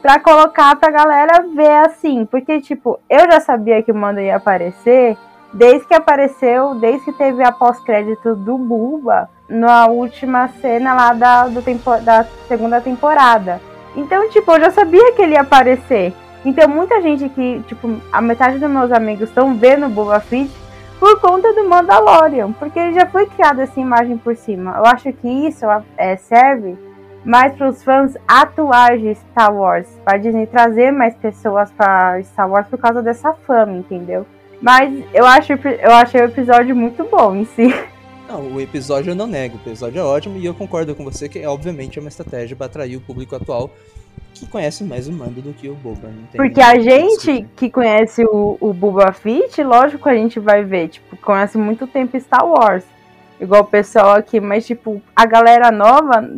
pra 0.00 0.18
colocar 0.18 0.74
pra 0.76 0.90
galera 0.90 1.44
ver 1.54 1.84
assim. 1.86 2.24
Porque, 2.24 2.62
tipo, 2.62 2.98
eu 3.10 3.30
já 3.30 3.40
sabia 3.40 3.82
que 3.82 3.92
o 3.92 3.94
Mando 3.94 4.20
ia 4.20 4.36
aparecer 4.36 5.18
desde 5.54 5.86
que 5.86 5.94
apareceu, 5.94 6.74
desde 6.74 7.04
que 7.04 7.12
teve 7.12 7.42
a 7.42 7.52
pós-crédito 7.52 8.34
do 8.34 8.58
Buba 8.58 9.30
na 9.48 9.86
última 9.86 10.48
cena 10.48 10.94
lá 10.94 11.12
da, 11.12 11.48
tempo, 11.64 11.96
da 12.00 12.24
segunda 12.48 12.80
temporada. 12.80 13.60
Então, 13.96 14.28
tipo, 14.28 14.50
eu 14.52 14.60
já 14.60 14.70
sabia 14.72 15.12
que 15.12 15.22
ele 15.22 15.34
ia 15.34 15.42
aparecer. 15.42 16.12
Então, 16.44 16.68
muita 16.68 17.00
gente 17.00 17.28
que, 17.28 17.62
tipo, 17.68 17.88
a 18.12 18.20
metade 18.20 18.58
dos 18.58 18.68
meus 18.68 18.90
amigos 18.90 19.28
estão 19.28 19.54
vendo 19.54 19.86
o 19.86 19.88
Boba 19.88 20.18
Fett 20.18 20.50
por 20.98 21.20
conta 21.20 21.52
do 21.52 21.68
Mandalorian, 21.68 22.52
porque 22.52 22.78
ele 22.78 22.94
já 22.94 23.06
foi 23.06 23.26
criado 23.26 23.60
essa 23.60 23.78
imagem 23.78 24.18
por 24.18 24.34
cima. 24.36 24.74
Eu 24.76 24.84
acho 24.86 25.12
que 25.12 25.28
isso 25.28 25.64
é, 25.96 26.16
serve 26.16 26.76
mais 27.24 27.54
para 27.54 27.68
os 27.68 27.82
fãs 27.82 28.16
atuais 28.26 29.00
de 29.00 29.14
Star 29.14 29.54
Wars, 29.54 29.88
para 30.04 30.18
Disney 30.18 30.46
trazer 30.46 30.90
mais 30.90 31.14
pessoas 31.14 31.70
para 31.70 32.20
Star 32.22 32.50
Wars 32.50 32.66
por 32.66 32.78
causa 32.78 33.00
dessa 33.00 33.32
fama, 33.32 33.72
entendeu? 33.72 34.26
Mas 34.60 35.04
eu 35.12 35.26
acho 35.26 35.52
eu 35.52 35.92
achei 35.92 36.20
o 36.20 36.24
episódio 36.24 36.74
muito 36.74 37.04
bom 37.04 37.34
em 37.34 37.44
si. 37.44 37.74
Não, 38.28 38.40
o 38.54 38.60
episódio 38.60 39.10
eu 39.10 39.14
não 39.14 39.26
nego, 39.26 39.56
o 39.56 39.68
episódio 39.68 40.00
é 40.00 40.02
ótimo 40.02 40.38
e 40.38 40.44
eu 40.46 40.54
concordo 40.54 40.94
com 40.94 41.04
você 41.04 41.28
que 41.28 41.38
é 41.38 41.48
obviamente 41.48 42.00
uma 42.00 42.08
estratégia 42.08 42.56
para 42.56 42.66
atrair 42.66 42.96
o 42.96 43.00
público 43.00 43.36
atual 43.36 43.70
que 44.34 44.46
conhece 44.46 44.82
mais 44.82 45.06
o 45.06 45.12
Mando 45.12 45.40
do 45.40 45.52
que 45.52 45.68
o 45.68 45.74
Boba. 45.74 46.10
Porque 46.34 46.60
a 46.60 46.78
gente 46.78 47.46
que 47.56 47.70
conhece 47.70 48.24
o, 48.24 48.56
o 48.60 48.72
Boba 48.72 49.12
Fett, 49.12 49.62
lógico 49.62 50.02
que 50.02 50.08
a 50.08 50.14
gente 50.14 50.40
vai 50.40 50.64
ver, 50.64 50.88
tipo, 50.88 51.16
conhece 51.18 51.56
muito 51.56 51.86
tempo 51.86 52.18
Star 52.18 52.46
Wars. 52.46 52.84
Igual 53.40 53.62
o 53.62 53.66
pessoal 53.66 54.12
aqui, 54.12 54.40
mas 54.40 54.66
tipo, 54.66 55.00
a 55.14 55.26
galera 55.26 55.70
nova 55.70 56.28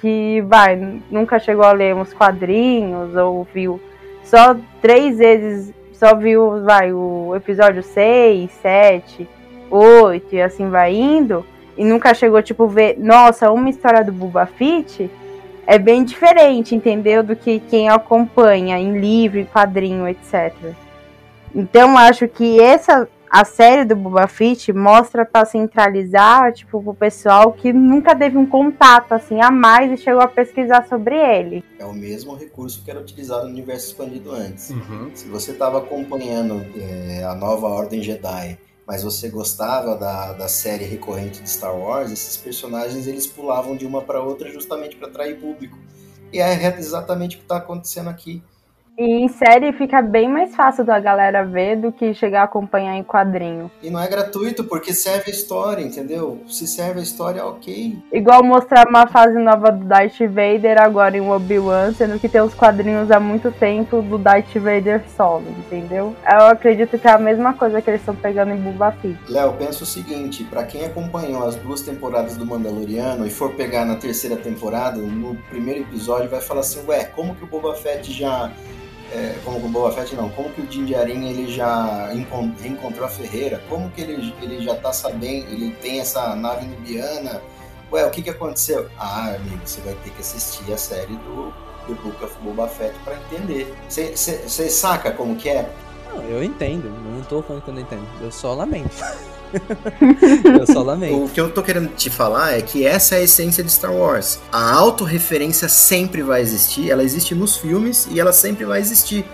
que 0.00 0.42
vai, 0.42 0.76
nunca 1.10 1.38
chegou 1.38 1.64
a 1.64 1.72
ler 1.72 1.94
uns 1.94 2.12
quadrinhos 2.12 3.14
ou 3.14 3.46
viu 3.52 3.80
só 4.24 4.56
três 4.80 5.18
vezes, 5.18 5.72
só 5.98 6.14
viu, 6.14 6.62
vai, 6.62 6.92
o 6.92 7.34
episódio 7.34 7.82
6, 7.82 8.50
7, 8.62 9.28
8 9.70 10.34
e 10.34 10.42
assim 10.42 10.68
vai 10.68 10.94
indo, 10.94 11.44
e 11.76 11.84
nunca 11.84 12.14
chegou, 12.14 12.42
tipo, 12.42 12.66
ver, 12.66 12.96
nossa, 12.98 13.50
uma 13.50 13.68
história 13.68 14.04
do 14.04 14.12
Boba 14.12 14.46
Fett 14.46 15.10
é 15.66 15.78
bem 15.78 16.04
diferente, 16.04 16.74
entendeu? 16.74 17.22
Do 17.22 17.34
que 17.34 17.60
quem 17.60 17.88
acompanha 17.88 18.78
em 18.78 18.98
livro, 18.98 19.44
quadrinho, 19.46 20.08
etc. 20.08 20.54
Então 21.54 21.96
acho 21.98 22.28
que 22.28 22.60
essa 22.60 23.08
a 23.30 23.44
série 23.44 23.84
do 23.84 23.96
Boba 23.96 24.26
Fett 24.26 24.72
mostra 24.72 25.24
para 25.24 25.44
centralizar, 25.44 26.52
tipo, 26.52 26.78
o 26.78 26.94
pessoal 26.94 27.52
que 27.52 27.72
nunca 27.72 28.14
teve 28.14 28.36
um 28.36 28.46
contato 28.46 29.12
assim 29.12 29.40
a 29.40 29.50
mais 29.50 29.90
e 29.92 30.02
chegou 30.02 30.20
a 30.22 30.28
pesquisar 30.28 30.86
sobre 30.88 31.16
ele. 31.16 31.64
É 31.78 31.84
o 31.84 31.92
mesmo 31.92 32.34
recurso 32.34 32.82
que 32.84 32.90
era 32.90 33.00
utilizado 33.00 33.44
no 33.44 33.50
universo 33.50 33.88
expandido 33.88 34.32
antes. 34.32 34.70
Uhum. 34.70 35.10
Se 35.14 35.28
você 35.28 35.52
estava 35.52 35.78
acompanhando 35.78 36.64
é, 36.76 37.24
a 37.24 37.34
nova 37.34 37.66
Ordem 37.66 38.02
Jedi 38.02 38.58
mas 38.86 39.02
você 39.02 39.28
gostava 39.28 39.96
da, 39.96 40.32
da 40.32 40.48
série 40.48 40.84
recorrente 40.84 41.42
de 41.42 41.50
Star 41.50 41.76
Wars, 41.76 42.12
esses 42.12 42.36
personagens 42.36 43.08
eles 43.08 43.26
pulavam 43.26 43.76
de 43.76 43.84
uma 43.84 44.00
para 44.00 44.22
outra 44.22 44.48
justamente 44.48 44.94
para 44.94 45.08
atrair 45.08 45.40
público. 45.40 45.76
E 46.32 46.38
é 46.38 46.78
exatamente 46.78 47.36
o 47.36 47.38
que 47.40 47.44
está 47.44 47.56
acontecendo 47.56 48.08
aqui. 48.08 48.42
E 48.98 49.04
em 49.04 49.28
série 49.28 49.74
fica 49.74 50.00
bem 50.00 50.26
mais 50.26 50.56
fácil 50.56 50.82
da 50.82 50.98
galera 50.98 51.44
ver 51.44 51.76
do 51.76 51.92
que 51.92 52.14
chegar 52.14 52.40
a 52.40 52.44
acompanhar 52.44 52.96
em 52.96 53.04
quadrinho. 53.04 53.70
E 53.82 53.90
não 53.90 54.00
é 54.00 54.08
gratuito, 54.08 54.64
porque 54.64 54.94
serve 54.94 55.30
a 55.30 55.34
história, 55.34 55.82
entendeu? 55.82 56.40
Se 56.48 56.66
serve 56.66 57.00
a 57.00 57.02
história, 57.02 57.44
ok. 57.44 57.98
Igual 58.10 58.42
mostrar 58.42 58.88
uma 58.88 59.06
fase 59.06 59.38
nova 59.38 59.70
do 59.70 59.84
Darth 59.84 60.18
Vader 60.18 60.80
agora 60.80 61.14
em 61.14 61.20
Obi-Wan, 61.20 61.92
sendo 61.92 62.18
que 62.18 62.26
tem 62.26 62.40
os 62.40 62.54
quadrinhos 62.54 63.10
há 63.10 63.20
muito 63.20 63.52
tempo 63.52 64.00
do 64.00 64.16
Darth 64.16 64.54
Vader 64.54 65.02
solo, 65.14 65.44
entendeu? 65.58 66.16
Eu 66.26 66.46
acredito 66.46 66.98
que 66.98 67.06
é 67.06 67.10
a 67.10 67.18
mesma 67.18 67.52
coisa 67.52 67.82
que 67.82 67.90
eles 67.90 68.00
estão 68.00 68.16
pegando 68.16 68.52
em 68.52 68.56
Boba 68.56 68.92
Fett. 68.92 69.18
Léo, 69.28 69.52
pensa 69.58 69.84
o 69.84 69.86
seguinte, 69.86 70.42
para 70.44 70.64
quem 70.64 70.86
acompanhou 70.86 71.46
as 71.46 71.54
duas 71.56 71.82
temporadas 71.82 72.38
do 72.38 72.46
Mandaloriano 72.46 73.26
e 73.26 73.30
for 73.30 73.52
pegar 73.52 73.84
na 73.84 73.96
terceira 73.96 74.36
temporada, 74.36 74.96
no 74.96 75.34
primeiro 75.50 75.80
episódio 75.80 76.30
vai 76.30 76.40
falar 76.40 76.60
assim, 76.60 76.82
ué, 76.86 77.04
como 77.04 77.34
que 77.34 77.44
o 77.44 77.46
Boba 77.46 77.74
Fett 77.74 78.10
já 78.10 78.50
é, 79.12 79.38
como 79.44 79.60
com 79.60 79.66
o 79.66 79.70
Boba 79.70 79.92
Fett 79.92 80.14
não, 80.14 80.28
como 80.30 80.50
que 80.50 80.60
o 80.60 80.66
Din 80.66 80.84
Djarin 80.84 81.28
ele 81.28 81.52
já 81.52 82.08
reencontrou 82.60 83.06
a 83.06 83.08
Ferreira, 83.08 83.62
como 83.68 83.90
que 83.90 84.00
ele, 84.00 84.34
ele 84.42 84.62
já 84.62 84.74
tá 84.74 84.92
sabendo, 84.92 85.50
ele 85.50 85.70
tem 85.80 86.00
essa 86.00 86.34
nave 86.34 86.66
nubiana, 86.66 87.40
ué, 87.92 88.04
o 88.04 88.10
que 88.10 88.22
que 88.22 88.30
aconteceu? 88.30 88.88
Ah, 88.98 89.34
amigo, 89.34 89.60
você 89.64 89.80
vai 89.82 89.94
ter 89.94 90.10
que 90.10 90.20
assistir 90.20 90.72
a 90.72 90.76
série 90.76 91.16
do 91.16 91.52
The 91.86 91.94
Book 92.02 92.24
of 92.24 92.36
Boba 92.42 92.68
Fett 92.68 92.94
para 93.04 93.16
entender. 93.16 93.74
Você 93.88 94.70
saca 94.70 95.12
como 95.12 95.36
que 95.36 95.48
é? 95.48 95.70
Não, 96.12 96.22
eu 96.24 96.42
entendo, 96.42 96.88
não 96.88 97.22
tô 97.22 97.42
falando 97.42 97.62
que 97.62 97.70
eu 97.70 97.74
não 97.74 97.82
entendo, 97.82 98.06
eu 98.20 98.32
só 98.32 98.54
lamento. 98.54 98.96
eu 100.60 100.66
só 100.66 100.82
lamento. 100.82 101.24
O 101.24 101.28
que 101.28 101.40
eu 101.40 101.50
tô 101.50 101.62
querendo 101.62 101.88
te 101.94 102.10
falar 102.10 102.56
é 102.58 102.62
que 102.62 102.86
essa 102.86 103.14
é 103.14 103.18
a 103.18 103.22
essência 103.22 103.62
de 103.62 103.70
Star 103.70 103.92
Wars. 103.92 104.38
A 104.52 104.72
autorreferência 104.72 105.68
sempre 105.68 106.22
vai 106.22 106.40
existir, 106.40 106.90
ela 106.90 107.02
existe 107.02 107.34
nos 107.34 107.56
filmes 107.56 108.08
e 108.10 108.20
ela 108.20 108.32
sempre 108.32 108.64
vai 108.64 108.80
existir. 108.80 109.24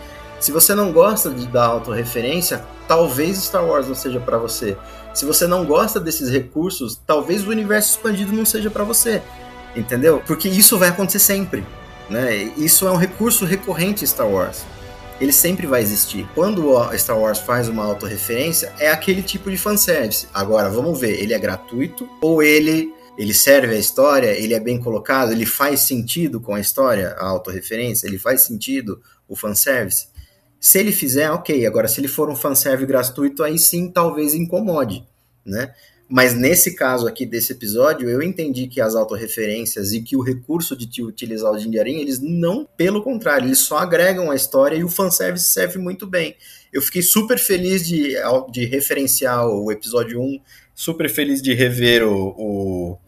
Se 0.41 0.51
você 0.51 0.75
não 0.75 0.93
gosta 0.93 1.31
de, 1.31 1.47
da 1.47 1.65
autorreferência, 1.65 2.65
talvez 2.89 3.39
Star 3.39 3.65
Wars 3.65 3.87
não 3.87 3.95
seja 3.95 4.19
para 4.19 4.39
você. 4.39 4.77
Se 5.15 5.25
você 5.25 5.47
não 5.47 5.65
gosta 5.65 6.01
desses 6.01 6.29
recursos, 6.29 7.01
talvez 7.07 7.47
o 7.47 7.51
universo 7.51 7.91
expandido 7.91 8.33
não 8.33 8.45
seja 8.45 8.71
para 8.71 8.85
você. 8.85 9.23
Entendeu? 9.77 10.23
Porque 10.27 10.49
isso 10.49 10.79
vai 10.79 10.89
acontecer 10.89 11.21
sempre. 11.21 11.65
Né? 12.11 12.53
Isso 12.57 12.87
é 12.87 12.91
um 12.91 12.97
recurso 12.97 13.45
recorrente 13.45 14.05
em 14.05 14.07
Star 14.07 14.29
Wars 14.29 14.65
ele 15.23 15.33
sempre 15.33 15.69
vai 15.69 15.81
existir. 15.81 16.29
Quando 16.35 16.71
o 16.71 16.99
Star 16.99 17.17
Wars 17.17 17.39
faz 17.39 17.69
uma 17.69 17.85
autorreferência, 17.85 18.73
é 18.81 18.91
aquele 18.91 19.23
tipo 19.23 19.49
de 19.49 19.57
fanservice. 19.57 20.27
Agora, 20.35 20.69
vamos 20.69 20.99
ver, 20.99 21.23
ele 21.23 21.33
é 21.33 21.39
gratuito 21.39 22.09
ou 22.21 22.43
ele 22.43 22.93
ele 23.17 23.35
serve 23.35 23.75
a 23.75 23.79
história, 23.79 24.31
ele 24.31 24.55
é 24.55 24.59
bem 24.59 24.81
colocado, 24.81 25.33
ele 25.33 25.45
faz 25.45 25.81
sentido 25.81 26.41
com 26.41 26.55
a 26.55 26.61
história, 26.61 27.11
a 27.19 27.27
autorreferência, 27.27 28.07
ele 28.07 28.19
faz 28.19 28.41
sentido 28.41 29.01
o 29.29 29.37
fanservice. 29.37 30.09
Se 30.59 30.79
ele 30.79 30.91
fizer, 30.91 31.31
ok. 31.31 31.67
Agora, 31.67 31.87
se 31.87 32.01
ele 32.01 32.09
for 32.09 32.29
um 32.31 32.35
fanservice 32.35 32.87
gratuito, 32.87 33.45
aí 33.45 33.59
sim 33.59 33.91
talvez 33.91 34.35
incomode, 34.35 35.07
né? 35.45 35.73
Mas 36.13 36.35
nesse 36.35 36.75
caso 36.75 37.09
aqui 37.09 37.25
desse 37.25 37.53
episódio, 37.53 38.07
eu 38.07 38.23
entendi 38.23 38.67
que 38.67 38.83
as 38.83 38.95
autorreferências 38.95 39.95
e 39.95 40.03
que 40.03 40.15
o 40.15 40.21
recurso 40.21 40.77
de 40.77 40.87
te 40.87 41.03
utilizar 41.03 41.51
o 41.51 41.59
Jinjarin, 41.59 42.01
eles 42.01 42.21
não, 42.21 42.69
pelo 42.77 43.03
contrário, 43.03 43.47
eles 43.47 43.61
só 43.61 43.79
agregam 43.79 44.31
a 44.31 44.37
história 44.37 44.77
e 44.77 44.85
o 44.85 44.91
fanservice 44.91 45.47
serve 45.47 45.79
muito 45.79 46.07
bem. 46.07 46.37
Eu 46.71 46.83
fiquei 46.83 47.01
super 47.01 47.39
feliz 47.39 47.89
de, 47.89 48.15
de 48.51 48.67
referenciar 48.67 49.49
o 49.49 49.73
episódio 49.73 50.21
1, 50.21 50.39
super 50.75 51.09
feliz 51.09 51.41
de 51.41 51.55
rever 51.55 52.07
o, 52.07 52.35
o 52.37 52.99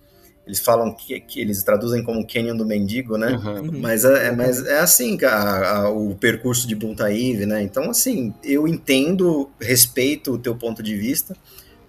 eles 0.47 0.61
falam 0.61 0.95
que, 0.95 1.21
que, 1.21 1.43
eles 1.43 1.63
traduzem 1.63 2.03
como 2.03 2.27
Canyon 2.27 2.57
do 2.57 2.65
Mendigo, 2.65 3.19
né? 3.19 3.33
Uhum. 3.33 3.81
Mas, 3.81 4.07
é, 4.07 4.29
é, 4.29 4.33
mas 4.33 4.65
é 4.67 4.79
assim, 4.79 5.19
a, 5.25 5.77
a, 5.77 5.91
o 5.91 6.15
percurso 6.15 6.67
de 6.67 6.75
Buntaíve, 6.75 7.45
né? 7.45 7.63
Então, 7.63 7.91
assim, 7.91 8.33
eu 8.43 8.67
entendo, 8.67 9.51
respeito 9.61 10.33
o 10.33 10.39
teu 10.39 10.57
ponto 10.57 10.83
de 10.83 10.97
vista, 10.97 11.37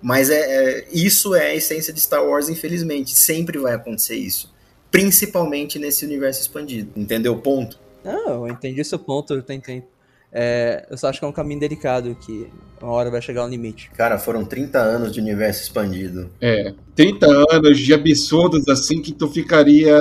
mas 0.05 0.29
é, 0.29 0.35
é, 0.35 0.87
isso 0.93 1.33
é 1.33 1.47
a 1.47 1.55
essência 1.55 1.91
de 1.91 1.99
Star 1.99 2.23
Wars, 2.23 2.47
infelizmente. 2.47 3.17
Sempre 3.17 3.57
vai 3.57 3.73
acontecer 3.73 4.13
isso. 4.13 4.53
Principalmente 4.91 5.79
nesse 5.79 6.05
universo 6.05 6.41
expandido. 6.41 6.91
Entendeu 6.95 7.33
o 7.33 7.41
ponto? 7.41 7.79
Não, 8.03 8.45
eu 8.45 8.53
entendi 8.53 8.83
seu 8.83 8.99
ponto, 8.99 9.33
eu 9.33 9.41
tentei. 9.41 9.83
É, 10.31 10.85
eu 10.91 10.95
só 10.95 11.09
acho 11.09 11.17
que 11.17 11.25
é 11.25 11.27
um 11.27 11.31
caminho 11.31 11.59
delicado, 11.59 12.13
que 12.23 12.47
uma 12.79 12.91
hora 12.91 13.09
vai 13.09 13.19
chegar 13.19 13.41
ao 13.41 13.49
limite. 13.49 13.89
Cara, 13.97 14.19
foram 14.19 14.45
30 14.45 14.77
anos 14.77 15.11
de 15.11 15.19
universo 15.19 15.63
expandido. 15.63 16.29
É. 16.39 16.71
30 16.95 17.27
anos 17.51 17.79
de 17.79 17.93
absurdos 17.93 18.67
assim 18.67 19.01
que 19.01 19.11
tu 19.11 19.27
ficaria 19.27 19.99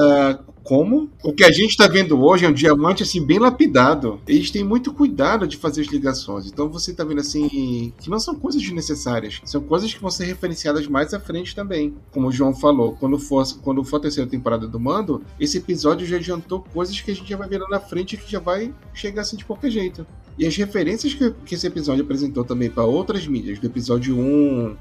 como? 0.64 1.10
O 1.22 1.32
que 1.32 1.44
a 1.44 1.52
gente 1.52 1.70
está 1.70 1.86
vendo 1.86 2.18
hoje 2.24 2.46
é 2.46 2.48
um 2.48 2.52
diamante 2.52 3.02
assim 3.02 3.24
bem 3.24 3.38
lapidado. 3.38 4.20
Eles 4.26 4.50
têm 4.50 4.64
muito 4.64 4.94
cuidado 4.94 5.46
de 5.46 5.58
fazer 5.58 5.82
as 5.82 5.88
ligações. 5.88 6.46
Então 6.46 6.70
você 6.70 6.92
está 6.92 7.04
vendo 7.04 7.20
assim 7.20 7.92
que 7.98 8.08
não 8.08 8.18
são 8.18 8.34
coisas 8.34 8.62
desnecessárias, 8.62 9.42
são 9.44 9.60
coisas 9.60 9.92
que 9.92 10.00
vão 10.00 10.10
ser 10.10 10.24
referenciadas 10.24 10.86
mais 10.86 11.12
à 11.12 11.20
frente 11.20 11.54
também. 11.54 11.94
Como 12.10 12.28
o 12.28 12.32
João 12.32 12.54
falou, 12.54 12.96
quando 12.98 13.18
for, 13.18 13.44
quando 13.62 13.84
for 13.84 13.98
a 13.98 14.00
terceira 14.00 14.28
temporada 14.28 14.66
do 14.66 14.80
Mando, 14.80 15.22
esse 15.38 15.58
episódio 15.58 16.06
já 16.06 16.16
adiantou 16.16 16.64
coisas 16.72 16.98
que 16.98 17.10
a 17.10 17.14
gente 17.14 17.28
já 17.28 17.36
vai 17.36 17.48
ver 17.48 17.58
lá 17.58 17.68
na 17.68 17.80
frente 17.80 18.16
que 18.16 18.30
já 18.30 18.40
vai 18.40 18.72
chegar 18.94 19.20
assim 19.22 19.36
de 19.36 19.44
qualquer 19.44 19.70
jeito. 19.70 20.06
E 20.38 20.46
as 20.46 20.56
referências 20.56 21.12
que, 21.12 21.30
que 21.44 21.54
esse 21.54 21.66
episódio 21.66 22.04
apresentou 22.04 22.44
também 22.44 22.70
para 22.70 22.84
outras 22.84 23.26
mídias, 23.26 23.58
do 23.58 23.66
episódio 23.66 24.16
1 24.16 24.76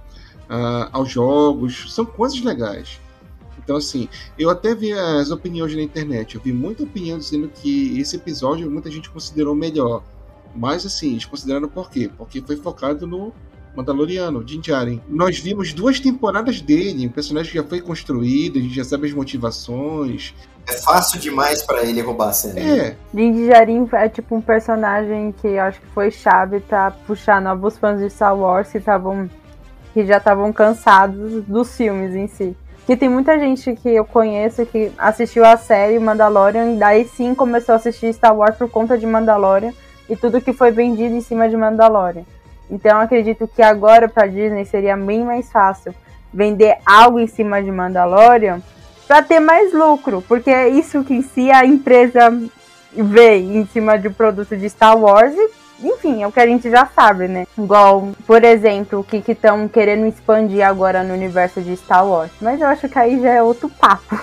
uh, 0.49 0.89
aos 0.91 1.09
jogos, 1.09 1.93
são 1.93 2.05
coisas 2.05 2.41
legais. 2.41 2.99
Então, 3.63 3.77
assim, 3.77 4.09
eu 4.37 4.49
até 4.49 4.75
vi 4.75 4.91
as 4.91 5.31
opiniões 5.31 5.73
na 5.75 5.81
internet. 5.81 6.35
Eu 6.35 6.41
vi 6.41 6.51
muita 6.51 6.83
opinião 6.83 7.17
dizendo 7.17 7.47
que 7.47 7.97
esse 7.99 8.15
episódio 8.15 8.69
muita 8.69 8.91
gente 8.91 9.09
considerou 9.09 9.55
melhor. 9.55 10.03
Mas, 10.55 10.85
assim, 10.85 11.11
eles 11.11 11.25
consideraram 11.25 11.69
por 11.69 11.89
quê? 11.89 12.09
Porque 12.17 12.41
foi 12.41 12.57
focado 12.57 13.07
no 13.07 13.33
Mandaloriano, 13.75 14.43
Din 14.43 14.59
Djarin. 14.59 15.01
Nós 15.07 15.39
vimos 15.39 15.73
duas 15.73 15.99
temporadas 15.99 16.61
dele, 16.61 17.07
o 17.07 17.11
personagem 17.11 17.53
já 17.53 17.63
foi 17.63 17.81
construído, 17.81 18.59
a 18.59 18.61
gente 18.61 18.75
já 18.75 18.83
sabe 18.83 19.07
as 19.07 19.13
motivações. 19.13 20.33
É 20.67 20.73
fácil 20.73 21.19
demais 21.19 21.63
para 21.63 21.83
ele 21.83 22.01
roubar 22.01 22.29
a 22.29 22.33
cena. 22.33 22.59
É. 22.59 22.97
Din 23.13 23.33
Djarin 23.33 23.87
é 23.93 24.07
tipo 24.09 24.35
um 24.35 24.41
personagem 24.41 25.33
que 25.41 25.47
eu 25.47 25.61
acho 25.61 25.79
que 25.81 25.87
foi 25.87 26.11
chave 26.11 26.59
pra 26.59 26.91
puxar 26.91 27.41
novos 27.41 27.77
fãs 27.77 27.99
de 27.99 28.09
Star 28.09 28.37
Wars 28.37 28.69
que 28.71 28.77
estavam 28.77 29.29
que 29.93 30.05
já 30.05 30.17
estavam 30.17 30.51
cansados 30.51 31.43
dos 31.43 31.75
filmes 31.75 32.15
em 32.15 32.27
si. 32.27 32.57
Que 32.85 32.97
tem 32.97 33.07
muita 33.07 33.39
gente 33.39 33.73
que 33.75 33.89
eu 33.89 34.03
conheço 34.03 34.65
que 34.65 34.91
assistiu 34.97 35.45
a 35.45 35.55
série 35.55 35.99
Mandalorian, 35.99 36.75
daí 36.75 37.05
sim 37.05 37.33
começou 37.33 37.73
a 37.73 37.75
assistir 37.77 38.13
Star 38.13 38.35
Wars 38.35 38.57
por 38.57 38.69
conta 38.69 38.97
de 38.97 39.05
Mandalorian 39.05 39.71
e 40.09 40.15
tudo 40.17 40.41
que 40.41 40.51
foi 40.51 40.71
vendido 40.71 41.15
em 41.15 41.21
cima 41.21 41.47
de 41.47 41.55
Mandalorian. 41.55 42.23
Então 42.69 42.99
acredito 42.99 43.47
que 43.47 43.61
agora 43.61 44.09
para 44.09 44.27
Disney 44.27 44.65
seria 44.65 44.97
bem 44.97 45.23
mais 45.23 45.51
fácil 45.51 45.93
vender 46.33 46.77
algo 46.85 47.19
em 47.19 47.27
cima 47.27 47.61
de 47.61 47.71
Mandalorian 47.71 48.61
para 49.07 49.21
ter 49.21 49.39
mais 49.39 49.73
lucro, 49.73 50.23
porque 50.27 50.49
é 50.49 50.67
isso 50.67 51.03
que 51.03 51.13
em 51.13 51.21
si 51.21 51.51
a 51.51 51.65
empresa 51.65 52.31
vê 52.91 53.37
em 53.37 53.65
cima 53.67 53.97
de 53.97 54.09
produto 54.09 54.57
de 54.57 54.69
Star 54.69 54.97
Wars 54.97 55.33
e 55.35 55.62
enfim, 55.83 56.23
é 56.23 56.27
o 56.27 56.31
que 56.31 56.39
a 56.39 56.47
gente 56.47 56.69
já 56.69 56.85
sabe, 56.85 57.27
né? 57.27 57.45
Igual, 57.57 58.11
por 58.25 58.43
exemplo, 58.43 58.99
o 58.99 59.03
que 59.03 59.23
estão 59.31 59.67
querendo 59.67 60.07
expandir 60.07 60.65
agora 60.65 61.03
no 61.03 61.13
universo 61.13 61.61
de 61.61 61.75
Star 61.75 62.07
Wars. 62.07 62.31
Mas 62.41 62.61
eu 62.61 62.67
acho 62.67 62.87
que 62.87 62.97
aí 62.97 63.21
já 63.21 63.31
é 63.31 63.43
outro 63.43 63.69
papo. 63.69 64.19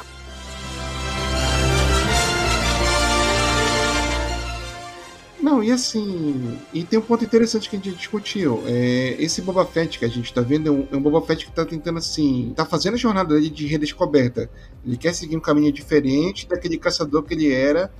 Não, 5.42 5.64
e 5.64 5.72
assim, 5.72 6.58
e 6.72 6.84
tem 6.84 6.98
um 6.98 7.02
ponto 7.02 7.24
interessante 7.24 7.68
que 7.68 7.74
a 7.74 7.78
gente 7.78 7.96
discutiu. 7.96 8.62
É, 8.66 9.16
esse 9.18 9.40
Boba 9.40 9.64
Fett 9.64 9.98
que 9.98 10.04
a 10.04 10.08
gente 10.08 10.32
tá 10.32 10.42
vendo 10.42 10.68
é 10.68 10.70
um, 10.70 10.88
é 10.92 10.96
um 10.96 11.00
Boba 11.00 11.20
Fett 11.22 11.46
que 11.46 11.52
tá 11.52 11.64
tentando, 11.64 11.98
assim, 11.98 12.52
tá 12.54 12.64
fazendo 12.64 12.94
a 12.94 12.98
jornada 12.98 13.34
dele 13.34 13.50
de 13.50 13.66
redescoberta. 13.66 14.50
Ele 14.86 14.96
quer 14.96 15.14
seguir 15.14 15.36
um 15.36 15.40
caminho 15.40 15.72
diferente 15.72 16.46
daquele 16.46 16.78
caçador 16.78 17.22
que 17.22 17.34
ele 17.34 17.52
era 17.52 17.90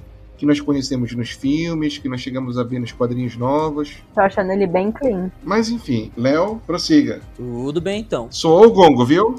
que 0.41 0.47
nós 0.47 0.59
conhecemos 0.59 1.15
nos 1.15 1.33
filmes, 1.33 1.99
que 1.99 2.09
nós 2.09 2.23
chegamos 2.23 2.57
a 2.57 2.65
ver 2.65 2.79
nos 2.79 2.93
quadrinhos 2.93 3.37
novos. 3.37 3.99
Tô 4.15 4.23
achando 4.23 4.51
ele 4.51 4.67
bem 4.67 4.91
clean. 4.91 5.31
Mas 5.45 5.69
enfim, 5.69 6.11
Léo, 6.17 6.59
prossiga. 6.67 7.21
Tudo 7.37 7.79
bem 7.79 8.01
então. 8.01 8.27
Sou 8.31 8.65
o 8.65 8.71
Gongo, 8.71 9.05
viu? 9.05 9.39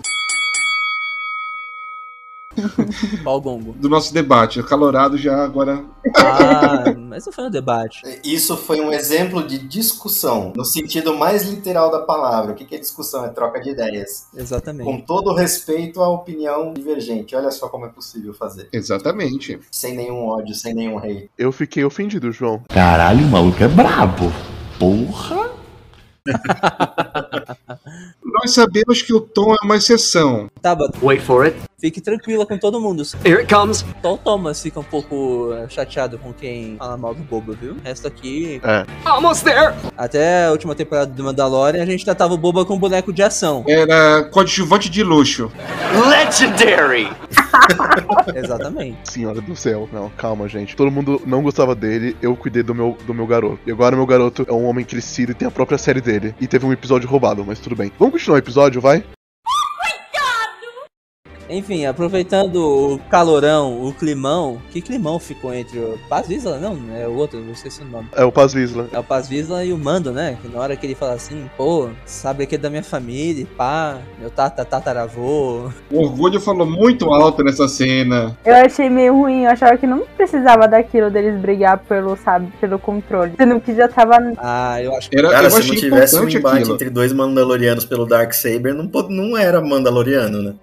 Qual 3.23 3.41
gongo? 3.41 3.73
Do 3.73 3.89
nosso 3.89 4.13
debate, 4.13 4.59
acalorado 4.59 5.17
já 5.17 5.43
agora. 5.43 5.83
Ah, 6.15 6.93
mas 6.97 7.25
não 7.25 7.33
foi 7.33 7.45
um 7.45 7.49
debate. 7.49 8.01
Isso 8.23 8.57
foi 8.57 8.81
um 8.81 8.91
exemplo 8.91 9.45
de 9.45 9.57
discussão, 9.57 10.53
no 10.55 10.65
sentido 10.65 11.15
mais 11.17 11.43
literal 11.43 11.91
da 11.91 11.99
palavra. 11.99 12.53
O 12.53 12.55
que 12.55 12.75
é 12.75 12.79
discussão? 12.79 13.25
É 13.25 13.29
troca 13.29 13.59
de 13.59 13.71
ideias. 13.71 14.27
Exatamente. 14.35 14.85
Com 14.85 14.99
todo 15.01 15.33
respeito 15.33 16.01
à 16.01 16.09
opinião 16.09 16.73
divergente. 16.73 17.35
Olha 17.35 17.51
só 17.51 17.67
como 17.69 17.85
é 17.85 17.89
possível 17.89 18.33
fazer. 18.33 18.69
Exatamente. 18.71 19.59
Sem 19.71 19.95
nenhum 19.95 20.25
ódio, 20.27 20.55
sem 20.55 20.73
nenhum 20.73 20.97
rei. 20.97 21.29
Eu 21.37 21.51
fiquei 21.51 21.83
ofendido, 21.83 22.31
João. 22.31 22.63
Caralho, 22.69 23.25
o 23.25 23.29
maluco 23.29 23.63
é 23.63 23.67
brabo. 23.67 24.31
Porra! 24.79 25.51
Nós 28.41 28.55
sabemos 28.55 29.03
que 29.03 29.13
o 29.13 29.21
Tom 29.21 29.53
é 29.53 29.63
uma 29.63 29.75
exceção. 29.77 30.49
Tá, 30.63 30.73
but 30.73 30.91
Wait 30.99 31.21
for 31.21 31.45
it. 31.45 31.55
fique 31.79 32.01
tranquila 32.01 32.43
com 32.43 32.57
todo 32.57 32.81
mundo. 32.81 33.03
Here 33.23 33.37
it 33.39 33.53
comes. 33.53 33.85
Só 34.01 34.15
o 34.15 34.17
Thomas 34.17 34.59
fica 34.61 34.79
um 34.79 34.83
pouco 34.83 35.51
eh, 35.53 35.67
chateado 35.69 36.17
com 36.17 36.33
quem 36.33 36.75
fala 36.77 36.97
mal 36.97 37.13
do 37.13 37.23
Boba, 37.23 37.53
viu? 37.53 37.73
O 37.73 37.81
resto 37.83 38.07
aqui. 38.07 38.59
É. 38.63 38.85
Almost 39.05 39.43
there. 39.43 39.75
Até 39.95 40.45
a 40.45 40.51
última 40.51 40.73
temporada 40.73 41.11
do 41.11 41.23
Mandalorian, 41.23 41.83
a 41.83 41.85
gente 41.85 42.03
tratava 42.03 42.33
o 42.33 42.37
Boba 42.37 42.65
com 42.65 42.77
boneco 42.79 43.13
de 43.13 43.21
ação. 43.21 43.63
Era 43.67 44.23
coadjuvante 44.23 44.89
de 44.89 45.03
luxo. 45.03 45.51
Legendary. 46.09 47.09
Exatamente. 48.35 49.11
Senhora 49.11 49.41
do 49.41 49.55
céu. 49.55 49.87
Não, 49.91 50.09
calma, 50.09 50.47
gente. 50.47 50.75
Todo 50.75 50.91
mundo 50.91 51.21
não 51.25 51.41
gostava 51.43 51.75
dele, 51.75 52.15
eu 52.21 52.35
cuidei 52.35 52.63
do 52.63 52.73
meu, 52.73 52.97
do 53.05 53.13
meu 53.13 53.27
garoto. 53.27 53.59
E 53.65 53.71
agora 53.71 53.95
meu 53.95 54.05
garoto 54.05 54.45
é 54.47 54.53
um 54.53 54.65
homem 54.65 54.85
crescido 54.85 55.31
e 55.31 55.35
tem 55.35 55.47
a 55.47 55.51
própria 55.51 55.77
série 55.77 56.01
dele. 56.01 56.33
E 56.39 56.47
teve 56.47 56.65
um 56.65 56.73
episódio 56.73 57.07
roubado, 57.07 57.43
mas 57.45 57.59
tudo 57.59 57.75
bem. 57.75 57.91
Vamos 57.99 58.13
continuar 58.13 58.30
o 58.33 58.37
episódio, 58.37 58.81
vai? 58.81 59.03
Enfim, 61.51 61.85
aproveitando 61.85 62.55
o 62.55 62.99
calorão, 63.09 63.83
o 63.85 63.93
climão. 63.93 64.61
Que 64.71 64.81
climão 64.81 65.19
ficou 65.19 65.53
entre 65.53 65.77
o 65.77 65.99
Paz 66.07 66.27
Vizsla? 66.27 66.57
Não, 66.57 66.77
é 66.95 67.05
o 67.07 67.13
outro, 67.15 67.39
não 67.41 67.51
esqueci 67.51 67.81
o 67.81 67.85
nome. 67.85 68.07
É 68.15 68.23
o 68.23 68.31
Paz 68.31 68.53
Vizsla. 68.53 68.87
É 68.93 68.97
o 68.97 69.03
Paz 69.03 69.27
Vizsla 69.27 69.63
e 69.65 69.73
o 69.73 69.77
Mando, 69.77 70.11
né? 70.11 70.37
Que 70.41 70.47
na 70.47 70.59
hora 70.59 70.75
que 70.77 70.85
ele 70.85 70.95
fala 70.95 71.13
assim, 71.13 71.49
pô, 71.57 71.89
sabe 72.05 72.43
aquele 72.45 72.61
da 72.61 72.69
minha 72.69 72.83
família, 72.83 73.45
pá, 73.57 73.97
meu 74.19 74.29
tata, 74.29 74.63
tataravô. 74.63 75.69
O 75.91 76.01
orgulho 76.03 76.39
falou 76.39 76.65
muito 76.65 77.05
alto 77.13 77.43
nessa 77.43 77.67
cena. 77.67 78.37
Eu 78.45 78.55
achei 78.55 78.89
meio 78.89 79.13
ruim, 79.13 79.43
eu 79.43 79.51
achava 79.51 79.77
que 79.77 79.85
não 79.85 80.03
precisava 80.15 80.67
daquilo 80.67 81.11
deles 81.11 81.39
brigar 81.39 81.79
pelo, 81.79 82.15
sabe, 82.15 82.47
pelo 82.61 82.79
controle. 82.79 83.33
Sendo 83.37 83.59
que 83.59 83.75
já 83.75 83.87
tava. 83.89 84.15
Ah, 84.37 84.81
eu 84.81 84.95
acho 84.95 85.09
que. 85.09 85.17
Era, 85.17 85.29
Cara, 85.29 85.47
eu 85.47 85.51
se 85.51 85.57
achei 85.57 85.71
não 85.73 85.75
tivesse 85.81 86.15
um 86.15 86.19
importante 86.19 86.37
embate 86.37 86.57
aquilo. 86.59 86.73
entre 86.75 86.89
dois 86.89 87.11
Mandalorianos 87.11 87.83
pelo 87.85 88.05
Darksaber, 88.05 88.73
não, 88.73 88.87
pod- 88.87 89.13
não 89.13 89.37
era 89.37 89.59
Mandaloriano, 89.59 90.41
né? 90.41 90.53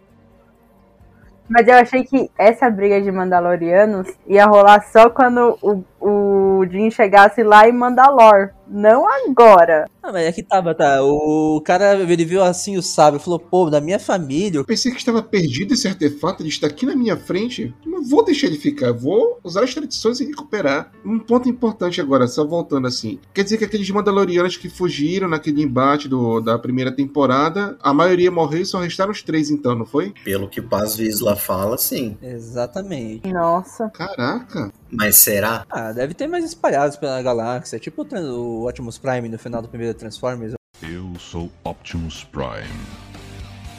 Mas 1.49 1.67
eu 1.67 1.75
achei 1.75 2.05
que 2.05 2.31
essa 2.37 2.69
briga 2.71 3.01
de 3.01 3.11
Mandalorianos 3.11 4.07
ia 4.27 4.45
rolar 4.45 4.83
só 4.83 5.09
quando 5.09 5.59
o, 5.63 5.83
o 6.01 6.67
Jin 6.67 6.91
chegasse 6.91 7.43
lá 7.43 7.67
em 7.67 7.73
Mandalor. 7.73 8.51
Não 8.69 9.07
agora. 9.09 9.89
Ah, 10.03 10.13
mas 10.13 10.27
é 10.27 10.33
que 10.33 10.43
tava, 10.43 10.75
tá. 10.75 11.03
O 11.03 11.61
cara, 11.61 11.95
ele 11.95 12.25
viu 12.25 12.43
assim 12.43 12.77
o 12.77 12.83
sábio 12.83 13.19
e 13.19 13.23
falou, 13.23 13.39
pô, 13.39 13.69
da 13.69 13.81
minha 13.81 13.99
família. 13.99 14.59
Eu 14.59 14.65
pensei 14.65 14.91
que 14.91 14.99
estava 14.99 15.23
perdido 15.23 15.75
esse 15.75 15.87
artefato, 15.87 16.43
ele 16.43 16.49
está 16.49 16.67
aqui 16.67 16.87
na 16.87 16.97
minha 16.97 17.17
frente. 17.17 17.75
Eu 17.85 17.93
não 17.93 18.05
vou 18.05 18.25
deixar 18.25 18.47
ele 18.47 18.57
ficar, 18.57 18.93
vou 18.93 19.39
usar 19.45 19.65
as 19.65 19.75
tradições 19.75 20.21
e 20.21 20.27
recuperar. 20.27 20.93
Um 21.05 21.19
ponto 21.19 21.49
importante 21.49 22.01
agora, 22.01 22.27
só 22.27 22.47
voltando 22.47 22.87
assim. 22.87 23.19
Quer 23.35 23.45
dizer 23.45 23.59
que 23.59 23.65
aqueles 23.65 23.91
Mandalorianos 23.91 24.57
que 24.57 24.69
fugiram 24.69 25.29
naquele 25.29 25.63
embate 25.63 26.09
do, 26.09 26.41
da 26.41 26.59
primeira 26.59 26.91
temporada, 26.93 27.77
a 27.83 27.93
maioria 27.93 28.31
morreu 28.31 28.63
e 28.63 28.67
só 28.67 28.79
restaram 28.79 29.13
os 29.13 29.23
três 29.23 29.51
então, 29.51 29.75
não 29.75 29.85
foi? 29.87 30.15
Pelo 30.25 30.49
que 30.49 30.63
Paz 30.63 30.97
Vizsla 30.97 31.37
fala, 31.37 31.77
sim. 31.77 32.17
Exatamente. 32.23 33.31
Nossa. 33.33 33.91
Caraca. 33.91 34.73
Mas 34.91 35.17
será? 35.17 35.67
Ah, 35.71 35.93
deve 35.93 36.15
ter 36.15 36.27
mais 36.27 36.45
espalhados 36.45 36.97
pela 36.97 37.21
galáxia. 37.21 37.79
Tipo 37.79 38.03
o 38.03 38.58
o 38.59 38.69
Optimus 38.69 38.99
Prime 38.99 39.29
no 39.29 39.39
final 39.39 39.63
do 39.63 39.69
primeiro 39.69 39.95
Transformers. 39.95 40.55
Eu 40.83 41.15
sou 41.19 41.51
Optimus 41.65 42.25
Prime. 42.25 43.09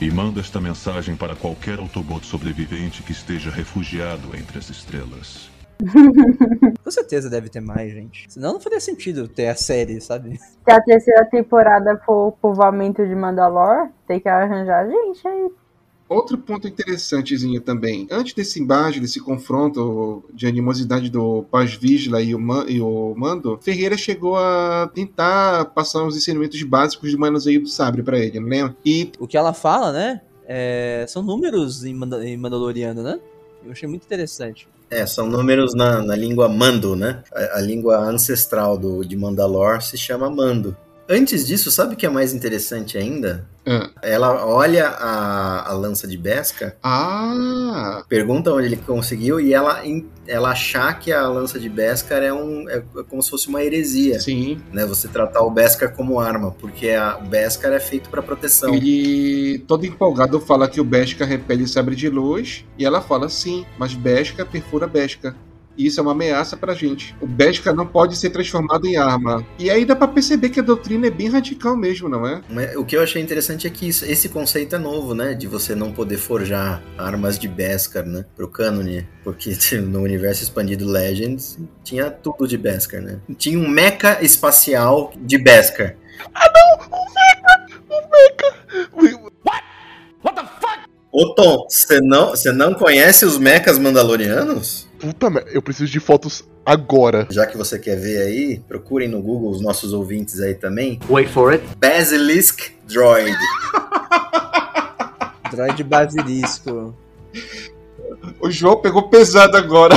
E 0.01 0.09
mando 0.09 0.39
esta 0.39 0.61
mensagem 0.61 1.15
para 1.15 1.35
qualquer 1.35 1.77
Autobot 1.79 2.25
sobrevivente 2.25 3.03
que 3.03 3.11
esteja 3.11 3.51
refugiado 3.51 4.35
entre 4.35 4.57
as 4.57 4.69
estrelas. 4.69 5.49
Com 6.83 6.91
certeza 6.91 7.29
deve 7.29 7.49
ter 7.49 7.59
mais, 7.59 7.91
gente. 7.91 8.25
Senão 8.29 8.53
não 8.53 8.59
faria 8.59 8.79
sentido 8.79 9.27
ter 9.27 9.47
a 9.47 9.55
série, 9.55 9.99
sabe? 9.99 10.37
Se 10.37 10.71
a 10.71 10.81
terceira 10.81 11.25
temporada 11.25 11.97
for 12.05 12.27
o 12.27 12.31
povoamento 12.31 13.05
de 13.05 13.15
Mandalor, 13.15 13.89
tem 14.07 14.19
que 14.19 14.29
arranjar 14.29 14.87
gente 14.87 15.27
aí. 15.27 15.49
Outro 16.09 16.37
ponto 16.39 16.67
interessantezinho 16.67 17.61
também. 17.61 18.07
Antes 18.11 18.33
desse 18.33 18.59
embate, 18.59 18.99
desse 18.99 19.19
confronto 19.19 20.23
de 20.33 20.47
animosidade 20.47 21.09
do 21.09 21.43
Paz 21.51 21.73
Vizsla 21.75 22.19
e 22.21 22.33
o, 22.33 22.39
Man- 22.39 22.65
e 22.67 22.81
o 22.81 23.13
Mando, 23.15 23.59
Ferreira 23.61 23.95
chegou 23.95 24.35
a 24.35 24.89
tentar 24.93 25.65
passar 25.65 26.03
uns 26.03 26.17
ensinamentos 26.17 26.61
básicos 26.63 27.11
de 27.11 27.17
manuseio 27.17 27.61
do 27.61 27.69
sabre 27.69 28.01
pra 28.01 28.17
ele, 28.17 28.39
não 28.39 28.49
lembra? 28.49 28.75
E 28.83 29.11
O 29.19 29.27
que 29.27 29.37
ela 29.37 29.53
fala, 29.53 29.91
né? 29.91 30.21
é, 30.51 31.05
são 31.07 31.21
números 31.21 31.83
em, 31.85 31.93
Manda- 31.93 32.25
em 32.27 32.35
Mandaloriano, 32.35 33.03
né? 33.03 33.19
Eu 33.63 33.71
achei 33.71 33.87
muito 33.87 34.03
interessante. 34.03 34.67
É, 34.89 35.05
são 35.05 35.27
números 35.27 35.75
na, 35.75 36.01
na 36.01 36.15
língua 36.15 36.49
Mando, 36.49 36.95
né? 36.95 37.21
A, 37.31 37.59
a 37.59 37.61
língua 37.61 37.99
ancestral 37.99 38.75
do, 38.75 39.03
de 39.05 39.15
Mandalor 39.15 39.83
se 39.83 39.95
chama 39.95 40.27
Mando. 40.27 40.75
Antes 41.11 41.47
disso, 41.47 41.71
sabe 41.71 41.95
o 41.95 41.97
que 41.97 42.05
é 42.05 42.09
mais 42.09 42.33
interessante 42.35 42.95
ainda? 42.95 43.47
Ah. 43.65 43.89
Ela 44.03 44.45
olha 44.45 44.87
a, 44.87 45.71
a 45.71 45.73
lança 45.73 46.07
de 46.07 46.15
Beskar, 46.15 46.75
Ah! 46.83 48.03
pergunta 48.07 48.53
onde 48.53 48.67
ele 48.67 48.77
conseguiu 48.77 49.39
e 49.39 49.51
ela, 49.51 49.81
ela 50.27 50.51
achar 50.51 50.99
que 50.99 51.11
a 51.11 51.27
lança 51.27 51.59
de 51.59 51.67
Beskar 51.67 52.21
é, 52.21 52.31
um, 52.31 52.69
é 52.69 52.83
como 53.09 53.23
se 53.23 53.29
fosse 53.31 53.47
uma 53.47 53.63
heresia. 53.63 54.19
Sim. 54.19 54.61
Né, 54.71 54.85
você 54.85 55.07
tratar 55.07 55.41
o 55.41 55.49
Beskar 55.49 55.95
como 55.95 56.19
arma, 56.19 56.51
porque 56.51 56.91
a, 56.91 57.17
o 57.17 57.23
Beskar 57.27 57.73
é 57.73 57.79
feito 57.79 58.07
para 58.09 58.21
proteção. 58.21 58.75
Ele, 58.75 59.59
todo 59.67 59.85
empolgado, 59.85 60.39
fala 60.39 60.67
que 60.69 60.79
o 60.79 60.83
Beskar 60.83 61.27
repele 61.27 61.67
sabre 61.67 61.95
de 61.95 62.07
luz. 62.07 62.63
E 62.77 62.85
ela 62.85 63.01
fala 63.01 63.29
sim, 63.29 63.65
mas 63.79 63.95
Beskar 63.95 64.45
perfura 64.45 64.85
Beskar. 64.85 65.35
E 65.79 65.85
isso 65.87 65.97
é 65.97 66.03
uma 66.03 66.11
ameaça 66.11 66.57
pra 66.57 66.73
gente. 66.73 67.15
O 67.21 67.25
Beskar 67.25 67.73
não 67.73 67.87
pode 67.87 68.17
ser 68.17 68.31
transformado 68.31 68.85
em 68.85 68.97
arma. 68.97 69.45
E 69.57 69.69
aí 69.69 69.85
dá 69.85 69.95
pra 69.95 70.09
perceber 70.09 70.49
que 70.49 70.59
a 70.59 70.63
doutrina 70.63 71.07
é 71.07 71.09
bem 71.09 71.29
radical 71.29 71.73
mesmo, 71.77 72.09
não 72.09 72.27
é? 72.27 72.41
O 72.77 72.83
que 72.83 72.97
eu 72.97 73.01
achei 73.01 73.21
interessante 73.21 73.65
é 73.65 73.69
que 73.69 73.87
isso- 73.87 74.03
esse 74.03 74.27
conceito 74.27 74.75
é 74.75 74.77
novo, 74.77 75.15
né? 75.15 75.33
De 75.33 75.47
você 75.47 75.73
não 75.73 75.93
poder 75.93 76.17
forjar 76.17 76.83
armas 76.97 77.39
de 77.39 77.47
Beskar, 77.47 78.05
né? 78.05 78.25
Pro 78.35 78.49
cânone. 78.49 79.07
Porque 79.23 79.51
no 79.79 80.01
universo 80.01 80.43
expandido 80.43 80.85
Legends 80.85 81.57
tinha 81.81 82.11
tudo 82.11 82.45
de 82.45 82.57
Beskar, 82.57 83.01
né? 83.01 83.19
Tinha 83.37 83.57
um 83.57 83.69
mecha 83.69 84.17
espacial 84.21 85.13
de 85.15 85.37
Beskar. 85.37 85.95
Ô 91.11 91.33
Tom, 91.33 91.65
você 91.69 92.01
não, 92.01 92.29
você 92.31 92.51
não 92.51 92.73
conhece 92.73 93.25
os 93.25 93.37
mechas 93.37 93.79
mandalorianos? 93.79 94.88
Puta 94.99 95.29
merda, 95.29 95.49
eu 95.51 95.61
preciso 95.61 95.91
de 95.91 95.99
fotos 95.99 96.43
agora. 96.65 97.27
Já 97.31 97.45
que 97.45 97.57
você 97.57 97.79
quer 97.79 97.95
ver 97.95 98.21
aí, 98.21 98.61
procurem 98.67 99.07
no 99.07 99.21
Google 99.21 99.49
os 99.51 99.61
nossos 99.61 99.93
ouvintes 99.93 100.39
aí 100.39 100.53
também. 100.53 100.99
Wait 101.09 101.29
for 101.29 101.53
it. 101.53 101.63
Basilisk 101.77 102.71
Droid. 102.87 103.37
Droid 105.51 105.83
basilisco. 105.83 106.95
O 108.41 108.51
João 108.51 108.81
pegou 108.81 109.09
pesado 109.09 109.55
agora. 109.57 109.95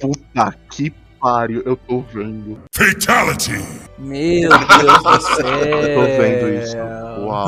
Puta 0.00 0.54
que 0.70 0.90
pariu, 1.22 1.62
eu 1.64 1.76
tô 1.76 2.00
vendo. 2.00 2.58
Fatality! 2.74 3.52
Meu 3.98 4.48
Deus 4.50 5.02
do 5.02 5.20
céu. 5.20 5.46
Eu 5.46 5.94
tô 5.94 6.22
vendo 6.22 6.54
isso. 6.62 6.76
Uau. 6.76 7.46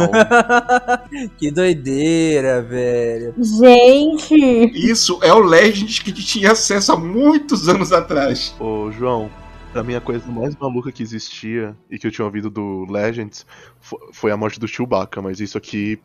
que 1.36 1.50
doideira, 1.50 2.62
velho. 2.62 3.34
Gente! 3.36 4.34
Isso 4.74 5.18
é 5.22 5.32
o 5.32 5.40
Legends 5.40 5.98
que 5.98 6.10
a 6.12 6.14
gente 6.14 6.26
tinha 6.26 6.52
acesso 6.52 6.92
há 6.92 6.96
muitos 6.96 7.68
anos 7.68 7.92
atrás. 7.92 8.54
Ô, 8.60 8.90
João, 8.92 9.28
pra 9.72 9.82
mim 9.82 9.94
a 9.96 10.00
coisa 10.00 10.24
mais 10.30 10.54
maluca 10.56 10.92
que 10.92 11.02
existia 11.02 11.76
e 11.90 11.98
que 11.98 12.06
eu 12.06 12.10
tinha 12.12 12.24
ouvido 12.24 12.48
do 12.48 12.86
Legends 12.90 13.44
fo- 13.80 13.98
foi 14.12 14.30
a 14.30 14.36
morte 14.36 14.60
do 14.60 14.68
Chewbacca, 14.68 15.20
mas 15.20 15.40
isso 15.40 15.58
aqui 15.58 15.98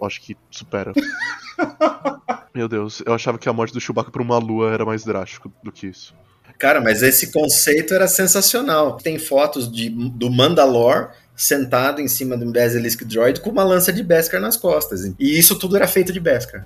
eu 0.00 0.06
acho 0.06 0.20
que 0.20 0.36
supera. 0.50 0.92
Meu 2.54 2.68
Deus, 2.68 3.02
eu 3.06 3.14
achava 3.14 3.38
que 3.38 3.48
a 3.48 3.52
morte 3.52 3.72
do 3.72 3.80
Chewbacca 3.80 4.10
por 4.10 4.20
uma 4.20 4.36
lua 4.38 4.72
era 4.72 4.84
mais 4.84 5.04
drástico 5.04 5.50
do 5.62 5.70
que 5.72 5.86
isso. 5.86 6.14
Cara, 6.62 6.80
mas 6.80 7.02
esse 7.02 7.32
conceito 7.32 7.92
era 7.92 8.06
sensacional. 8.06 8.96
Tem 8.96 9.18
fotos 9.18 9.68
de, 9.68 9.88
do 9.88 10.30
Mandalor 10.30 11.10
sentado 11.34 12.00
em 12.00 12.06
cima 12.06 12.38
de 12.38 12.44
um 12.44 12.52
Basilisk 12.52 13.02
Droid 13.02 13.40
com 13.40 13.50
uma 13.50 13.64
lança 13.64 13.92
de 13.92 14.00
Beskar 14.00 14.40
nas 14.40 14.56
costas. 14.56 15.12
E 15.18 15.36
isso 15.36 15.58
tudo 15.58 15.74
era 15.74 15.88
feito 15.88 16.12
de 16.12 16.20
Beskar. 16.20 16.64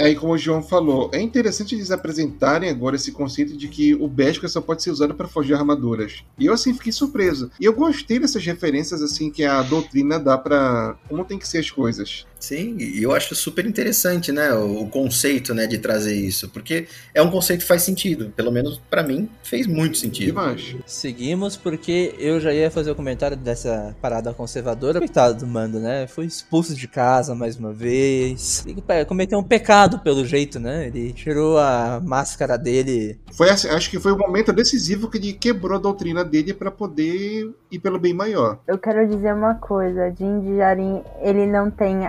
Aí, 0.00 0.14
como 0.14 0.34
o 0.34 0.38
João 0.38 0.62
falou, 0.62 1.10
é 1.12 1.20
interessante 1.20 1.74
eles 1.74 1.90
apresentarem 1.90 2.70
agora 2.70 2.94
esse 2.94 3.10
conceito 3.10 3.56
de 3.56 3.66
que 3.66 3.96
o 3.96 4.06
Beskar 4.06 4.48
só 4.48 4.60
pode 4.60 4.80
ser 4.80 4.92
usado 4.92 5.12
para 5.12 5.26
forjar 5.26 5.58
armaduras. 5.58 6.22
E 6.38 6.46
eu, 6.46 6.52
assim, 6.52 6.72
fiquei 6.72 6.92
surpreso. 6.92 7.50
E 7.58 7.64
eu 7.64 7.72
gostei 7.72 8.20
dessas 8.20 8.44
referências, 8.46 9.02
assim, 9.02 9.28
que 9.28 9.44
a 9.44 9.60
doutrina 9.62 10.20
dá 10.20 10.38
pra 10.38 10.96
como 11.08 11.24
tem 11.24 11.36
que 11.36 11.48
ser 11.48 11.58
as 11.58 11.68
coisas. 11.68 12.24
Sim, 12.38 12.76
e 12.78 13.02
eu 13.02 13.12
acho 13.12 13.34
super 13.34 13.66
interessante, 13.66 14.30
né, 14.30 14.52
o, 14.52 14.82
o 14.82 14.88
conceito, 14.88 15.52
né, 15.54 15.66
de 15.66 15.78
trazer 15.78 16.14
isso, 16.14 16.48
porque 16.48 16.86
é 17.12 17.20
um 17.20 17.30
conceito 17.30 17.60
que 17.60 17.66
faz 17.66 17.82
sentido, 17.82 18.32
pelo 18.36 18.52
menos 18.52 18.80
pra 18.88 19.02
mim 19.02 19.28
fez 19.42 19.66
muito 19.66 19.98
sentido. 19.98 20.26
Demais. 20.26 20.76
Seguimos 20.86 21.56
porque 21.56 22.14
eu 22.18 22.40
já 22.40 22.52
ia 22.52 22.70
fazer 22.70 22.90
o 22.90 22.94
comentário 22.94 23.36
dessa 23.36 23.94
parada 24.00 24.32
conservadora. 24.32 24.98
Coitado 24.98 25.40
do 25.40 25.46
Mando, 25.46 25.80
né? 25.80 26.06
Foi 26.06 26.26
expulso 26.26 26.74
de 26.74 26.86
casa 26.86 27.34
mais 27.34 27.56
uma 27.56 27.72
vez. 27.72 28.64
Ele 28.66 28.82
cometeu 29.06 29.38
um 29.38 29.42
pecado 29.42 29.98
pelo 30.00 30.24
jeito, 30.24 30.60
né? 30.60 30.86
Ele 30.86 31.12
tirou 31.12 31.58
a 31.58 32.00
máscara 32.02 32.56
dele. 32.56 33.18
Foi 33.32 33.50
assim, 33.50 33.68
acho 33.68 33.90
que 33.90 33.98
foi 33.98 34.12
o 34.12 34.18
momento 34.18 34.52
decisivo 34.52 35.10
que 35.10 35.18
ele 35.18 35.32
quebrou 35.32 35.76
a 35.76 35.80
doutrina 35.80 36.24
dele 36.24 36.54
para 36.54 36.70
poder 36.70 37.50
ir 37.70 37.78
pelo 37.78 37.98
bem 37.98 38.14
maior. 38.14 38.58
Eu 38.66 38.78
quero 38.78 39.06
dizer 39.08 39.34
uma 39.34 39.54
coisa, 39.54 40.10
Din 40.10 40.40
Djarin, 40.40 41.02
ele 41.20 41.46
não 41.46 41.70
tem 41.70 42.08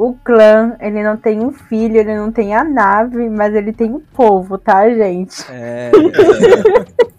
o 0.00 0.14
clã, 0.24 0.76
ele 0.80 1.02
não 1.02 1.16
tem 1.16 1.40
um 1.40 1.50
filho, 1.50 1.96
ele 1.98 2.16
não 2.16 2.32
tem 2.32 2.54
a 2.54 2.64
nave, 2.64 3.28
mas 3.28 3.54
ele 3.54 3.72
tem 3.72 3.92
o 3.92 4.00
povo, 4.00 4.56
tá, 4.56 4.88
gente? 4.88 5.44
É. 5.50 5.90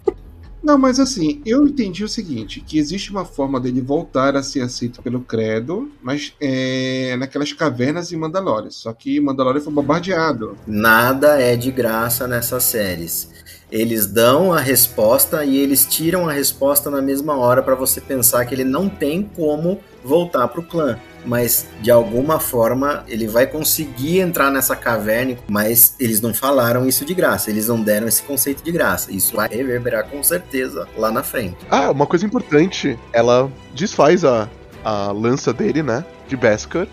Não, 0.62 0.78
mas 0.78 1.00
assim, 1.00 1.42
eu 1.44 1.66
entendi 1.66 2.04
o 2.04 2.08
seguinte, 2.08 2.60
que 2.60 2.78
existe 2.78 3.10
uma 3.10 3.24
forma 3.24 3.58
dele 3.58 3.80
voltar 3.80 4.36
a 4.36 4.44
ser 4.44 4.60
aceito 4.60 5.02
pelo 5.02 5.20
credo, 5.20 5.90
mas 6.00 6.34
é 6.40 7.16
naquelas 7.18 7.52
cavernas 7.52 8.12
em 8.12 8.16
Mandalore. 8.16 8.70
Só 8.70 8.92
que 8.92 9.20
Mandalore 9.20 9.60
foi 9.60 9.72
bombardeado. 9.72 10.56
Nada 10.64 11.42
é 11.42 11.56
de 11.56 11.72
graça 11.72 12.28
nessas 12.28 12.62
séries. 12.62 13.28
Eles 13.72 14.06
dão 14.06 14.52
a 14.52 14.60
resposta 14.60 15.44
e 15.44 15.56
eles 15.56 15.84
tiram 15.84 16.28
a 16.28 16.32
resposta 16.32 16.88
na 16.90 17.02
mesma 17.02 17.36
hora 17.36 17.60
pra 17.60 17.74
você 17.74 18.00
pensar 18.00 18.44
que 18.44 18.54
ele 18.54 18.64
não 18.64 18.88
tem 18.88 19.22
como 19.34 19.80
voltar 20.04 20.46
pro 20.46 20.62
clã. 20.62 20.96
Mas 21.24 21.66
de 21.80 21.90
alguma 21.90 22.40
forma 22.40 23.04
ele 23.06 23.26
vai 23.26 23.46
conseguir 23.46 24.20
entrar 24.20 24.50
nessa 24.50 24.74
caverna, 24.74 25.36
mas 25.48 25.94
eles 25.98 26.20
não 26.20 26.34
falaram 26.34 26.86
isso 26.86 27.04
de 27.04 27.14
graça, 27.14 27.50
eles 27.50 27.68
não 27.68 27.80
deram 27.80 28.08
esse 28.08 28.22
conceito 28.22 28.62
de 28.62 28.72
graça. 28.72 29.12
Isso 29.12 29.36
vai 29.36 29.48
reverberar 29.48 30.08
com 30.08 30.22
certeza 30.22 30.88
lá 30.96 31.10
na 31.10 31.22
frente. 31.22 31.56
Ah, 31.70 31.90
uma 31.90 32.06
coisa 32.06 32.26
importante, 32.26 32.98
ela 33.12 33.50
desfaz 33.74 34.24
a, 34.24 34.48
a 34.84 35.12
lança 35.12 35.52
dele, 35.52 35.82
né, 35.82 36.04
de 36.28 36.36
Beskar, 36.36 36.86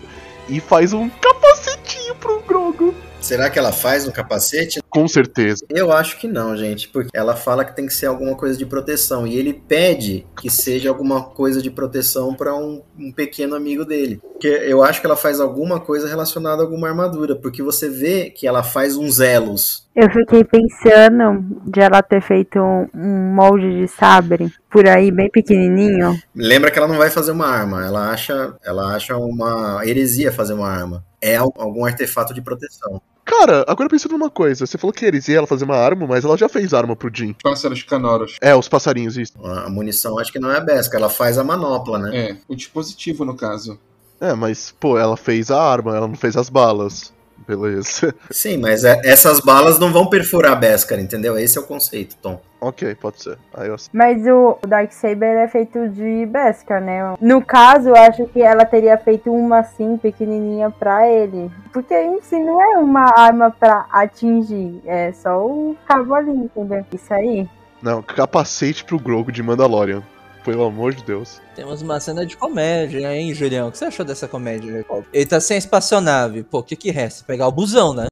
e 0.48 0.60
faz 0.60 0.92
um 0.92 1.08
capacetinho 1.08 2.14
pro 2.16 2.40
Grogu. 2.42 2.94
Será 3.20 3.50
que 3.50 3.58
ela 3.58 3.70
faz 3.70 4.06
no 4.06 4.12
capacete? 4.12 4.80
Com 4.90 5.06
certeza. 5.08 5.64
Eu 5.70 5.92
acho 5.92 6.18
que 6.18 6.26
não, 6.28 6.56
gente, 6.56 6.88
porque 6.88 7.10
ela 7.14 7.36
fala 7.36 7.64
que 7.64 7.74
tem 7.74 7.86
que 7.86 7.94
ser 7.94 8.06
alguma 8.06 8.34
coisa 8.36 8.58
de 8.58 8.66
proteção 8.66 9.26
e 9.26 9.36
ele 9.36 9.52
pede 9.52 10.26
que 10.40 10.50
seja 10.50 10.88
alguma 10.88 11.22
coisa 11.22 11.62
de 11.62 11.70
proteção 11.70 12.34
para 12.34 12.54
um, 12.54 12.82
um 12.98 13.12
pequeno 13.12 13.54
amigo 13.54 13.84
dele. 13.84 14.20
Porque 14.22 14.48
eu 14.48 14.82
acho 14.82 15.00
que 15.00 15.06
ela 15.06 15.16
faz 15.16 15.38
alguma 15.40 15.78
coisa 15.80 16.08
relacionada 16.08 16.62
a 16.62 16.64
alguma 16.64 16.88
armadura, 16.88 17.36
porque 17.36 17.62
você 17.62 17.88
vê 17.88 18.30
que 18.30 18.46
ela 18.46 18.62
faz 18.62 18.96
uns 18.96 19.20
elos. 19.20 19.88
Eu 19.94 20.08
fiquei 20.10 20.42
pensando 20.44 21.44
de 21.66 21.80
ela 21.80 22.02
ter 22.02 22.20
feito 22.22 22.58
um, 22.58 22.86
um 22.94 23.34
molde 23.34 23.80
de 23.80 23.88
sabre 23.88 24.50
por 24.70 24.88
aí, 24.88 25.10
bem 25.10 25.30
pequenininho. 25.30 26.18
Lembra 26.34 26.70
que 26.70 26.78
ela 26.78 26.88
não 26.88 26.96
vai 26.96 27.10
fazer 27.10 27.32
uma 27.32 27.46
arma, 27.46 27.84
ela 27.84 28.10
acha, 28.10 28.54
ela 28.64 28.94
acha 28.94 29.16
uma 29.16 29.82
heresia 29.84 30.32
fazer 30.32 30.54
uma 30.54 30.68
arma. 30.68 31.04
É 31.20 31.36
al- 31.36 31.52
algum 31.58 31.84
artefato 31.84 32.32
de 32.32 32.40
proteção. 32.40 33.00
Cara, 33.30 33.64
agora 33.68 33.88
pensando 33.88 34.10
numa 34.10 34.28
coisa, 34.28 34.66
você 34.66 34.76
falou 34.76 34.92
que 34.92 35.04
heresia 35.04 35.38
ela 35.38 35.46
fazer 35.46 35.64
uma 35.64 35.76
arma, 35.76 36.04
mas 36.04 36.24
ela 36.24 36.36
já 36.36 36.48
fez 36.48 36.74
arma 36.74 36.96
pro 36.96 37.08
Jin. 37.14 37.32
Pássaros 37.40 37.84
canoros. 37.84 38.36
É, 38.40 38.56
os 38.56 38.68
passarinhos, 38.68 39.16
isso. 39.16 39.32
A 39.44 39.70
munição 39.70 40.18
acho 40.18 40.32
que 40.32 40.40
não 40.40 40.50
é 40.50 40.56
a 40.56 40.60
Besca, 40.60 40.96
ela 40.96 41.08
faz 41.08 41.38
a 41.38 41.44
manopla, 41.44 41.96
né? 41.96 42.16
É, 42.18 42.36
o 42.48 42.56
dispositivo 42.56 43.24
no 43.24 43.36
caso. 43.36 43.78
É, 44.20 44.34
mas, 44.34 44.74
pô, 44.80 44.98
ela 44.98 45.16
fez 45.16 45.48
a 45.48 45.62
arma, 45.62 45.96
ela 45.96 46.08
não 46.08 46.16
fez 46.16 46.36
as 46.36 46.50
balas. 46.50 47.12
Beleza. 47.46 48.14
Sim, 48.30 48.58
mas 48.58 48.84
é- 48.84 49.00
essas 49.04 49.40
balas 49.40 49.78
não 49.78 49.92
vão 49.92 50.08
perfurar 50.08 50.52
a 50.52 50.56
Beskar, 50.56 50.98
entendeu? 51.00 51.38
Esse 51.38 51.58
é 51.58 51.60
o 51.60 51.66
conceito, 51.66 52.16
Tom. 52.20 52.40
ok, 52.60 52.94
pode 52.94 53.22
ser. 53.22 53.38
Aí 53.54 53.68
eu... 53.68 53.76
Mas 53.92 54.26
o 54.26 54.58
Darksaber 54.66 55.36
é 55.38 55.48
feito 55.48 55.88
de 55.88 56.26
Beskar, 56.26 56.80
né? 56.80 57.14
No 57.20 57.42
caso, 57.44 57.88
eu 57.88 57.96
acho 57.96 58.26
que 58.26 58.42
ela 58.42 58.64
teria 58.64 58.96
feito 58.98 59.32
uma 59.32 59.60
assim, 59.60 59.96
pequenininha 59.96 60.70
pra 60.70 61.08
ele. 61.08 61.50
Porque 61.72 61.94
em 61.94 62.20
si 62.22 62.38
não 62.38 62.60
é 62.60 62.78
uma 62.78 63.04
arma 63.18 63.50
pra 63.50 63.86
atingir, 63.90 64.80
é 64.86 65.12
só 65.12 65.44
o 65.44 65.76
ali, 66.14 66.30
entendeu? 66.30 66.84
Isso 66.92 67.12
aí. 67.12 67.48
Não, 67.82 68.02
capacete 68.02 68.84
pro 68.84 68.98
Grogu 68.98 69.32
de 69.32 69.42
Mandalorian. 69.42 70.02
Pelo 70.44 70.64
amor 70.64 70.94
de 70.94 71.04
Deus. 71.04 71.40
Temos 71.54 71.82
uma 71.82 72.00
cena 72.00 72.24
de 72.24 72.36
comédia, 72.36 73.14
hein, 73.14 73.34
Julião? 73.34 73.68
O 73.68 73.72
que 73.72 73.78
você 73.78 73.84
achou 73.84 74.04
dessa 74.04 74.26
comédia? 74.26 74.72
Jacob? 74.72 75.04
Ele 75.12 75.26
tá 75.26 75.40
sem 75.40 75.58
espaçonave. 75.58 76.42
Pô, 76.42 76.60
o 76.60 76.62
que 76.62 76.76
que 76.76 76.90
resta? 76.90 77.24
Pegar 77.24 77.46
o 77.46 77.52
busão, 77.52 77.92
né? 77.94 78.06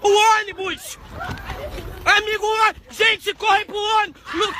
O 0.00 0.08
ônibus! 0.40 0.98
Amigo, 2.04 2.46
gente, 2.90 3.34
corre 3.34 3.64
pro 3.64 3.76
ônibus! 3.76 4.54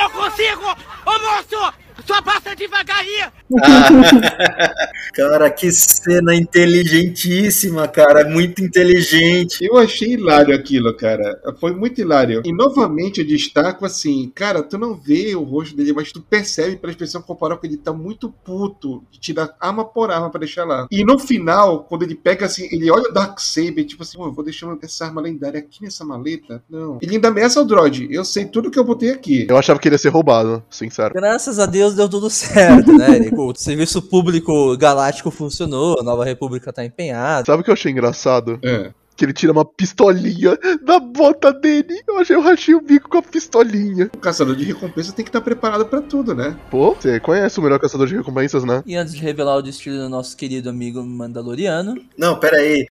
Eu 0.00 0.10
consigo! 0.10 0.76
Ô 1.04 1.12
moço! 1.20 1.74
Só 2.06 2.20
passa 2.22 2.54
devagar 2.56 2.98
aí! 2.98 3.24
Cara, 5.14 5.50
que 5.50 5.70
cena 5.70 6.34
inteligentíssima, 6.34 7.86
cara. 7.86 8.28
Muito 8.28 8.62
inteligente. 8.62 9.58
Eu 9.62 9.76
achei 9.76 10.14
hilário 10.14 10.54
aquilo, 10.54 10.96
cara. 10.96 11.40
Foi 11.60 11.74
muito 11.74 12.00
hilário. 12.00 12.42
E 12.44 12.52
novamente 12.52 13.20
eu 13.20 13.26
destaco 13.26 13.84
assim, 13.84 14.32
cara, 14.34 14.62
tu 14.62 14.78
não 14.78 14.94
vê 14.94 15.34
o 15.34 15.42
rosto 15.42 15.76
dele, 15.76 15.92
mas 15.92 16.12
tu 16.12 16.20
percebe 16.22 16.76
pela 16.76 16.92
expressão 16.92 17.20
corporal 17.20 17.58
que 17.58 17.66
ele 17.66 17.76
tá 17.76 17.92
muito 17.92 18.30
puto 18.30 19.04
de 19.10 19.20
tirar 19.20 19.54
arma 19.60 19.84
por 19.84 20.10
arma 20.10 20.30
pra 20.30 20.40
deixar 20.40 20.64
lá. 20.64 20.86
E 20.90 21.04
no 21.04 21.18
final, 21.18 21.84
quando 21.84 22.04
ele 22.04 22.14
pega 22.14 22.46
assim, 22.46 22.68
ele 22.72 22.90
olha 22.90 23.10
o 23.10 23.12
Darksaber, 23.12 23.84
tipo 23.84 24.02
assim, 24.02 24.16
pô, 24.16 24.26
eu 24.26 24.32
vou 24.32 24.44
deixar 24.44 24.74
essa 24.82 25.04
arma 25.04 25.20
lendária 25.20 25.60
aqui 25.60 25.82
nessa 25.82 26.04
maleta? 26.04 26.62
Não. 26.70 26.98
Ele 27.02 27.16
ainda 27.16 27.28
ameaça 27.28 27.60
o 27.60 27.64
droid. 27.64 28.08
Eu 28.10 28.24
sei 28.24 28.46
tudo 28.46 28.70
que 28.70 28.78
eu 28.78 28.84
botei 28.84 29.10
aqui. 29.10 29.46
Eu 29.48 29.58
achava 29.58 29.78
que 29.78 29.88
ele 29.88 29.94
ia 29.94 29.98
ser 29.98 30.08
roubado, 30.08 30.62
sincero. 30.70 31.12
Graças 31.12 31.58
a 31.58 31.66
Deus 31.66 31.81
deu 31.90 32.08
tudo 32.08 32.28
certo, 32.30 32.92
né? 32.92 33.30
O 33.32 33.54
serviço 33.54 34.00
público 34.02 34.76
galáctico 34.76 35.30
funcionou, 35.30 35.98
a 36.00 36.02
Nova 36.02 36.24
República 36.24 36.72
tá 36.72 36.84
empenhada. 36.84 37.44
Sabe 37.46 37.62
o 37.62 37.64
que 37.64 37.70
eu 37.70 37.74
achei 37.74 37.90
engraçado? 37.92 38.58
É. 38.64 38.90
Que 39.14 39.26
ele 39.26 39.32
tira 39.34 39.52
uma 39.52 39.64
pistolinha 39.64 40.58
da 40.82 40.98
bota 40.98 41.52
dele. 41.52 42.00
Eu 42.08 42.18
achei, 42.18 42.34
eu 42.34 42.40
rachei 42.40 42.74
o 42.74 42.80
bico 42.80 43.10
com 43.10 43.18
a 43.18 43.22
pistolinha. 43.22 44.10
O 44.14 44.18
caçador 44.18 44.56
de 44.56 44.64
recompensa 44.64 45.12
tem 45.12 45.22
que 45.24 45.28
estar 45.28 45.42
preparado 45.42 45.84
pra 45.84 46.00
tudo, 46.00 46.34
né? 46.34 46.56
Pô, 46.70 46.94
você 46.94 47.20
conhece 47.20 47.58
o 47.58 47.62
melhor 47.62 47.78
caçador 47.78 48.06
de 48.06 48.16
recompensas, 48.16 48.64
né? 48.64 48.82
E 48.86 48.96
antes 48.96 49.14
de 49.14 49.20
revelar 49.20 49.56
o 49.56 49.62
destino 49.62 49.98
do 49.98 50.08
nosso 50.08 50.34
querido 50.36 50.70
amigo 50.70 51.02
Mandaloriano, 51.04 51.94
Não, 52.16 52.38
pera 52.38 52.56
aí. 52.56 52.86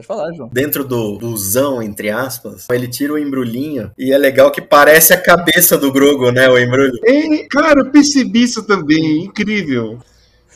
Pode 0.00 0.06
falar, 0.06 0.32
João. 0.32 0.48
Dentro 0.52 0.84
do 0.84 1.18
busão, 1.18 1.82
entre 1.82 2.10
aspas, 2.10 2.66
ele 2.70 2.88
tira 2.88 3.12
o 3.12 3.18
embrulhinho 3.18 3.90
e 3.98 4.12
é 4.12 4.18
legal 4.18 4.50
que 4.50 4.60
parece 4.60 5.12
a 5.12 5.20
cabeça 5.20 5.76
do 5.76 5.92
Grogo, 5.92 6.30
né? 6.30 6.48
O 6.48 6.58
embrulho. 6.58 6.98
E, 7.04 7.46
cara, 7.48 7.80
eu 7.80 7.90
percebi 7.90 8.42
isso 8.42 8.62
também. 8.62 9.24
Incrível. 9.24 9.98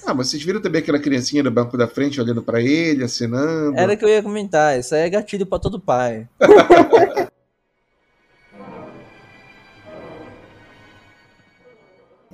Ah, 0.07 0.13
mas 0.13 0.29
vocês 0.29 0.43
viram 0.43 0.61
também 0.61 0.83
aquela 0.83 0.99
criancinha 0.99 1.43
no 1.43 1.51
banco 1.51 1.79
da 1.79 1.89
frente 1.89 2.21
olhando 2.21 2.43
pra 2.43 2.61
ele, 2.61 3.05
acenando? 3.05 3.77
Era 3.77 3.97
que 3.97 4.05
eu 4.05 4.09
ia 4.09 4.23
comentar, 4.23 4.79
isso 4.79 4.95
aí 4.95 5.03
é 5.03 5.11
gatilho 5.11 5.47
pra 5.47 5.59
todo 5.59 5.81
pai. 5.81 6.29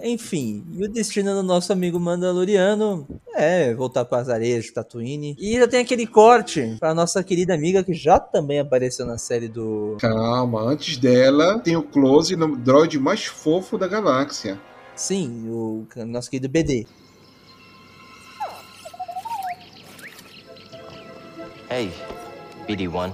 Enfim, 0.03 0.65
e 0.73 0.85
o 0.85 0.89
destino 0.89 1.35
do 1.35 1.43
nosso 1.43 1.73
amigo 1.73 2.01
Mandaloriano 2.01 3.07
é 3.35 3.75
voltar 3.75 4.05
para 4.05 4.39
de 4.39 4.73
Tatooine. 4.73 5.37
E 5.39 5.55
ainda 5.55 5.69
tem 5.69 5.81
aquele 5.81 6.07
corte 6.07 6.77
pra 6.81 6.95
nossa 6.95 7.23
querida 7.23 7.55
amiga 7.55 7.85
que 7.85 7.93
já 7.93 8.19
também 8.19 8.59
apareceu 8.59 9.05
na 9.05 9.19
série 9.19 9.49
do. 9.49 9.97
Calma, 10.01 10.63
antes 10.63 10.97
dela 10.97 11.59
tem 11.59 11.77
o 11.77 11.83
close 11.83 12.35
no 12.35 12.57
droid 12.57 12.99
mais 12.99 13.27
fofo 13.27 13.77
da 13.77 13.87
galáxia. 13.87 14.59
Sim, 14.97 15.49
o 15.49 15.87
nosso 16.07 16.31
querido 16.31 16.49
BD. 16.49 16.87
Hey, 21.71 21.93
BD1. 22.67 23.13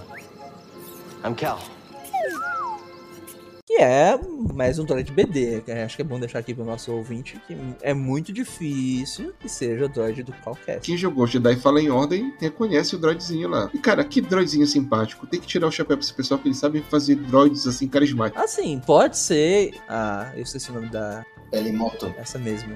I'm 1.24 1.34
Cal. 1.34 1.75
Que 3.76 3.82
é 3.82 4.18
mais 4.54 4.78
um 4.78 4.86
droid 4.86 5.12
BD. 5.12 5.60
que 5.60 5.70
Acho 5.70 5.96
que 5.96 6.00
é 6.02 6.04
bom 6.04 6.18
deixar 6.18 6.38
aqui 6.38 6.54
pro 6.54 6.64
nosso 6.64 6.90
ouvinte 6.94 7.38
que 7.46 7.54
é 7.82 7.92
muito 7.92 8.32
difícil 8.32 9.34
que 9.38 9.50
seja 9.50 9.84
o 9.84 9.88
droid 9.88 10.22
do 10.22 10.32
Calcast. 10.32 10.80
Quem 10.80 10.96
jogou 10.96 11.26
Jedi 11.26 11.56
Fala 11.56 11.78
em 11.82 11.90
Ordem 11.90 12.32
reconhece 12.40 12.94
o 12.96 12.98
droidzinho 12.98 13.48
lá. 13.50 13.68
E 13.74 13.78
cara, 13.78 14.02
que 14.02 14.22
droidzinho 14.22 14.66
simpático. 14.66 15.26
Tem 15.26 15.38
que 15.38 15.46
tirar 15.46 15.66
o 15.66 15.70
chapéu 15.70 15.94
pra 15.98 16.04
esse 16.04 16.14
pessoal 16.14 16.40
que 16.40 16.48
eles 16.48 16.56
sabem 16.56 16.80
fazer 16.84 17.16
droids 17.16 17.66
assim 17.66 17.86
carismáticos. 17.86 18.42
Assim, 18.42 18.80
pode 18.86 19.18
ser. 19.18 19.74
Ah, 19.86 20.32
eu 20.34 20.42
esqueci 20.44 20.70
o 20.70 20.74
nome 20.74 20.88
da. 20.88 21.22
Elimoto. 21.52 22.14
Essa 22.16 22.38
mesma. 22.38 22.72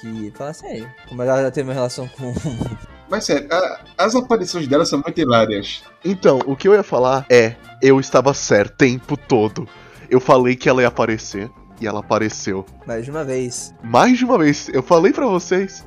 Que 0.00 0.32
fala 0.34 0.50
assim, 0.50 0.66
aí, 0.66 0.86
como 1.06 1.20
ela 1.20 1.42
já 1.42 1.50
tem 1.50 1.64
uma 1.64 1.74
relação 1.74 2.08
com. 2.08 2.32
Mas 3.10 3.24
sério, 3.26 3.46
a- 3.52 3.84
as 3.98 4.14
aparições 4.14 4.66
dela 4.66 4.86
são 4.86 5.00
muito 5.00 5.20
hilárias. 5.20 5.82
Então, 6.02 6.38
o 6.46 6.56
que 6.56 6.66
eu 6.66 6.72
ia 6.72 6.82
falar 6.82 7.26
é: 7.30 7.56
eu 7.82 8.00
estava 8.00 8.32
certo 8.32 8.72
o 8.72 8.76
tempo 8.78 9.18
todo. 9.18 9.68
Eu 10.10 10.20
falei 10.20 10.56
que 10.56 10.68
ela 10.68 10.82
ia 10.82 10.88
aparecer 10.88 11.50
e 11.80 11.86
ela 11.86 12.00
apareceu. 12.00 12.64
Mais 12.86 13.04
de 13.04 13.10
uma 13.10 13.24
vez. 13.24 13.74
Mais 13.82 14.18
de 14.18 14.24
uma 14.24 14.38
vez, 14.38 14.68
eu 14.72 14.82
falei 14.82 15.12
pra 15.12 15.26
vocês. 15.26 15.86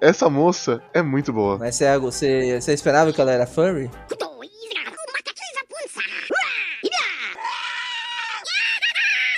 Essa 0.00 0.28
moça 0.28 0.82
é 0.92 1.00
muito 1.00 1.32
boa. 1.32 1.58
Mas 1.58 1.76
você, 1.76 1.98
você, 1.98 2.60
você 2.60 2.72
esperava 2.72 3.12
que 3.12 3.20
ela 3.20 3.30
era 3.30 3.46
furry? 3.46 3.88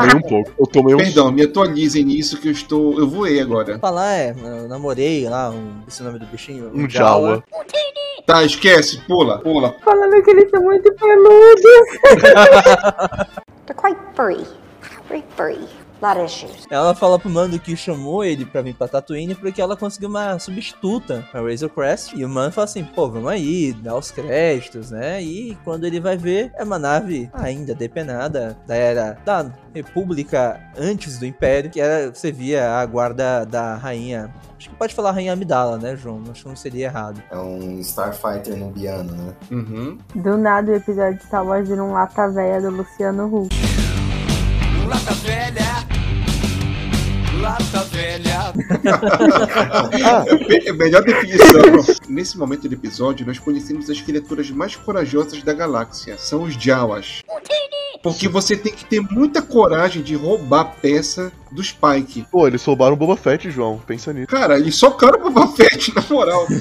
Nem 0.05 0.15
um 0.15 0.21
pouco. 0.21 0.51
Eu 0.59 0.65
tomei 0.67 0.95
um. 0.95 0.97
Perdão, 0.97 1.31
me 1.31 1.43
atualizem 1.43 2.03
nisso 2.03 2.37
que 2.39 2.47
eu 2.47 2.51
estou. 2.51 2.99
Eu 2.99 3.07
voei 3.07 3.39
agora. 3.39 3.79
Falar 3.79 4.13
é, 4.13 4.35
eu 4.37 4.67
namorei 4.67 5.27
lá, 5.27 5.49
um, 5.49 5.81
esse 5.87 6.01
é 6.01 6.03
o 6.03 6.07
nome 6.07 6.19
do 6.19 6.25
bichinho? 6.27 6.71
Um 6.73 6.89
Jawa. 6.89 7.43
Tá, 8.25 8.43
esquece, 8.43 8.99
pula, 9.01 9.39
pula. 9.39 9.75
Falando 9.83 10.23
que 10.23 10.31
eles 10.31 10.49
são 10.49 10.63
muito 10.63 10.93
peludos. 10.93 11.63
They're 13.65 13.75
quite 13.75 13.97
furry. 14.15 14.45
Very 15.09 15.23
furry. 15.35 15.82
Issues. 16.25 16.67
Ela 16.69 16.93
fala 16.93 17.17
pro 17.17 17.29
Mando 17.29 17.59
que 17.59 17.75
chamou 17.75 18.23
ele 18.23 18.45
pra 18.45 18.61
vir 18.61 18.75
pra 18.75 18.87
Tatooine 18.87 19.35
porque 19.35 19.61
ela 19.61 19.77
conseguiu 19.77 20.09
uma 20.09 20.37
substituta 20.37 21.25
pra 21.31 21.41
Razor 21.41 21.69
Crest. 21.69 22.13
E 22.15 22.25
o 22.25 22.29
Mando 22.29 22.51
fala 22.51 22.65
assim, 22.65 22.83
pô, 22.83 23.09
vamos 23.09 23.31
aí, 23.31 23.73
dá 23.73 23.95
os 23.95 24.11
créditos, 24.11 24.91
né? 24.91 25.21
E 25.21 25.57
quando 25.63 25.85
ele 25.85 25.99
vai 25.99 26.17
ver, 26.17 26.51
é 26.55 26.63
uma 26.63 26.77
nave 26.77 27.29
ainda 27.33 27.73
depenada 27.73 28.57
da 28.67 28.75
era 28.75 29.17
da 29.25 29.51
República 29.73 30.59
antes 30.77 31.17
do 31.17 31.25
Império, 31.25 31.69
que 31.69 31.79
era, 31.81 32.13
você 32.13 32.31
via 32.31 32.77
a 32.77 32.85
guarda 32.85 33.45
da 33.45 33.75
rainha. 33.75 34.33
Acho 34.57 34.69
que 34.69 34.75
pode 34.75 34.93
falar 34.93 35.11
rainha 35.11 35.33
Amidala, 35.33 35.77
né, 35.77 35.95
João? 35.95 36.21
Acho 36.31 36.43
que 36.43 36.49
não 36.49 36.55
seria 36.55 36.85
errado. 36.85 37.21
É 37.29 37.37
um 37.37 37.79
Starfighter 37.79 38.55
nubiano, 38.55 39.11
né? 39.11 39.33
Uhum. 39.51 39.97
Do 40.15 40.37
nada 40.37 40.71
o 40.71 40.75
episódio 40.75 41.17
de 41.17 41.25
Star 41.25 41.45
Wars 41.45 41.67
vira 41.67 41.83
um 41.83 41.91
lata 41.91 42.29
velha 42.29 42.61
do 42.61 42.69
Luciano 42.69 43.25
Huck. 43.25 43.72
Lata 47.53 47.83
velha. 47.83 48.51
É 50.65 50.69
a 50.69 50.73
melhor 50.73 51.03
definição. 51.03 51.99
Nesse 52.09 52.35
momento 52.35 52.67
do 52.67 52.73
episódio, 52.73 53.27
nós 53.27 53.37
conhecemos 53.37 53.91
as 53.91 54.01
criaturas 54.01 54.49
mais 54.49 54.75
corajosas 54.75 55.43
da 55.43 55.53
galáxia. 55.53 56.17
São 56.17 56.41
os 56.41 56.55
Jawas. 56.55 57.21
Porque 58.03 58.27
você 58.27 58.57
tem 58.57 58.73
que 58.73 58.83
ter 58.83 58.99
muita 58.99 59.41
coragem 59.41 60.03
de 60.03 60.13
roubar 60.13 60.59
a 60.59 60.65
peça 60.65 61.31
do 61.49 61.63
Spike. 61.63 62.27
Pô, 62.29 62.45
eles 62.45 62.63
roubaram 62.65 62.93
o 62.93 62.97
Boba 62.97 63.15
Fett, 63.15 63.49
João. 63.49 63.79
Pensa 63.87 64.11
nisso. 64.11 64.27
Cara, 64.27 64.59
eles 64.59 64.75
socaram 64.75 65.25
o 65.25 65.31
Boba 65.31 65.47
Fett, 65.53 65.95
na 65.95 66.03
moral. 66.09 66.45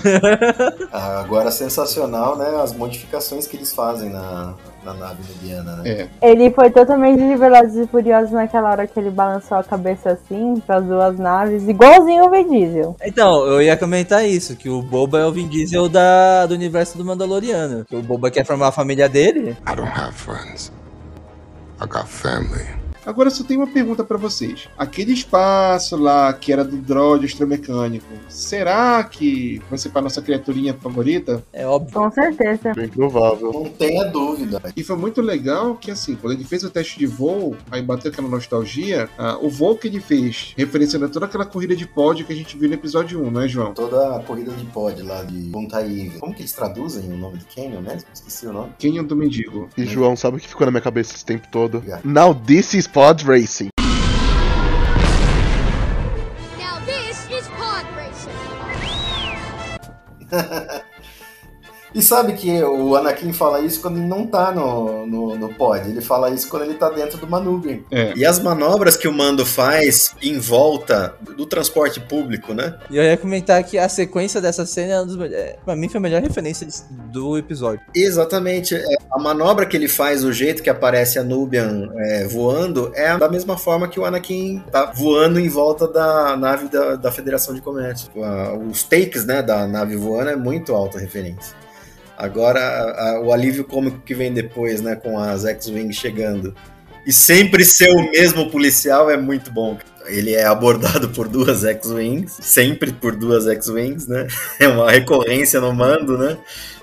Ah, 0.93 1.21
Agora 1.21 1.51
sensacional, 1.51 2.37
né? 2.37 2.61
As 2.63 2.73
modificações 2.75 3.47
que 3.47 3.57
eles 3.57 3.73
fazem 3.73 4.11
na, 4.11 4.55
na 4.85 4.93
nave 4.95 5.23
nubiana, 5.29 5.77
né? 5.77 5.91
É. 5.91 6.31
Ele 6.31 6.51
foi 6.51 6.71
totalmente 6.71 7.19
de 7.19 7.35
Velozes 7.35 7.77
e 7.77 7.87
Furiosos 7.89 8.31
naquela 8.31 8.71
hora 8.71 8.87
que 8.87 9.01
ele 9.01 9.11
balançou 9.11 9.57
a 9.57 9.65
cabeça 9.65 10.11
assim 10.11 10.63
pras 10.67 10.85
duas 10.85 11.19
naves, 11.19 11.67
igualzinho 11.67 12.27
o 12.27 12.31
Vin 12.31 12.49
Diesel. 12.49 12.97
Então, 13.03 13.47
eu 13.47 13.63
ia 13.63 13.77
comentar 13.77 14.29
isso, 14.29 14.55
que 14.55 14.69
o 14.69 14.83
Boba 14.83 15.19
é 15.21 15.27
o 15.27 15.33
Vin 15.33 15.49
Diesel 15.49 15.89
da, 15.89 16.47
do 16.47 16.55
universo 16.55 16.99
do 16.99 17.05
Mandaloriano. 17.05 17.85
Que 17.87 17.97
o 17.97 18.03
Boba 18.03 18.31
quer 18.31 18.45
formar 18.45 18.69
a 18.69 18.73
família 18.73 19.09
dele. 19.09 19.57
I 19.67 19.75
don't 19.75 19.91
have 19.91 20.13
friends. 20.13 20.71
I 21.83 21.87
got 21.87 22.09
family. 22.09 22.82
Agora 23.05 23.29
eu 23.29 23.35
só 23.35 23.45
tenho 23.45 23.61
uma 23.61 23.67
pergunta 23.67 24.05
pra 24.05 24.17
vocês. 24.17 24.69
Aquele 24.77 25.13
espaço 25.13 25.97
lá 25.97 26.33
que 26.33 26.53
era 26.53 26.65
do 26.65 26.77
droid 26.77 27.27
astromecânico, 27.27 28.07
será 28.29 29.03
que 29.05 29.61
vai 29.69 29.79
ser 29.79 29.91
pra 29.91 30.03
nossa 30.03 30.23
criaturinha 30.23 30.75
favorita? 30.75 31.43
É 31.53 31.67
óbvio. 31.67 31.93
Com 31.93 32.11
certeza. 32.11 32.73
Bem 32.75 32.89
provável. 32.89 33.53
Não 33.53 33.65
tenha 33.65 34.05
dúvida. 34.05 34.61
E 34.77 34.83
foi 34.83 34.97
muito 34.97 35.21
legal 35.21 35.75
que, 35.75 35.91
assim, 35.91 36.15
quando 36.15 36.35
ele 36.35 36.45
fez 36.45 36.63
o 36.65 36.71
teste 36.71 36.99
de 36.99 37.07
voo, 37.07 37.57
aí 37.71 37.83
bateu 37.83 38.11
aquela 38.11 38.29
nostalgia, 38.29 39.09
ah, 39.19 39.39
o 39.41 39.51
voo 39.51 39.77
que 39.77 39.89
ele 39.89 40.01
fez, 40.01 40.55
referenciando 40.57 41.07
a 41.07 41.09
toda 41.09 41.27
aquela 41.27 41.45
corrida 41.45 41.75
de 41.75 41.87
pódio 41.87 42.25
que 42.25 42.33
a 42.33 42.37
gente 42.37 42.57
viu 42.57 42.69
no 42.69 42.75
episódio 42.75 43.23
1, 43.23 43.31
não 43.31 43.41
é, 43.41 43.49
João? 43.49 43.75
Toda 43.75 44.17
a 44.17 44.21
corrida 44.21 44.53
de 44.53 44.65
pod 44.67 45.03
lá 45.03 45.23
de 45.23 45.35
Buntaíve. 45.51 46.19
Como 46.19 46.35
que 46.35 46.43
eles 46.43 46.53
traduzem 46.53 47.13
o 47.13 47.17
nome 47.17 47.39
do 47.39 47.45
Canyon 47.55 47.81
mesmo? 47.81 48.09
Esqueci 48.13 48.47
o 48.47 48.53
nome. 48.53 48.73
Canyon 48.81 49.05
do 49.05 49.17
Mendigo. 49.17 49.69
E 49.77 49.85
João, 49.85 50.17
sabe 50.17 50.37
o 50.37 50.41
que 50.41 50.49
ficou 50.49 50.67
na 50.67 50.71
minha 50.71 50.81
cabeça 50.81 51.15
esse 51.15 51.25
tempo 51.25 51.49
todo? 51.51 51.83
Now 52.05 52.35
this 52.35 52.75
is 52.75 52.87
pod 52.93 53.23
racing. 53.23 53.71
Now 56.59 56.79
this 56.85 57.31
is 57.31 57.49
pod 57.49 57.87
racing. 57.97 58.37
E 61.95 62.01
sabe 62.03 62.33
que 62.35 62.63
o 62.63 62.97
Anakin 62.97 63.33
fala 63.33 63.61
isso 63.61 63.81
quando 63.81 63.99
ele 63.99 64.07
não 64.07 64.27
tá 64.27 64.51
no, 64.53 65.07
no, 65.07 65.37
no 65.37 65.49
pod. 65.55 65.89
Ele 65.89 66.01
fala 66.01 66.31
isso 66.31 66.49
quando 66.49 66.63
ele 66.65 66.75
tá 66.75 66.89
dentro 66.91 67.19
do 67.19 67.27
Manubrio. 67.27 67.85
É. 67.91 68.13
E 68.17 68.25
as 68.25 68.39
manobras 68.39 68.97
que 68.97 69.07
o 69.07 69.13
Mando 69.13 69.45
faz 69.45 70.15
em 70.23 70.39
volta 70.39 71.15
do 71.37 71.45
transporte 71.47 72.01
público, 72.01 72.55
né? 72.55 72.77
E 72.91 72.97
eu 72.97 73.03
ia 73.03 73.17
comentar 73.17 73.63
que 73.65 73.79
a 73.79 73.89
sequência 73.89 74.41
dessa 74.41 74.65
cena, 74.65 74.93
é 74.95 75.01
um 75.03 75.07
dos, 75.07 75.21
é, 75.33 75.57
pra 75.65 75.77
mim, 75.77 75.89
foi 75.89 75.99
a 75.99 76.01
melhor 76.03 76.23
referência 76.23 76.67
do 77.13 77.37
episódio. 77.37 77.81
Exatamente. 77.95 78.75
É, 78.75 78.85
A 79.11 79.19
manobra 79.19 79.67
que 79.67 79.77
ele 79.77 79.89
faz, 79.89 80.25
o 80.25 80.33
jeito 80.33 80.63
que 80.63 80.71
aparece 80.71 81.19
a 81.19 81.23
Nubian 81.25 81.89
é, 81.97 82.25
voando, 82.27 82.91
é 82.95 83.17
da 83.19 83.29
mesma 83.29 83.57
forma 83.59 83.89
que 83.89 84.01
o 84.01 84.05
Anakin 84.05 84.63
tá 84.71 84.93
voando 84.95 85.39
em 85.39 85.49
volta 85.49 85.87
da 85.87 86.37
nave 86.37 86.69
da, 86.69 86.97
da 86.97 87.13
Federação 87.13 87.55
de 87.55 87.61
Comércio. 87.61 88.11
A- 88.23 88.55
Os 88.55 88.83
takes 88.83 89.25
né, 89.25 89.43
da 89.43 89.67
nave 89.67 89.97
voando 89.97 90.31
é 90.31 90.37
muito 90.37 90.75
alta 90.75 90.99
referência. 90.99 91.55
Agora, 92.23 92.61
a- 92.61 93.21
o 93.21 93.33
alívio 93.33 93.65
cômico 93.65 93.99
que 93.99 94.15
vem 94.15 94.33
depois, 94.33 94.81
né, 94.81 94.95
com 94.95 95.19
as 95.19 95.45
X-Wing 95.45 95.93
chegando. 95.93 96.55
E 97.05 97.13
sempre 97.13 97.65
ser 97.65 97.91
o 97.91 98.11
mesmo 98.13 98.49
policial 98.49 99.11
é 99.11 99.17
muito 99.17 99.51
bom. 99.51 99.77
Ele 100.07 100.33
é 100.35 100.45
abordado 100.45 101.09
por 101.11 101.29
duas 101.29 101.65
X-Wings, 101.65 102.39
sempre 102.41 102.93
por 102.93 103.15
duas 103.15 103.47
X-Wings, 103.47 104.07
né? 104.07 104.27
É 104.59 104.69
uma 104.69 104.91
recorrência 104.91 105.61
no 105.61 105.73
mando, 105.73 106.17
né? 106.17 106.39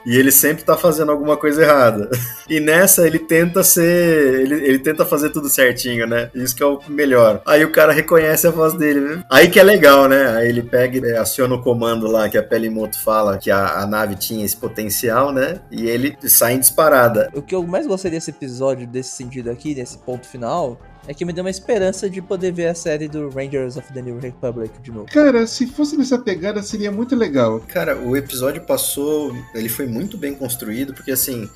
E 0.06 0.18
ele 0.18 0.32
sempre 0.32 0.64
tá 0.64 0.78
fazendo 0.78 1.12
alguma 1.12 1.38
coisa 1.38 1.62
errada. 1.64 2.10
E 2.50 2.60
nessa 2.60 3.06
ele 3.06 3.20
tenta 3.20 3.64
ser. 3.64 4.42
Ele, 4.42 4.56
ele 4.56 4.80
tenta 4.80 5.06
fazer 5.06 5.30
tudo 5.30 5.50
certinho, 5.50 6.08
né? 6.08 6.30
Isso 6.34 6.56
que 6.56 6.64
é 6.64 6.66
o 6.66 6.80
melhor. 6.88 7.42
Aí 7.46 7.64
o 7.64 7.72
cara 7.72 7.94
reconhece 7.94 8.48
a 8.48 8.52
voz 8.52 8.74
dele. 8.74 9.00
né? 9.02 9.24
Aí 9.30 9.50
que 9.50 9.60
é 9.60 9.64
legal, 9.64 10.08
né? 10.08 10.38
Aí 10.38 10.50
ele 10.50 10.64
pega 10.64 10.98
e 10.98 11.16
aciona 11.16 11.56
o 11.56 11.62
comando 11.62 12.08
lá 12.08 12.30
que 12.30 12.38
a 12.38 12.44
Pelimoto 12.44 13.00
fala 13.00 13.38
que 13.38 13.52
a, 13.52 13.82
a 13.82 13.86
nave 13.86 14.16
tinha 14.16 14.46
esse 14.46 14.58
potencial, 14.58 15.32
né? 15.32 15.60
E 15.70 15.88
ele 15.88 16.18
sai 16.24 16.54
em 16.54 16.60
disparada. 16.60 17.30
O 17.34 17.42
que 17.42 17.54
eu 17.54 17.62
mais 17.64 17.86
gostei 17.86 18.10
desse 18.10 18.32
episódio, 18.32 18.88
desse 18.88 19.12
sentido 19.12 19.52
aqui, 19.52 19.76
nesse 19.76 19.98
ponto 19.98 20.26
final, 20.28 20.80
é 21.08 21.14
que 21.14 21.26
me 21.26 21.34
deu 21.34 21.44
uma 21.44 21.50
esperança 21.50 22.10
de 22.10 22.22
poder 22.22 22.52
ver 22.52 22.68
a 22.68 22.76
série 22.76 23.08
do 23.08 23.30
Rangers 23.30 23.78
of 23.78 23.92
the 23.94 24.02
New 24.02 24.20
Republic 24.20 24.80
de 24.82 24.92
novo. 24.92 25.08
Cara, 25.08 25.46
se 25.48 25.66
fosse 25.68 25.98
nessa 25.98 26.20
pegada, 26.20 26.62
seria 26.62 26.92
muito 26.92 27.16
legal. 27.16 27.60
Cara, 27.68 27.98
o 27.98 28.16
episódio 28.16 28.62
passou. 28.64 29.36
Ele 29.56 29.70
foi 29.70 29.86
muito 29.88 30.18
bem 30.18 30.34
construído, 30.36 30.94
porque 30.94 31.12
assim. 31.12 31.50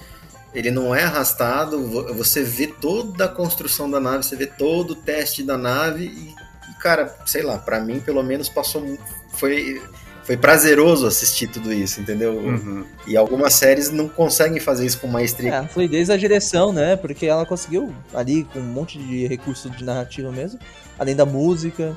Ele 0.56 0.70
não 0.70 0.94
é 0.94 1.04
arrastado, 1.04 1.84
vo- 1.88 2.14
você 2.14 2.44
vê 2.44 2.68
toda 2.68 3.26
a 3.26 3.28
construção 3.28 3.89
da 3.89 4.00
nave, 4.00 4.24
você 4.24 4.36
vê 4.36 4.46
todo 4.46 4.91
o 4.91 4.96
teste 4.96 5.41
da 5.41 5.58
nave 5.58 6.04
e, 6.06 6.36
cara, 6.80 7.12
sei 7.26 7.41
lá, 7.41 7.58
pra 7.58 7.80
mim 7.80 8.00
pelo 8.00 8.22
menos 8.22 8.50
passou 8.50 8.96
foi 9.30 9.82
foi 10.24 10.38
prazeroso 10.38 11.05
assistir 11.05 11.47
tudo 11.47 11.71
isso, 11.74 11.99
entendeu? 12.01 12.34
Uhum. 12.34 12.86
E 13.05 13.17
algumas 13.17 13.53
séries 13.53 13.91
não 13.91 14.07
conseguem 14.07 14.59
fazer 14.59 14.86
isso 14.86 14.99
com 14.99 15.07
É, 15.07 15.11
maestria. 15.11 15.59
a 15.59 15.67
fluidez 15.67 16.07
da 16.07 16.17
direção, 16.17 16.71
né? 16.71 16.95
Porque 16.95 17.26
ela 17.26 17.45
conseguiu, 17.45 17.93
ali, 18.13 18.45
com 18.45 18.59
um 18.59 18.63
monte 18.63 18.97
de 18.97 19.28
recurso 19.28 19.69
de 19.69 19.84
narrativa 19.84 20.32
mesmo, 20.32 20.59
além 20.97 21.15
da 21.15 21.26
música, 21.26 21.95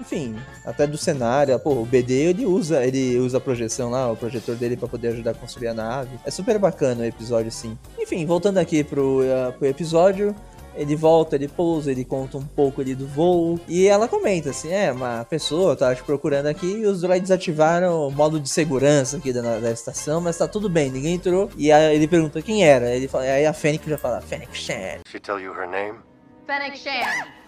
enfim, 0.00 0.34
até 0.64 0.86
do 0.86 0.96
cenário. 0.96 1.58
Pô, 1.60 1.72
o 1.74 1.84
BD 1.86 2.14
ele 2.14 2.46
usa, 2.46 2.84
ele 2.84 3.18
usa 3.18 3.36
a 3.36 3.40
projeção 3.40 3.90
lá, 3.90 4.10
o 4.10 4.16
projetor 4.16 4.56
dele 4.56 4.76
pra 4.76 4.88
poder 4.88 5.08
ajudar 5.08 5.32
a 5.32 5.34
construir 5.34 5.68
a 5.68 5.74
nave. 5.74 6.10
É 6.24 6.30
super 6.30 6.58
bacana 6.58 7.02
o 7.02 7.04
episódio, 7.06 7.52
sim. 7.52 7.76
Enfim, 7.98 8.24
voltando 8.26 8.58
aqui 8.58 8.82
pro, 8.82 9.20
uh, 9.20 9.52
pro 9.58 9.68
episódio. 9.68 10.34
Ele 10.80 10.96
volta, 10.96 11.36
ele 11.36 11.46
pousa, 11.46 11.90
ele 11.90 12.06
conta 12.06 12.38
um 12.38 12.44
pouco 12.44 12.80
ali 12.80 12.94
do 12.94 13.06
voo. 13.06 13.60
E 13.68 13.86
ela 13.86 14.08
comenta 14.08 14.48
assim: 14.48 14.72
é, 14.72 14.90
uma 14.90 15.26
pessoa 15.26 15.76
tava 15.76 15.94
te 15.94 16.02
procurando 16.02 16.46
aqui 16.46 16.66
e 16.66 16.86
os 16.86 17.02
droids 17.02 17.30
ativaram 17.30 18.08
o 18.08 18.10
modo 18.10 18.40
de 18.40 18.48
segurança 18.48 19.18
aqui 19.18 19.30
da, 19.30 19.58
da 19.58 19.70
estação, 19.70 20.22
mas 20.22 20.38
tá 20.38 20.48
tudo 20.48 20.70
bem, 20.70 20.90
ninguém 20.90 21.16
entrou. 21.16 21.50
E 21.54 21.70
aí 21.70 21.94
ele 21.94 22.08
pergunta 22.08 22.40
quem 22.40 22.64
era. 22.64 22.96
Ele 22.96 23.06
fala, 23.08 23.24
aí 23.24 23.44
a 23.44 23.52
Fênix 23.52 23.84
já 23.86 23.98
fala: 23.98 24.22
Fênix 24.22 24.56
Shan. 24.56 25.00
She 25.06 25.20
tell 25.20 25.38
you 25.38 25.52
her 25.52 25.68
name? 25.68 25.98
Fennec 26.50 26.76
Shan. 26.76 27.39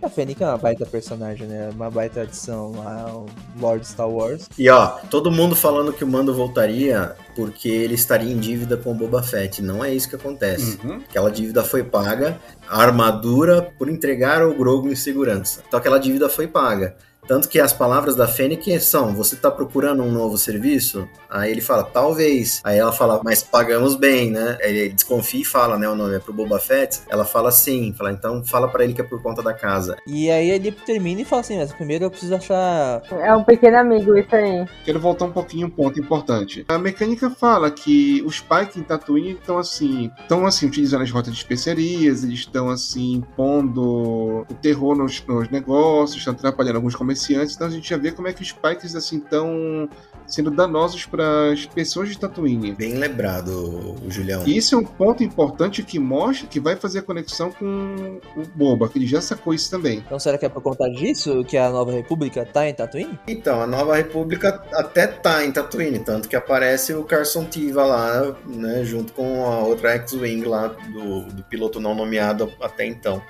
A 0.00 0.08
Fênix 0.08 0.40
é 0.40 0.46
uma 0.46 0.56
baita 0.56 0.86
personagem, 0.86 1.46
né? 1.46 1.70
Uma 1.74 1.90
baita 1.90 2.22
adição 2.22 2.72
lá 2.72 3.02
ao 3.08 3.26
Lord 3.60 3.86
Star 3.86 4.08
Wars. 4.08 4.48
E 4.56 4.68
ó, 4.70 4.86
todo 5.10 5.30
mundo 5.30 5.56
falando 5.56 5.92
que 5.92 6.04
o 6.04 6.06
Mando 6.06 6.32
voltaria 6.32 7.16
porque 7.34 7.68
ele 7.68 7.94
estaria 7.94 8.32
em 8.32 8.38
dívida 8.38 8.76
com 8.76 8.92
o 8.92 8.94
Boba 8.94 9.22
Fett. 9.22 9.60
Não 9.60 9.84
é 9.84 9.92
isso 9.92 10.08
que 10.08 10.16
acontece. 10.16 10.78
Uhum. 10.84 11.02
Aquela 11.08 11.30
dívida 11.30 11.64
foi 11.64 11.82
paga, 11.82 12.38
a 12.68 12.80
armadura 12.80 13.72
por 13.76 13.88
entregar 13.88 14.44
o 14.46 14.54
Grogu 14.54 14.88
em 14.88 14.96
segurança. 14.96 15.62
Então 15.66 15.78
aquela 15.78 15.98
dívida 15.98 16.28
foi 16.28 16.46
paga. 16.46 16.96
Tanto 17.28 17.46
que 17.46 17.60
as 17.60 17.74
palavras 17.74 18.16
da 18.16 18.26
Fennec 18.26 18.80
são: 18.80 19.14
você 19.14 19.36
tá 19.36 19.50
procurando 19.50 20.02
um 20.02 20.10
novo 20.10 20.38
serviço? 20.38 21.06
Aí 21.28 21.50
ele 21.50 21.60
fala, 21.60 21.84
talvez. 21.84 22.62
Aí 22.64 22.78
ela 22.78 22.90
fala, 22.90 23.20
mas 23.22 23.42
pagamos 23.42 23.94
bem, 23.94 24.30
né? 24.30 24.56
Ele 24.62 24.88
desconfia 24.88 25.42
e 25.42 25.44
fala, 25.44 25.78
né? 25.78 25.86
O 25.86 25.94
nome 25.94 26.16
é 26.16 26.18
pro 26.18 26.32
Boba 26.32 26.58
Fett. 26.58 27.00
Ela 27.08 27.26
fala 27.26 27.52
sim, 27.52 27.92
fala, 27.92 28.12
então 28.12 28.42
fala 28.42 28.66
pra 28.66 28.82
ele 28.82 28.94
que 28.94 29.02
é 29.02 29.04
por 29.04 29.22
conta 29.22 29.42
da 29.42 29.52
casa. 29.52 29.96
E 30.06 30.30
aí 30.30 30.50
ele 30.50 30.72
termina 30.72 31.20
e 31.20 31.24
fala 31.26 31.40
assim: 31.40 31.58
mas 31.58 31.70
primeiro 31.70 32.06
eu 32.06 32.10
preciso 32.10 32.34
achar. 32.34 33.02
É 33.20 33.34
um 33.36 33.44
pequeno 33.44 33.76
amigo 33.76 34.16
isso 34.16 34.34
aí. 34.34 34.66
Quero 34.84 34.98
voltar 34.98 35.26
um 35.26 35.32
pouquinho 35.32 35.66
um 35.66 35.70
ponto 35.70 36.00
importante. 36.00 36.64
A 36.68 36.78
mecânica 36.78 37.28
fala 37.28 37.70
que 37.70 38.22
os 38.24 38.40
Pike 38.40 38.80
em 38.80 38.82
Tatooine 38.82 39.32
estão 39.32 39.58
assim, 39.58 40.10
estão 40.18 40.46
assim 40.46 40.66
utilizando 40.66 41.02
as 41.02 41.10
rotas 41.10 41.34
de 41.34 41.38
especiarias, 41.38 42.24
eles 42.24 42.38
estão 42.40 42.70
assim 42.70 43.22
pondo 43.36 44.46
o 44.48 44.54
terror 44.62 44.96
nos, 44.96 45.22
nos 45.26 45.50
negócios, 45.50 46.16
estão 46.16 46.32
atrapalhando 46.32 46.76
alguns 46.76 46.94
comerciantes. 46.94 47.17
Então 47.54 47.66
a 47.66 47.70
gente 47.70 47.88
já 47.88 47.96
vê 47.96 48.12
como 48.12 48.28
é 48.28 48.32
que 48.32 48.42
os 48.42 48.52
Pikes 48.52 48.94
assim 48.94 49.18
estão 49.18 49.88
sendo 50.28 50.50
danosos 50.50 51.06
para 51.06 51.52
as 51.52 51.64
pessoas 51.66 52.10
de 52.10 52.18
Tatooine. 52.18 52.72
Bem 52.72 52.94
lembrado, 52.94 53.96
o 54.04 54.10
Julião. 54.10 54.46
E 54.46 54.56
isso 54.56 54.74
é 54.74 54.78
um 54.78 54.84
ponto 54.84 55.24
importante 55.24 55.82
que 55.82 55.98
mostra 55.98 56.46
que 56.46 56.60
vai 56.60 56.76
fazer 56.76 56.98
a 57.00 57.02
conexão 57.02 57.50
com 57.50 58.20
o 58.36 58.42
Boba, 58.54 58.88
que 58.88 58.98
ele 58.98 59.06
já 59.06 59.20
sacou 59.20 59.54
isso 59.54 59.70
também. 59.70 59.98
Então 59.98 60.18
será 60.18 60.36
que 60.36 60.44
é 60.44 60.48
por 60.48 60.62
conta 60.62 60.88
disso 60.90 61.44
que 61.44 61.56
a 61.56 61.70
Nova 61.70 61.92
República 61.92 62.44
tá 62.44 62.68
em 62.68 62.74
Tatooine? 62.74 63.18
Então, 63.26 63.62
a 63.62 63.66
Nova 63.66 63.96
República 63.96 64.62
até 64.72 65.06
tá 65.06 65.44
em 65.44 65.50
Tatooine, 65.50 65.98
tanto 65.98 66.28
que 66.28 66.36
aparece 66.36 66.92
o 66.92 67.04
Carson 67.04 67.46
Tiva 67.46 67.84
lá, 67.84 68.36
né, 68.46 68.84
junto 68.84 69.12
com 69.14 69.46
a 69.46 69.60
outra 69.60 69.92
X-Wing 69.92 70.44
lá 70.44 70.68
do, 70.68 71.22
do 71.22 71.42
piloto 71.44 71.80
não 71.80 71.94
nomeado 71.94 72.52
até 72.60 72.84
então. 72.84 73.22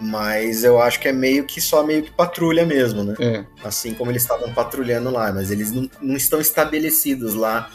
Mas 0.00 0.62
eu 0.64 0.80
acho 0.80 1.00
que 1.00 1.08
é 1.08 1.12
meio 1.12 1.44
que 1.44 1.60
só 1.60 1.82
meio 1.82 2.02
que 2.02 2.10
patrulha 2.10 2.66
mesmo, 2.66 3.02
né? 3.02 3.14
É. 3.18 3.44
Assim 3.64 3.94
como 3.94 4.10
eles 4.10 4.22
estavam 4.22 4.52
patrulhando 4.52 5.10
lá, 5.10 5.32
mas 5.32 5.50
eles 5.50 5.72
não, 5.72 5.88
não 6.02 6.16
estão 6.16 6.40
estabelecidos 6.40 7.34
lá 7.34 7.70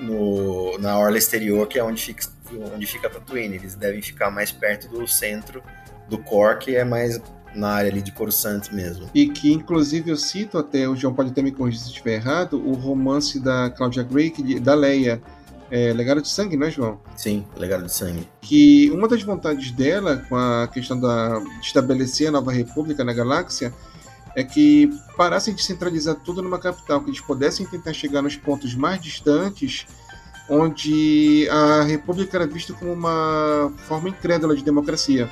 no, 0.00 0.78
na 0.78 0.98
orla 0.98 1.18
exterior, 1.18 1.66
que 1.66 1.78
é 1.78 1.82
onde 1.84 2.02
fica, 2.02 2.26
onde 2.74 2.86
fica 2.86 3.10
Tatooine. 3.10 3.56
Eles 3.56 3.74
devem 3.74 4.00
ficar 4.02 4.30
mais 4.30 4.52
perto 4.52 4.88
do 4.88 5.06
centro 5.08 5.62
do 6.08 6.18
core, 6.18 6.58
que 6.58 6.76
é 6.76 6.84
mais 6.84 7.20
na 7.54 7.70
área 7.70 7.90
ali 7.90 8.02
de 8.02 8.12
Coruscant 8.12 8.70
mesmo. 8.70 9.08
E 9.14 9.28
que, 9.28 9.50
inclusive, 9.52 10.10
eu 10.10 10.16
cito 10.16 10.58
até, 10.58 10.86
o 10.86 10.94
João 10.94 11.14
pode 11.14 11.30
até 11.30 11.40
me 11.42 11.50
corrigir 11.50 11.80
se 11.80 11.86
estiver 11.88 12.14
errado, 12.16 12.62
o 12.64 12.74
romance 12.74 13.40
da 13.40 13.70
Claudia 13.70 14.02
Gray, 14.02 14.30
que- 14.30 14.60
da 14.60 14.74
Leia, 14.74 15.20
é, 15.70 15.92
Legado 15.92 16.22
de 16.22 16.28
Sangue, 16.28 16.56
não 16.56 16.66
é, 16.66 16.70
João? 16.70 17.00
Sim, 17.16 17.44
legado 17.56 17.84
de 17.84 17.92
sangue. 17.92 18.28
Que 18.40 18.90
uma 18.92 19.08
das 19.08 19.22
vontades 19.22 19.70
dela, 19.70 20.24
com 20.28 20.36
a 20.36 20.68
questão 20.68 20.98
da, 20.98 21.38
de 21.38 21.66
estabelecer 21.66 22.28
a 22.28 22.30
nova 22.30 22.52
república 22.52 23.02
na 23.04 23.12
galáxia, 23.12 23.72
é 24.36 24.44
que 24.44 24.90
parassem 25.16 25.54
de 25.54 25.62
centralizar 25.62 26.14
tudo 26.16 26.42
numa 26.42 26.58
capital, 26.58 27.00
que 27.00 27.10
eles 27.10 27.20
pudessem 27.20 27.66
tentar 27.66 27.92
chegar 27.92 28.22
nos 28.22 28.36
pontos 28.36 28.74
mais 28.74 29.00
distantes, 29.00 29.86
onde 30.48 31.48
a 31.50 31.82
república 31.82 32.36
era 32.36 32.46
vista 32.46 32.72
como 32.74 32.92
uma 32.92 33.72
forma 33.88 34.08
incrédula 34.08 34.54
de 34.54 34.62
democracia. 34.62 35.30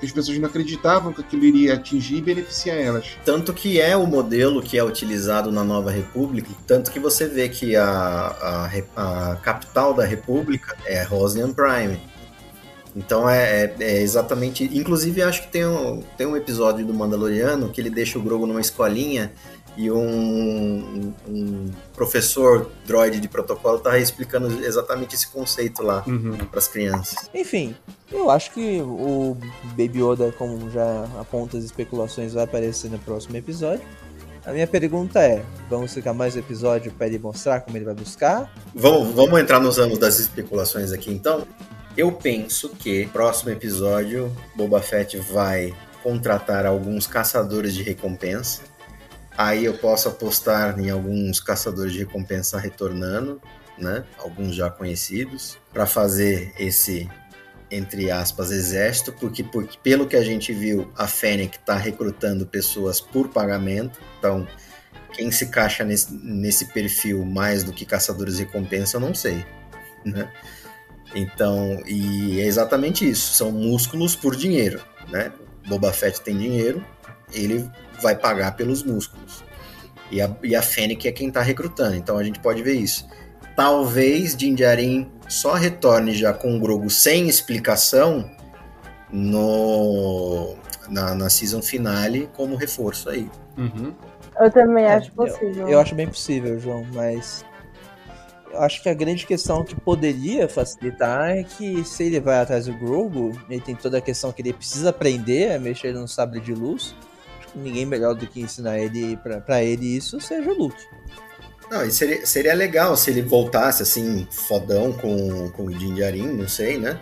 Que 0.00 0.06
as 0.06 0.12
pessoas 0.12 0.38
não 0.38 0.48
acreditavam 0.48 1.12
que 1.12 1.20
aquilo 1.20 1.44
iria 1.44 1.74
atingir 1.74 2.16
e 2.16 2.20
beneficiar 2.22 2.76
elas. 2.78 3.04
Tanto 3.24 3.52
que 3.52 3.78
é 3.80 3.94
o 3.94 4.06
modelo 4.06 4.62
que 4.62 4.78
é 4.78 4.82
utilizado 4.82 5.52
na 5.52 5.62
Nova 5.62 5.90
República, 5.90 6.48
tanto 6.66 6.90
que 6.90 6.98
você 6.98 7.26
vê 7.28 7.48
que 7.50 7.76
a, 7.76 8.66
a, 8.96 9.32
a 9.32 9.36
capital 9.36 9.92
da 9.92 10.04
República 10.04 10.74
é 10.86 11.02
Rosnian 11.02 11.52
Prime. 11.52 12.00
Então 12.96 13.28
é, 13.30 13.64
é- 13.64 13.74
é 13.78 14.02
exatamente. 14.02 14.64
Inclusive, 14.76 15.22
acho 15.22 15.42
que 15.42 15.48
tem 15.48 15.64
um, 15.66 16.02
tem 16.16 16.26
um 16.26 16.36
episódio 16.36 16.84
do 16.84 16.92
Mandaloriano 16.92 17.68
que 17.68 17.80
ele 17.80 17.90
deixa 17.90 18.18
o 18.18 18.22
Grogu 18.22 18.46
numa 18.46 18.60
escolinha 18.60 19.32
e 19.76 19.90
um, 19.90 21.12
um 21.28 21.70
professor 21.94 22.70
droid 22.86 23.20
de 23.20 23.28
protocolo 23.28 23.78
tá 23.78 23.98
explicando 23.98 24.64
exatamente 24.64 25.14
esse 25.14 25.28
conceito 25.28 25.82
lá 25.82 26.04
para 26.50 26.58
as 26.58 26.68
crianças. 26.68 27.30
Enfim, 27.34 27.74
eu 28.10 28.30
acho 28.30 28.52
que 28.52 28.80
o 28.82 29.36
Baby 29.70 30.02
Yoda, 30.02 30.32
como 30.32 30.70
já 30.70 31.04
aponta 31.18 31.56
as 31.56 31.64
especulações, 31.64 32.34
vai 32.34 32.44
aparecer 32.44 32.90
no 32.90 32.98
próximo 32.98 33.36
episódio. 33.36 33.84
A 34.44 34.52
minha 34.52 34.66
pergunta 34.66 35.20
é: 35.20 35.44
vamos 35.68 35.92
ficar 35.92 36.12
mais 36.12 36.34
um 36.34 36.38
episódio 36.38 36.92
para 36.92 37.06
ele 37.06 37.18
mostrar 37.18 37.60
como 37.60 37.76
ele 37.76 37.84
vai 37.84 37.94
buscar? 37.94 38.52
Vamos, 38.74 39.14
vamos 39.14 39.38
entrar 39.38 39.60
nos 39.60 39.78
anos 39.78 39.98
das 39.98 40.18
especulações 40.18 40.92
aqui 40.92 41.10
então. 41.10 41.46
Eu 41.96 42.12
penso 42.12 42.70
que 42.70 43.06
próximo 43.08 43.50
episódio 43.50 44.34
Boba 44.54 44.80
Fett 44.80 45.18
vai 45.18 45.74
contratar 46.02 46.64
alguns 46.64 47.06
caçadores 47.06 47.74
de 47.74 47.82
recompensa 47.82 48.62
Aí 49.36 49.64
eu 49.64 49.74
posso 49.74 50.08
apostar 50.08 50.78
em 50.78 50.90
alguns 50.90 51.40
caçadores 51.40 51.92
de 51.92 52.00
recompensa 52.00 52.58
retornando, 52.58 53.40
né? 53.78 54.04
Alguns 54.18 54.54
já 54.54 54.70
conhecidos, 54.70 55.58
para 55.72 55.86
fazer 55.86 56.52
esse 56.58 57.08
entre 57.70 58.10
aspas 58.10 58.50
exército, 58.50 59.12
porque, 59.12 59.44
porque 59.44 59.78
pelo 59.80 60.06
que 60.06 60.16
a 60.16 60.24
gente 60.24 60.52
viu, 60.52 60.90
a 60.96 61.06
Fennec 61.06 61.56
está 61.56 61.76
recrutando 61.76 62.44
pessoas 62.44 63.00
por 63.00 63.28
pagamento. 63.28 64.00
Então, 64.18 64.46
quem 65.12 65.30
se 65.30 65.46
caixa 65.46 65.84
nesse, 65.84 66.12
nesse 66.12 66.66
perfil 66.66 67.24
mais 67.24 67.62
do 67.62 67.72
que 67.72 67.84
caçadores 67.84 68.36
de 68.36 68.44
recompensa, 68.44 68.96
eu 68.96 69.00
não 69.00 69.14
sei, 69.14 69.44
né? 70.04 70.30
Então, 71.14 71.82
e 71.86 72.40
é 72.40 72.44
exatamente 72.44 73.08
isso, 73.08 73.34
são 73.34 73.50
músculos 73.50 74.16
por 74.16 74.34
dinheiro, 74.34 74.80
né? 75.08 75.32
Boba 75.66 75.92
Fett 75.92 76.20
tem 76.20 76.36
dinheiro, 76.36 76.84
ele 77.32 77.68
vai 78.00 78.16
pagar 78.16 78.56
pelos 78.56 78.82
músculos. 78.82 79.44
E 80.10 80.20
a, 80.20 80.30
e 80.42 80.56
a 80.56 80.62
Fennec 80.62 81.06
é 81.06 81.12
quem 81.12 81.28
está 81.28 81.40
recrutando, 81.40 81.94
então 81.94 82.18
a 82.18 82.24
gente 82.24 82.40
pode 82.40 82.62
ver 82.62 82.74
isso. 82.74 83.06
Talvez 83.54 84.34
Din 84.36 84.54
Djarin 84.54 85.10
só 85.28 85.54
retorne 85.54 86.14
já 86.14 86.32
com 86.32 86.56
o 86.56 86.60
Grogu 86.60 86.90
sem 86.90 87.28
explicação 87.28 88.28
no, 89.12 90.56
na, 90.88 91.14
na 91.14 91.30
season 91.30 91.62
finale 91.62 92.28
como 92.34 92.56
reforço 92.56 93.08
aí. 93.08 93.30
Uhum. 93.56 93.94
Eu 94.38 94.50
também 94.50 94.84
É, 94.84 94.94
acho 94.94 95.12
possível. 95.12 95.66
Eu, 95.66 95.68
eu 95.68 95.80
acho 95.80 95.94
bem 95.94 96.06
possível, 96.06 96.58
João, 96.58 96.84
mas 96.94 97.44
eu 98.52 98.60
acho 98.60 98.82
que 98.82 98.88
a 98.88 98.94
grande 98.94 99.26
questão 99.26 99.64
que 99.64 99.74
poderia 99.74 100.48
facilitar 100.48 101.30
é 101.30 101.44
que 101.44 101.84
se 101.84 102.04
ele 102.04 102.20
vai 102.20 102.40
atrás 102.40 102.66
do 102.66 102.72
Grogu, 102.72 103.32
ele 103.48 103.60
tem 103.60 103.76
toda 103.76 103.98
a 103.98 104.00
questão 104.00 104.32
que 104.32 104.42
ele 104.42 104.52
precisa 104.52 104.90
aprender 104.90 105.52
a 105.52 105.58
mexer 105.58 105.92
no 105.92 106.08
sabre 106.08 106.40
de 106.40 106.52
luz. 106.52 106.96
Ninguém 107.54 107.86
melhor 107.86 108.14
do 108.14 108.26
que 108.26 108.40
ensinar 108.40 108.78
ele 108.78 109.16
pra 109.16 109.62
ele 109.62 109.96
isso 109.96 110.20
seja 110.20 110.50
o 110.50 110.54
Luke. 110.54 110.82
Não, 111.70 111.84
e 111.84 111.90
seria, 111.90 112.26
seria 112.26 112.54
legal 112.54 112.96
se 112.96 113.10
ele 113.10 113.22
voltasse 113.22 113.82
assim, 113.82 114.26
fodão 114.30 114.92
com, 114.92 115.50
com 115.50 115.66
o 115.66 115.70
Din 115.70 115.94
Djarin, 115.94 116.26
não 116.26 116.48
sei, 116.48 116.78
né? 116.78 117.00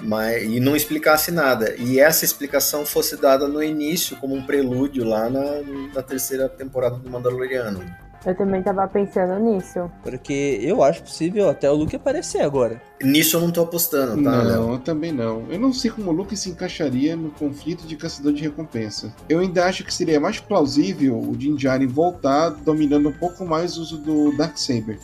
Mas, 0.00 0.44
e 0.44 0.60
não 0.60 0.76
explicasse 0.76 1.32
nada. 1.32 1.74
E 1.76 1.98
essa 1.98 2.24
explicação 2.24 2.86
fosse 2.86 3.16
dada 3.16 3.48
no 3.48 3.62
início, 3.62 4.16
como 4.16 4.34
um 4.34 4.44
prelúdio 4.44 5.04
lá 5.04 5.28
na, 5.28 5.62
na 5.94 6.02
terceira 6.02 6.48
temporada 6.48 6.96
do 6.96 7.10
Mandaloriano. 7.10 7.84
Eu 8.26 8.34
também 8.34 8.60
tava 8.60 8.88
pensando 8.88 9.38
nisso. 9.38 9.88
Porque 10.02 10.58
eu 10.60 10.82
acho 10.82 11.00
possível 11.00 11.48
até 11.48 11.70
o 11.70 11.76
Luke 11.76 11.94
aparecer 11.94 12.42
agora. 12.42 12.82
Nisso 13.00 13.36
eu 13.36 13.40
não 13.40 13.52
tô 13.52 13.62
apostando, 13.62 14.20
tá, 14.20 14.42
Não, 14.42 14.72
eu 14.72 14.78
também 14.80 15.12
não. 15.12 15.44
Eu 15.48 15.60
não 15.60 15.72
sei 15.72 15.92
como 15.92 16.10
o 16.10 16.12
Luke 16.12 16.36
se 16.36 16.50
encaixaria 16.50 17.14
no 17.14 17.30
conflito 17.30 17.86
de 17.86 17.94
caçador 17.94 18.32
de 18.32 18.42
recompensa. 18.42 19.14
Eu 19.28 19.38
ainda 19.38 19.64
acho 19.64 19.84
que 19.84 19.94
seria 19.94 20.18
mais 20.18 20.40
plausível 20.40 21.16
o 21.16 21.36
Din 21.36 21.54
Djarin 21.54 21.86
voltar 21.86 22.50
dominando 22.50 23.10
um 23.10 23.12
pouco 23.12 23.44
mais 23.44 23.78
o 23.78 23.82
uso 23.82 23.98
do 23.98 24.36
Darksaber. 24.36 24.98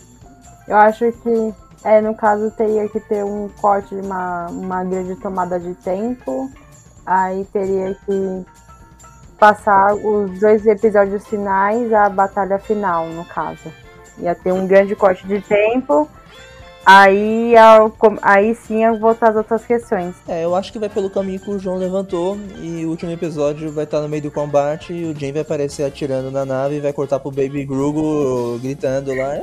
Eu 0.67 0.77
acho 0.79 1.13
que, 1.13 1.55
é, 1.85 2.01
no 2.01 2.17
caso, 2.17 2.51
teria 2.51 2.89
que 2.89 2.99
ter 2.99 3.25
um 3.25 3.49
corte, 3.61 3.95
uma, 3.95 4.49
uma 4.49 4.83
grande 4.83 5.15
tomada 5.15 5.61
de 5.61 5.75
tempo. 5.75 6.51
Aí 7.07 7.47
teria 7.53 7.97
que 8.05 8.45
passar 9.43 9.97
os 9.97 10.39
dois 10.39 10.65
episódios 10.65 11.27
finais, 11.27 11.93
a 11.93 12.09
batalha 12.09 12.61
final, 12.61 13.09
no 13.09 13.25
caso. 13.25 13.73
Ia 14.19 14.37
ter 14.37 14.53
um 14.53 14.69
grande 14.69 14.95
corte 14.95 15.27
de 15.27 15.41
tempo. 15.41 16.09
Aí, 16.87 17.53
aí 18.23 18.55
sim 18.55 18.85
eu 18.85 19.01
voltar 19.01 19.31
às 19.31 19.37
outras 19.37 19.65
questões. 19.65 20.15
É, 20.29 20.45
eu 20.45 20.55
acho 20.55 20.73
que 20.73 20.79
vai 20.79 20.89
pelo 20.89 21.11
caminho 21.11 21.41
que 21.41 21.51
o 21.51 21.59
João 21.59 21.77
levantou 21.77 22.39
e 22.61 22.87
o 22.87 22.91
último 22.91 23.11
episódio 23.11 23.73
vai 23.73 23.83
estar 23.83 24.01
no 24.01 24.09
meio 24.09 24.23
do 24.23 24.31
combate 24.31 24.93
e 24.93 25.07
o 25.07 25.19
Jane 25.19 25.33
vai 25.33 25.43
aparecer 25.43 25.83
atirando 25.83 26.31
na 26.31 26.45
nave 26.45 26.77
e 26.77 26.81
vai 26.81 26.93
cortar 26.93 27.19
pro 27.19 27.33
Baby 27.33 27.65
Grogu 27.65 28.61
gritando 28.61 29.13
lá. 29.13 29.41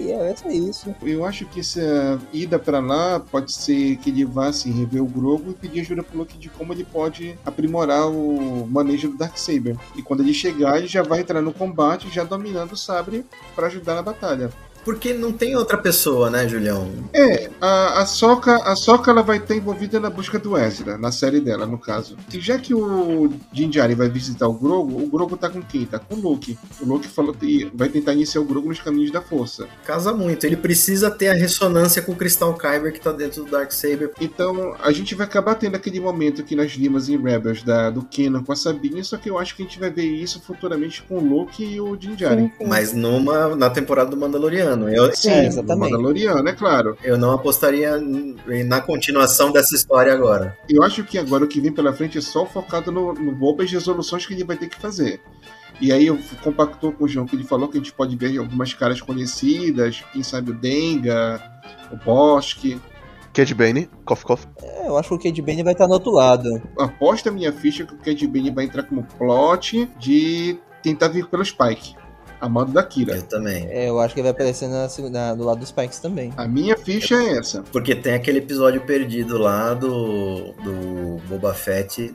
"Ei!" 0.00 0.12
É, 0.12 0.34
é 0.44 0.52
isso. 0.52 0.94
Eu 1.02 1.24
acho 1.24 1.46
que 1.46 1.60
essa 1.60 2.20
ida 2.32 2.58
pra 2.58 2.80
lá 2.80 3.20
pode 3.20 3.52
ser 3.52 3.96
que 3.96 4.10
ele 4.10 4.24
vá 4.24 4.48
assim, 4.48 4.72
rever 4.72 5.02
o 5.02 5.06
Grogu 5.06 5.50
e 5.50 5.54
pedir 5.54 5.80
ajuda 5.80 6.02
pro 6.02 6.18
Luke 6.18 6.38
de 6.38 6.48
como 6.48 6.72
ele 6.72 6.84
pode 6.84 7.38
aprimorar 7.44 8.08
o 8.08 8.66
manejo 8.66 9.08
do 9.08 9.16
Darksaber. 9.16 9.76
E 9.96 10.02
quando 10.02 10.20
ele 10.20 10.34
chegar, 10.34 10.78
ele 10.78 10.86
já 10.86 11.02
vai 11.02 11.20
entrar 11.20 11.40
no 11.40 11.52
combate 11.52 12.10
já 12.10 12.24
dominando 12.24 12.72
o 12.72 12.76
sabre 12.76 13.24
pra 13.54 13.66
ajudar 13.66 13.94
na 13.94 14.02
batalha. 14.02 14.50
Porque 14.84 15.12
não 15.12 15.32
tem 15.32 15.56
outra 15.56 15.76
pessoa, 15.76 16.30
né, 16.30 16.48
Julião? 16.48 16.88
É, 17.12 17.50
a, 17.60 18.00
a 18.00 18.06
Soca, 18.06 18.56
a 18.56 18.74
Soca 18.74 19.10
ela 19.10 19.22
vai 19.22 19.38
estar 19.38 19.54
envolvida 19.54 20.00
na 20.00 20.10
busca 20.10 20.38
do 20.38 20.56
Ezra, 20.56 20.96
na 20.96 21.12
série 21.12 21.40
dela, 21.40 21.66
no 21.66 21.78
caso. 21.78 22.16
E 22.32 22.40
já 22.40 22.58
que 22.58 22.74
o 22.74 23.32
Din 23.52 23.68
Djarin 23.68 23.94
vai 23.94 24.08
visitar 24.08 24.48
o 24.48 24.54
Grogu, 24.54 25.02
o 25.02 25.06
Grogu 25.06 25.36
tá 25.36 25.48
com 25.48 25.62
quem? 25.62 25.84
Tá 25.84 25.98
com 25.98 26.14
o 26.14 26.20
Luke. 26.20 26.58
O 26.80 26.84
Luke 26.84 27.06
falou 27.08 27.34
que 27.34 27.70
vai 27.74 27.88
tentar 27.88 28.12
iniciar 28.12 28.40
o 28.40 28.44
Grogu 28.44 28.68
nos 28.68 28.80
caminhos 28.80 29.10
da 29.10 29.20
força. 29.20 29.68
Casa 29.84 30.12
muito. 30.12 30.44
Ele 30.44 30.56
precisa 30.56 31.10
ter 31.10 31.28
a 31.28 31.34
ressonância 31.34 32.02
com 32.02 32.12
o 32.12 32.16
Crystal 32.16 32.52
Kyber 32.54 32.92
que 32.92 33.00
tá 33.00 33.12
dentro 33.12 33.44
do 33.44 33.50
Darksaber. 33.50 34.12
Então, 34.20 34.74
a 34.82 34.92
gente 34.92 35.14
vai 35.14 35.26
acabar 35.26 35.54
tendo 35.54 35.74
aquele 35.74 36.00
momento 36.00 36.44
que 36.44 36.56
nós 36.56 36.74
vimos 36.74 37.08
em 37.08 37.20
Rebels 37.20 37.62
da, 37.62 37.90
do 37.90 38.02
Kenan 38.02 38.42
com 38.42 38.52
a 38.52 38.56
Sabine, 38.56 39.04
só 39.04 39.16
que 39.16 39.28
eu 39.28 39.38
acho 39.38 39.54
que 39.54 39.62
a 39.62 39.66
gente 39.66 39.78
vai 39.78 39.90
ver 39.90 40.04
isso 40.04 40.40
futuramente 40.40 41.02
com 41.02 41.18
o 41.18 41.24
Luke 41.24 41.62
e 41.62 41.80
o 41.80 41.96
Din 41.96 42.14
Djarin. 42.14 42.50
Mas 42.66 42.92
numa, 42.92 43.54
na 43.54 43.68
temporada 43.68 44.10
do 44.10 44.16
Mandaloriano. 44.16 44.69
Eu, 44.88 45.14
Sim, 45.14 45.30
É, 45.30 45.46
exatamente. 45.46 45.90
Mandaloriano, 45.90 46.48
é 46.48 46.52
claro. 46.52 46.96
Eu 47.02 47.18
não 47.18 47.32
apostaria 47.32 48.00
na 48.66 48.80
continuação 48.80 49.52
dessa 49.52 49.74
história 49.74 50.12
agora. 50.12 50.56
Eu 50.68 50.82
acho 50.82 51.04
que 51.04 51.18
agora 51.18 51.44
o 51.44 51.48
que 51.48 51.60
vem 51.60 51.72
pela 51.72 51.92
frente 51.92 52.18
é 52.18 52.20
só 52.20 52.46
focado 52.46 52.90
no, 52.90 53.12
no 53.12 53.32
Boba 53.32 53.62
e 53.62 53.66
as 53.66 53.72
resoluções 53.72 54.26
que 54.26 54.34
ele 54.34 54.44
vai 54.44 54.56
ter 54.56 54.68
que 54.68 54.80
fazer. 54.80 55.20
E 55.80 55.92
aí 55.92 56.06
eu 56.06 56.18
compactou 56.42 56.92
com 56.92 57.04
o 57.04 57.08
João 57.08 57.26
que 57.26 57.34
ele 57.34 57.44
falou 57.44 57.68
que 57.68 57.78
a 57.78 57.80
gente 57.80 57.92
pode 57.92 58.14
ver 58.14 58.36
algumas 58.38 58.74
caras 58.74 59.00
conhecidas, 59.00 60.04
quem 60.12 60.22
sabe 60.22 60.50
o 60.50 60.54
Denga, 60.54 61.40
o 61.90 61.96
Bosque. 61.96 62.78
Cad 63.32 63.54
Bane, 63.54 63.88
Cough 64.04 64.22
Cough. 64.22 64.40
É, 64.62 64.88
eu 64.88 64.98
acho 64.98 65.08
que 65.10 65.14
o 65.14 65.18
Cade 65.18 65.40
Bane 65.40 65.62
vai 65.62 65.72
estar 65.72 65.86
no 65.86 65.94
outro 65.94 66.10
lado. 66.10 66.60
Aposta 66.78 67.30
a 67.30 67.32
minha 67.32 67.52
ficha 67.52 67.86
que 67.86 67.94
o 67.94 67.98
Cad 67.98 68.26
Bane 68.26 68.50
vai 68.50 68.64
entrar 68.64 68.82
como 68.82 69.04
plot 69.04 69.88
de 69.98 70.58
tentar 70.82 71.08
vir 71.08 71.26
pelo 71.26 71.44
Spike. 71.44 71.94
A 72.40 72.48
mando 72.48 72.72
da 72.72 72.82
Kira. 72.82 73.16
Eu 73.16 73.22
também. 73.22 73.66
É, 73.68 73.88
eu 73.88 74.00
acho 74.00 74.14
que 74.14 74.20
ele 74.20 74.28
vai 74.28 74.32
aparecer 74.32 74.68
na, 74.68 74.88
segunda- 74.88 75.34
do 75.34 75.44
lado 75.44 75.58
dos 75.60 75.68
Spikes 75.68 75.98
também. 75.98 76.32
A 76.36 76.48
minha 76.48 76.76
ficha 76.76 77.14
é 77.16 77.38
essa. 77.38 77.62
Porque 77.70 77.94
tem 77.94 78.14
aquele 78.14 78.38
episódio 78.38 78.80
perdido 78.80 79.36
lá 79.38 79.74
do, 79.74 80.52
do 80.54 81.20
Boba 81.28 81.52
Fett 81.52 82.14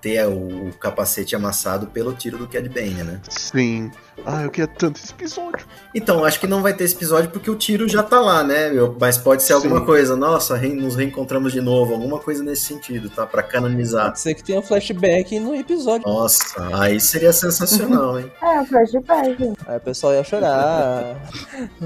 ter 0.00 0.26
o, 0.26 0.68
o 0.68 0.72
capacete 0.78 1.34
amassado 1.34 1.86
pelo 1.88 2.12
tiro 2.12 2.38
do 2.38 2.46
Cad 2.46 2.68
Bane, 2.68 3.02
né? 3.02 3.20
Sim. 3.28 3.90
Ah, 4.24 4.42
eu 4.44 4.50
queria 4.50 4.66
tanto 4.68 4.98
esse 4.98 5.12
episódio. 5.12 5.66
Então, 5.94 6.24
acho 6.24 6.38
que 6.40 6.46
não 6.46 6.62
vai 6.62 6.72
ter 6.74 6.84
esse 6.84 6.94
episódio 6.94 7.30
porque 7.30 7.50
o 7.50 7.54
tiro 7.56 7.88
já 7.88 8.02
tá 8.02 8.20
lá, 8.20 8.42
né? 8.44 8.70
meu? 8.70 8.96
Mas 9.00 9.18
pode 9.18 9.42
ser 9.42 9.52
alguma 9.54 9.80
Sim. 9.80 9.86
coisa. 9.86 10.16
Nossa, 10.16 10.56
re- 10.56 10.74
nos 10.74 10.96
reencontramos 10.96 11.52
de 11.52 11.60
novo. 11.60 11.92
Alguma 11.94 12.18
coisa 12.18 12.42
nesse 12.42 12.62
sentido, 12.62 13.10
tá? 13.10 13.26
Pra 13.26 13.42
canonizar. 13.42 14.06
Pode 14.06 14.20
ser 14.20 14.34
que 14.34 14.42
tenha 14.44 14.58
um 14.60 14.62
flashback 14.62 15.38
no 15.40 15.54
episódio. 15.54 16.06
Nossa, 16.06 16.44
aí 16.78 16.98
seria 17.00 17.32
sensacional, 17.32 18.18
hein? 18.20 18.30
É, 18.42 18.60
o 18.60 18.64
flashback. 18.66 19.52
Aí 19.66 19.76
o 19.76 19.80
pessoal 19.80 20.12
ia 20.14 20.24
chorar. 20.24 21.16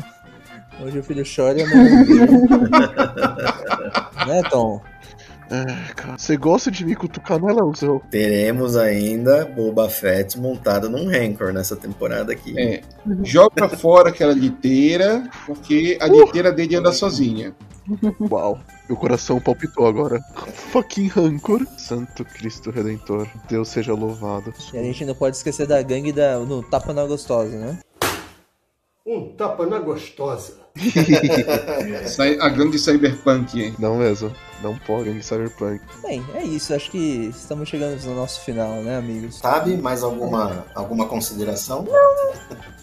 Hoje 0.83 0.99
o 0.99 1.03
filho 1.03 1.25
chora 1.25 1.59
e 1.59 1.63
a 1.63 1.67
mãe. 1.69 1.91
Né, 4.27 4.43
Tom? 4.51 4.81
É, 5.51 5.93
cara. 5.95 6.17
Você 6.17 6.37
gosta 6.37 6.71
de 6.71 6.85
me 6.85 6.95
cutucar, 6.95 7.41
não 7.41 7.51
é, 7.51 7.53
Leozão? 7.53 8.01
Teremos 8.11 8.77
ainda 8.77 9.45
Boba 9.45 9.91
Fett 9.91 10.39
montado 10.39 10.89
num 10.89 11.09
Rancor 11.09 11.53
nessa 11.53 11.75
temporada 11.75 12.33
aqui. 12.33 12.59
É. 12.59 12.83
Joga 13.25 13.69
fora 13.69 14.11
aquela 14.11 14.33
liteira, 14.33 15.29
porque 15.47 15.99
a 16.01 16.07
liteira 16.07 16.53
dele 16.53 16.77
anda 16.77 16.93
sozinha. 16.93 17.55
Uau. 18.31 18.61
Meu 18.89 18.97
coração 18.97 19.41
palpitou 19.41 19.87
agora. 19.87 20.21
Fucking 20.53 21.09
rancor. 21.09 21.67
Santo 21.77 22.25
Cristo 22.25 22.71
Redentor. 22.71 23.29
Deus 23.49 23.69
seja 23.69 23.95
louvado. 23.95 24.53
E 24.73 24.79
a 24.79 24.83
gente 24.83 25.05
não 25.05 25.15
pode 25.15 25.37
esquecer 25.37 25.67
da 25.67 25.81
gangue 25.83 26.13
da, 26.13 26.39
no 26.39 26.63
Tapa 26.63 26.93
na 26.93 27.05
Gostosa, 27.05 27.57
né? 27.57 27.79
Um 29.05 29.35
tapa 29.35 29.67
na 29.67 29.79
gostosa. 29.79 30.60
A 32.41 32.49
gangue 32.49 32.79
cyberpunk, 32.79 33.61
hein? 33.61 33.75
Não 33.79 33.97
mesmo. 33.97 34.33
Não 34.63 34.77
pode, 34.77 35.05
gangue 35.05 35.23
Cyberpunk. 35.23 35.81
Bem, 36.03 36.25
é 36.35 36.45
isso. 36.45 36.75
Acho 36.75 36.91
que 36.91 37.31
estamos 37.31 37.69
chegando 37.69 38.03
no 38.05 38.15
nosso 38.15 38.41
final, 38.45 38.75
né, 38.83 38.99
amigos? 38.99 39.39
Sabe 39.39 39.77
mais 39.77 40.03
alguma, 40.03 40.67
alguma 40.75 41.07
consideração? 41.07 41.87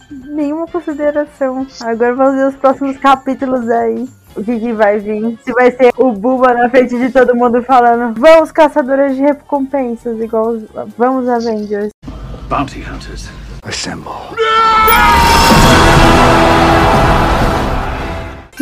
Nenhuma 0.10 0.68
consideração. 0.68 1.68
Agora 1.82 2.16
vamos 2.16 2.36
ver 2.36 2.48
os 2.48 2.56
próximos 2.56 2.98
capítulos 2.98 3.70
aí. 3.70 4.08
O 4.36 4.44
que, 4.44 4.60
que 4.60 4.74
vai 4.74 5.00
vir? 5.00 5.38
Se 5.44 5.52
vai 5.52 5.72
ser 5.72 5.92
o 5.98 6.12
Buba 6.12 6.54
na 6.54 6.70
frente 6.70 6.98
de 6.98 7.10
todo 7.10 7.36
mundo 7.36 7.64
falando 7.64 8.14
Vamos, 8.20 8.52
caçadores 8.52 9.16
de 9.16 9.22
recompensas, 9.24 10.20
igual 10.20 10.50
os... 10.50 10.64
Vamos, 10.96 11.28
Avengers. 11.28 11.90
Bounty 12.48 12.82
hunters, 12.82 13.30
assemble. 13.64 14.12
Vai 14.38 15.27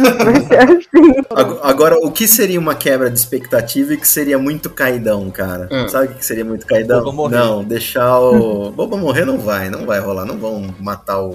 assim. 0.02 1.12
Ag- 1.36 1.60
Agora, 1.64 1.96
o 1.98 2.12
que 2.12 2.28
seria 2.28 2.60
uma 2.60 2.76
quebra 2.76 3.10
de 3.10 3.18
expectativa 3.18 3.94
e 3.94 3.98
que 3.98 4.08
seria 4.08 4.38
muito 4.38 4.70
caidão, 4.70 5.30
cara? 5.30 5.68
Ah. 5.72 5.88
Sabe 5.88 6.08
o 6.08 6.16
que 6.16 6.26
seria 6.26 6.46
muito 6.46 6.66
caidão? 6.66 7.00
Boba 7.00 7.12
morrer. 7.16 7.36
Não, 7.38 7.64
deixar 7.64 8.20
o. 8.20 8.72
Boba 8.76 8.98
morrer 8.98 9.26
não 9.26 9.38
vai, 9.38 9.70
não 9.70 9.86
vai 9.86 10.00
rolar. 10.00 10.26
Não 10.26 10.38
vão 10.38 10.74
matar 10.80 11.22
o, 11.22 11.32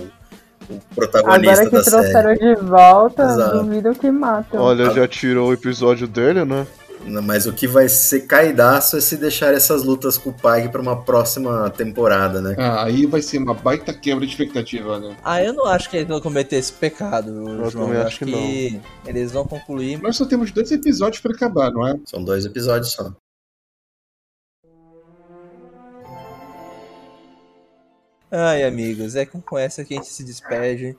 o 0.69 0.81
protagonista 0.95 1.53
Agora 1.53 1.67
que 1.71 1.77
da 1.77 1.83
série. 1.85 1.97
trouxeram 2.13 2.35
de 2.35 2.55
volta, 2.63 3.23
Exato. 3.25 3.59
duvido 3.63 3.93
que 3.95 4.11
matam. 4.11 4.61
Olha, 4.63 4.91
já 4.91 5.07
tirou 5.09 5.49
o 5.51 5.53
episódio 5.53 6.07
dele, 6.07 6.45
né? 6.45 6.67
Não, 7.05 7.23
Mas 7.23 7.47
o 7.47 7.53
que 7.53 7.67
vai 7.67 7.89
ser 7.89 8.21
caidaço 8.23 8.97
é 8.97 9.01
se 9.01 9.17
deixar 9.17 9.55
essas 9.55 9.83
lutas 9.85 10.19
com 10.19 10.31
o 10.31 10.33
Pike 10.33 10.69
pra 10.71 10.81
uma 10.81 11.03
próxima 11.03 11.71
temporada, 11.71 12.41
né? 12.41 12.55
Ah, 12.59 12.85
aí 12.85 13.07
vai 13.07 13.23
ser 13.23 13.39
uma 13.39 13.55
baita 13.55 13.93
quebra 13.93 14.25
de 14.25 14.33
expectativa, 14.33 14.99
né? 14.99 15.17
Ah, 15.25 15.43
eu 15.43 15.53
não 15.53 15.67
acho 15.67 15.89
que 15.89 15.97
eles 15.97 16.09
vão 16.09 16.21
cometer 16.21 16.57
esse 16.57 16.73
pecado, 16.73 17.33
João. 17.71 17.71
também 17.71 18.01
Eu 18.01 18.07
acho 18.07 18.07
acho 18.07 18.19
que 18.19 18.25
que 18.25 18.81
eles 19.07 19.33
vão 19.33 19.47
concluir. 19.47 20.01
Nós 20.03 20.17
só 20.17 20.25
temos 20.25 20.51
dois 20.51 20.71
episódios 20.71 21.21
pra 21.21 21.33
acabar, 21.33 21.71
não 21.71 21.87
é? 21.87 21.99
São 22.05 22.23
dois 22.23 22.45
episódios 22.45 22.93
só. 22.93 23.13
Ai, 28.31 28.63
amigos, 28.63 29.17
é 29.17 29.27
com 29.27 29.59
essa 29.59 29.85
que 29.85 29.95
a 29.95 29.97
gente 29.97 30.09
se 30.09 30.23
despede. 30.23 30.97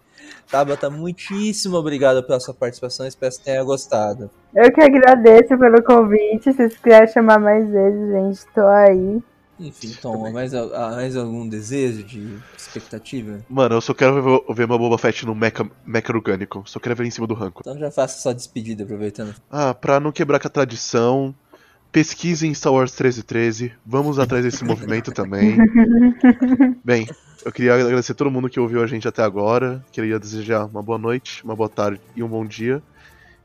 Tabata, 0.49 0.89
muitíssimo 0.89 1.77
obrigado 1.77 2.21
pela 2.23 2.39
sua 2.39 2.53
participação. 2.53 3.07
Espero 3.07 3.33
que 3.33 3.43
tenha 3.43 3.63
gostado. 3.63 4.29
Eu 4.53 4.71
que 4.71 4.81
agradeço 4.81 5.57
pelo 5.57 5.81
convite. 5.81 6.43
Se 6.43 6.53
vocês 6.53 6.77
quiserem 6.77 7.07
chamar 7.07 7.39
mais 7.39 7.69
vezes, 7.69 8.11
gente, 8.11 8.53
tô 8.53 8.67
aí. 8.67 9.21
Enfim, 9.57 9.95
Tom, 10.01 10.31
mais, 10.31 10.55
ah, 10.55 10.91
mais 10.95 11.15
algum 11.15 11.47
desejo 11.47 12.03
de 12.03 12.37
expectativa? 12.57 13.45
Mano, 13.47 13.75
eu 13.75 13.81
só 13.81 13.93
quero 13.93 14.21
ver, 14.21 14.55
ver 14.55 14.65
uma 14.65 14.77
Boba 14.77 14.97
Fett 14.97 15.23
no 15.25 15.35
mecha, 15.35 15.69
mecha 15.85 16.11
orgânico. 16.11 16.63
Só 16.65 16.79
quero 16.79 16.95
ver 16.95 17.05
em 17.05 17.11
cima 17.11 17.27
do 17.27 17.35
Ranco. 17.35 17.61
Então 17.61 17.77
já 17.77 17.91
faça 17.91 18.19
sua 18.19 18.33
despedida, 18.33 18.83
aproveitando. 18.83 19.35
Ah, 19.49 19.73
pra 19.73 19.99
não 19.99 20.11
quebrar 20.11 20.39
com 20.39 20.47
a 20.47 20.51
tradição, 20.51 21.33
pesquisem 21.91 22.53
Star 22.53 22.73
Wars 22.73 22.91
1313. 22.91 23.73
Vamos 23.85 24.17
atrás 24.17 24.43
desse 24.43 24.63
movimento 24.63 25.11
também. 25.11 25.57
Bem, 26.83 27.07
eu 27.43 27.51
queria 27.51 27.73
agradecer 27.73 28.13
a 28.13 28.15
todo 28.15 28.31
mundo 28.31 28.49
que 28.49 28.59
ouviu 28.59 28.81
a 28.81 28.87
gente 28.87 29.07
até 29.07 29.21
agora. 29.21 29.83
Queria 29.91 30.17
desejar 30.17 30.65
uma 30.65 30.81
boa 30.81 30.97
noite, 30.97 31.43
uma 31.43 31.55
boa 31.55 31.69
tarde 31.69 31.99
e 32.15 32.23
um 32.23 32.27
bom 32.27 32.45
dia. 32.45 32.81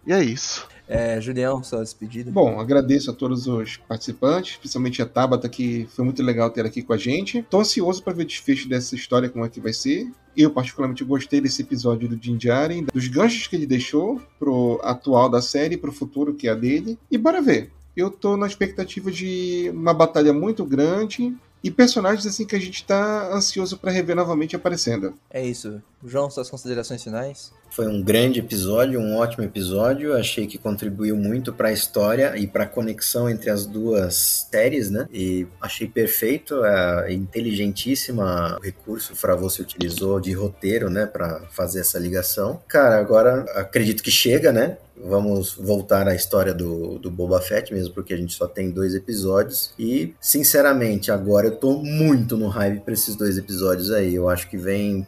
E 0.06 0.12
é 0.12 0.22
isso. 0.22 0.68
É, 0.88 1.20
Julião, 1.20 1.64
sua 1.64 1.82
despedida. 1.82 2.30
Bom, 2.30 2.60
agradeço 2.60 3.10
a 3.10 3.14
todos 3.14 3.48
os 3.48 3.76
participantes, 3.76 4.56
principalmente 4.56 5.02
a 5.02 5.06
Tabata, 5.06 5.48
que 5.48 5.88
foi 5.90 6.04
muito 6.04 6.22
legal 6.22 6.48
ter 6.48 6.64
aqui 6.64 6.80
com 6.80 6.92
a 6.92 6.96
gente. 6.96 7.42
Tô 7.50 7.60
ansioso 7.60 8.02
para 8.02 8.12
ver 8.12 8.22
o 8.22 8.26
desfecho 8.26 8.68
dessa 8.68 8.94
história, 8.94 9.28
como 9.28 9.44
é 9.44 9.48
que 9.48 9.60
vai 9.60 9.72
ser. 9.72 10.08
Eu, 10.36 10.50
particularmente, 10.50 11.02
gostei 11.02 11.40
desse 11.40 11.62
episódio 11.62 12.08
do 12.08 12.16
Din 12.16 12.36
Djarin, 12.36 12.86
dos 12.92 13.08
ganchos 13.08 13.48
que 13.48 13.56
ele 13.56 13.66
deixou 13.66 14.20
pro 14.38 14.78
atual 14.84 15.28
da 15.28 15.42
série, 15.42 15.76
pro 15.76 15.90
futuro, 15.90 16.34
que 16.34 16.46
é 16.46 16.52
a 16.52 16.54
dele. 16.54 16.96
E 17.10 17.18
bora 17.18 17.42
ver. 17.42 17.72
Eu 17.96 18.10
tô 18.10 18.36
na 18.36 18.46
expectativa 18.46 19.10
de 19.10 19.70
uma 19.72 19.94
batalha 19.94 20.32
muito 20.32 20.64
grande 20.64 21.34
e 21.64 21.70
personagens 21.70 22.26
assim 22.26 22.46
que 22.46 22.54
a 22.54 22.60
gente 22.60 22.84
tá 22.84 23.34
ansioso 23.34 23.76
para 23.76 23.90
rever 23.90 24.14
novamente 24.14 24.54
aparecendo. 24.54 25.14
É 25.28 25.44
isso. 25.44 25.82
João, 26.04 26.30
suas 26.30 26.48
considerações 26.48 27.02
finais? 27.02 27.52
Foi 27.70 27.88
um 27.88 28.00
grande 28.00 28.38
episódio, 28.38 29.00
um 29.00 29.16
ótimo 29.16 29.42
episódio. 29.42 30.14
Achei 30.14 30.46
que 30.46 30.58
contribuiu 30.58 31.16
muito 31.16 31.52
para 31.52 31.68
a 31.68 31.72
história 31.72 32.36
e 32.36 32.46
para 32.46 32.64
a 32.64 32.68
conexão 32.68 33.28
entre 33.28 33.50
as 33.50 33.66
duas 33.66 34.46
séries, 34.48 34.90
né? 34.90 35.08
E 35.12 35.46
achei 35.60 35.88
perfeito, 35.88 36.64
é 36.64 37.12
inteligentíssima 37.12 38.56
o 38.60 38.62
recurso 38.62 39.12
que 39.12 39.18
Fravô 39.18 39.46
utilizou 39.46 40.20
de 40.20 40.32
roteiro, 40.32 40.88
né, 40.88 41.06
para 41.06 41.40
fazer 41.50 41.80
essa 41.80 41.98
ligação. 41.98 42.60
Cara, 42.68 42.98
agora 42.98 43.40
acredito 43.54 44.02
que 44.02 44.10
chega, 44.10 44.52
né? 44.52 44.76
Vamos 45.04 45.54
voltar 45.54 46.08
à 46.08 46.14
história 46.14 46.54
do, 46.54 46.98
do 46.98 47.10
Boba 47.10 47.40
Fett 47.40 47.72
mesmo, 47.72 47.92
porque 47.94 48.14
a 48.14 48.16
gente 48.16 48.34
só 48.34 48.46
tem 48.46 48.70
dois 48.70 48.94
episódios. 48.94 49.72
E, 49.78 50.14
sinceramente, 50.20 51.12
agora 51.12 51.48
eu 51.48 51.56
tô 51.56 51.74
muito 51.82 52.36
no 52.36 52.48
hype 52.48 52.80
pra 52.80 52.94
esses 52.94 53.14
dois 53.14 53.36
episódios 53.36 53.90
aí. 53.90 54.14
Eu 54.14 54.28
acho 54.28 54.48
que 54.48 54.56
vem 54.56 55.06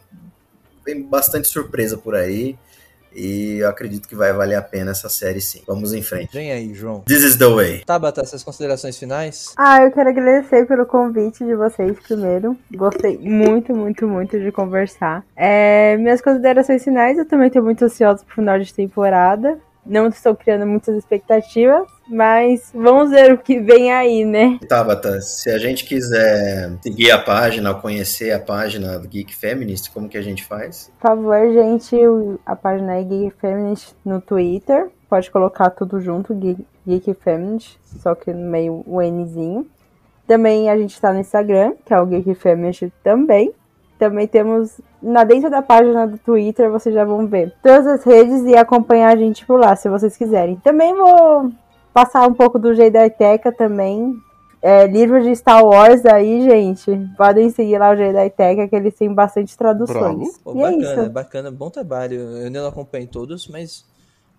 tem 0.85 1.01
bastante 1.01 1.47
surpresa 1.47 1.97
por 1.97 2.15
aí. 2.15 2.57
E 3.15 3.57
eu 3.57 3.67
acredito 3.67 4.07
que 4.07 4.15
vai 4.15 4.31
valer 4.31 4.55
a 4.55 4.61
pena 4.61 4.91
essa 4.91 5.09
série 5.09 5.41
sim. 5.41 5.61
Vamos 5.65 5.93
em 5.93 6.01
frente. 6.01 6.31
Vem 6.31 6.51
aí, 6.51 6.73
João. 6.75 7.01
This 7.01 7.23
is 7.23 7.35
the 7.37 7.47
way. 7.47 7.83
Tabata, 7.83 8.23
suas 8.23 8.43
considerações 8.43 8.97
finais? 8.97 9.53
Ah, 9.57 9.81
eu 9.81 9.91
quero 9.91 10.09
agradecer 10.09 10.67
pelo 10.67 10.85
convite 10.85 11.43
de 11.43 11.55
vocês 11.55 11.97
primeiro. 11.99 12.55
Gostei 12.71 13.17
muito, 13.17 13.75
muito, 13.75 14.07
muito 14.07 14.39
de 14.39 14.51
conversar. 14.51 15.25
É, 15.35 15.97
minhas 15.97 16.21
considerações 16.21 16.83
finais, 16.83 17.17
eu 17.17 17.25
também 17.25 17.47
estou 17.47 17.63
muito 17.63 17.83
ansiosa 17.83 18.23
pro 18.23 18.35
final 18.35 18.59
de 18.59 18.71
temporada. 18.71 19.59
Não 19.89 20.07
estou 20.07 20.35
criando 20.35 20.67
muitas 20.67 20.95
expectativas, 20.95 21.87
mas 22.07 22.69
vamos 22.75 23.09
ver 23.09 23.33
o 23.33 23.39
que 23.39 23.59
vem 23.59 23.91
aí, 23.91 24.23
né? 24.23 24.59
Tabata, 24.69 25.19
se 25.19 25.49
a 25.49 25.57
gente 25.57 25.83
quiser 25.83 26.77
seguir 26.83 27.09
a 27.09 27.17
página, 27.17 27.73
conhecer 27.73 28.31
a 28.31 28.39
página 28.39 28.99
do 28.99 29.07
Geek 29.07 29.35
Feminist, 29.35 29.91
como 29.91 30.07
que 30.07 30.17
a 30.17 30.21
gente 30.21 30.45
faz? 30.45 30.91
Por 30.99 31.07
favor, 31.09 31.51
gente, 31.51 31.95
a 32.45 32.55
página 32.55 32.97
é 32.97 33.03
Geek 33.03 33.31
Feminist 33.41 33.95
no 34.05 34.21
Twitter. 34.21 34.89
Pode 35.09 35.31
colocar 35.31 35.71
tudo 35.71 35.99
junto, 35.99 36.35
Geek, 36.35 36.63
Geek 36.85 37.15
Feminist, 37.15 37.79
só 37.83 38.13
que 38.13 38.31
no 38.31 38.47
meio 38.47 38.83
o 38.85 39.01
Nzinho. 39.01 39.65
Também 40.27 40.69
a 40.69 40.77
gente 40.77 41.01
tá 41.01 41.11
no 41.11 41.19
Instagram, 41.19 41.73
que 41.83 41.91
é 41.91 41.99
o 41.99 42.05
Geek 42.05 42.35
Feminist 42.35 42.91
também. 43.03 43.51
Também 43.99 44.25
temos 44.25 44.79
na 45.03 45.25
dentro 45.25 45.49
da 45.49 45.61
página 45.61 46.07
do 46.07 46.17
Twitter, 46.17 46.71
vocês 46.71 46.95
já 46.95 47.03
vão 47.03 47.27
ver 47.27 47.53
todas 47.61 47.85
as 47.85 48.03
redes 48.05 48.43
e 48.45 48.55
acompanhar 48.55 49.11
a 49.11 49.15
gente 49.17 49.45
por 49.45 49.59
lá, 49.59 49.75
se 49.75 49.89
vocês 49.89 50.15
quiserem. 50.15 50.55
Também 50.63 50.95
vou 50.95 51.51
passar 51.93 52.25
um 52.25 52.33
pouco 52.33 52.57
do 52.57 52.73
Jediiteca 52.73 53.51
também. 53.51 54.15
É, 54.61 54.87
livros 54.87 55.23
de 55.25 55.35
Star 55.35 55.65
Wars 55.65 56.05
aí, 56.05 56.41
gente. 56.41 56.91
Podem 57.17 57.49
seguir 57.49 57.77
lá 57.77 57.91
o 57.91 57.95
Jediiteca, 57.95 58.69
que 58.69 58.75
eles 58.75 58.95
têm 58.95 59.13
bastante 59.13 59.57
traduções. 59.57 60.37
Pô, 60.37 60.55
e 60.55 60.61
é 60.61 60.71
bacana, 60.71 61.01
isso. 61.01 61.09
bacana, 61.09 61.51
bom 61.51 61.69
trabalho. 61.69 62.15
Eu 62.15 62.45
ainda 62.45 62.61
não 62.61 62.69
acompanho 62.69 63.07
todos, 63.07 63.49
mas 63.49 63.85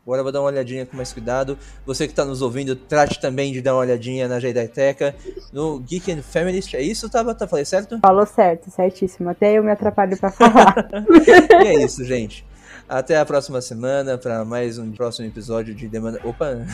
agora 0.05 0.21
eu 0.21 0.25
vou 0.25 0.33
dar 0.33 0.41
uma 0.41 0.49
olhadinha 0.49 0.85
com 0.87 0.97
mais 0.97 1.13
cuidado. 1.13 1.59
Você 1.87 2.07
que 2.07 2.13
está 2.13 2.25
nos 2.25 2.43
ouvindo, 2.43 2.75
trate 2.75 3.21
também 3.21 3.53
de 3.53 3.61
dar 3.61 3.75
uma 3.75 3.81
olhadinha 3.81 4.29
na 4.29 4.41
Jediiteca, 4.41 5.15
no 5.53 5.79
Geek 5.81 6.13
and 6.13 6.23
Feminist. 6.23 6.75
É 6.75 6.83
isso, 6.83 7.09
Tabata? 7.09 7.47
Falei 7.47 7.65
certo? 7.65 7.99
Falou 8.01 8.27
certo, 8.27 8.71
certíssimo. 8.71 9.31
Até 9.31 9.59
eu 9.59 9.63
me 9.63 9.71
atrapalho 9.71 10.17
pra 10.19 10.31
falar. 10.31 10.89
e 11.65 11.69
é 11.69 11.85
isso, 11.85 12.05
gente. 12.05 12.45
Até 12.89 13.17
a 13.17 13.25
próxima 13.25 13.61
semana 13.61 14.19
para 14.19 14.45
mais 14.45 14.77
um 14.77 14.91
próximo 14.91 15.25
episódio 15.29 15.73
de 15.73 15.87
Demanda. 15.87 16.21
Opa! 16.25 16.67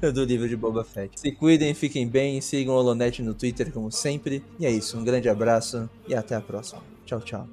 do 0.14 0.24
livro 0.24 0.48
de 0.48 0.56
Boba 0.56 0.84
Fett. 0.84 1.18
Se 1.18 1.32
cuidem, 1.32 1.74
fiquem 1.74 2.06
bem, 2.06 2.40
sigam 2.40 2.74
o 2.74 2.78
Holonet 2.78 3.20
no 3.22 3.34
Twitter 3.34 3.72
como 3.72 3.90
sempre. 3.90 4.44
E 4.58 4.66
é 4.66 4.70
isso, 4.70 4.96
um 4.96 5.02
grande 5.02 5.28
abraço 5.28 5.90
e 6.06 6.14
até 6.14 6.36
a 6.36 6.40
próxima. 6.40 6.80
Tchau, 7.04 7.20
tchau. 7.20 7.48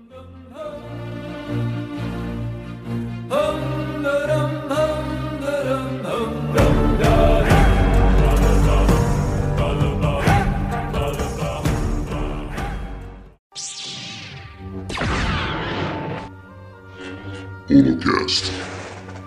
Holocast, 17.68 18.52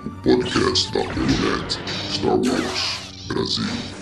o 0.07 0.11
podcast 0.23 0.93
da 0.93 1.01
Holonet 1.01 1.73
Star 2.09 2.37
Wars 2.37 3.27
Brasil. 3.27 3.98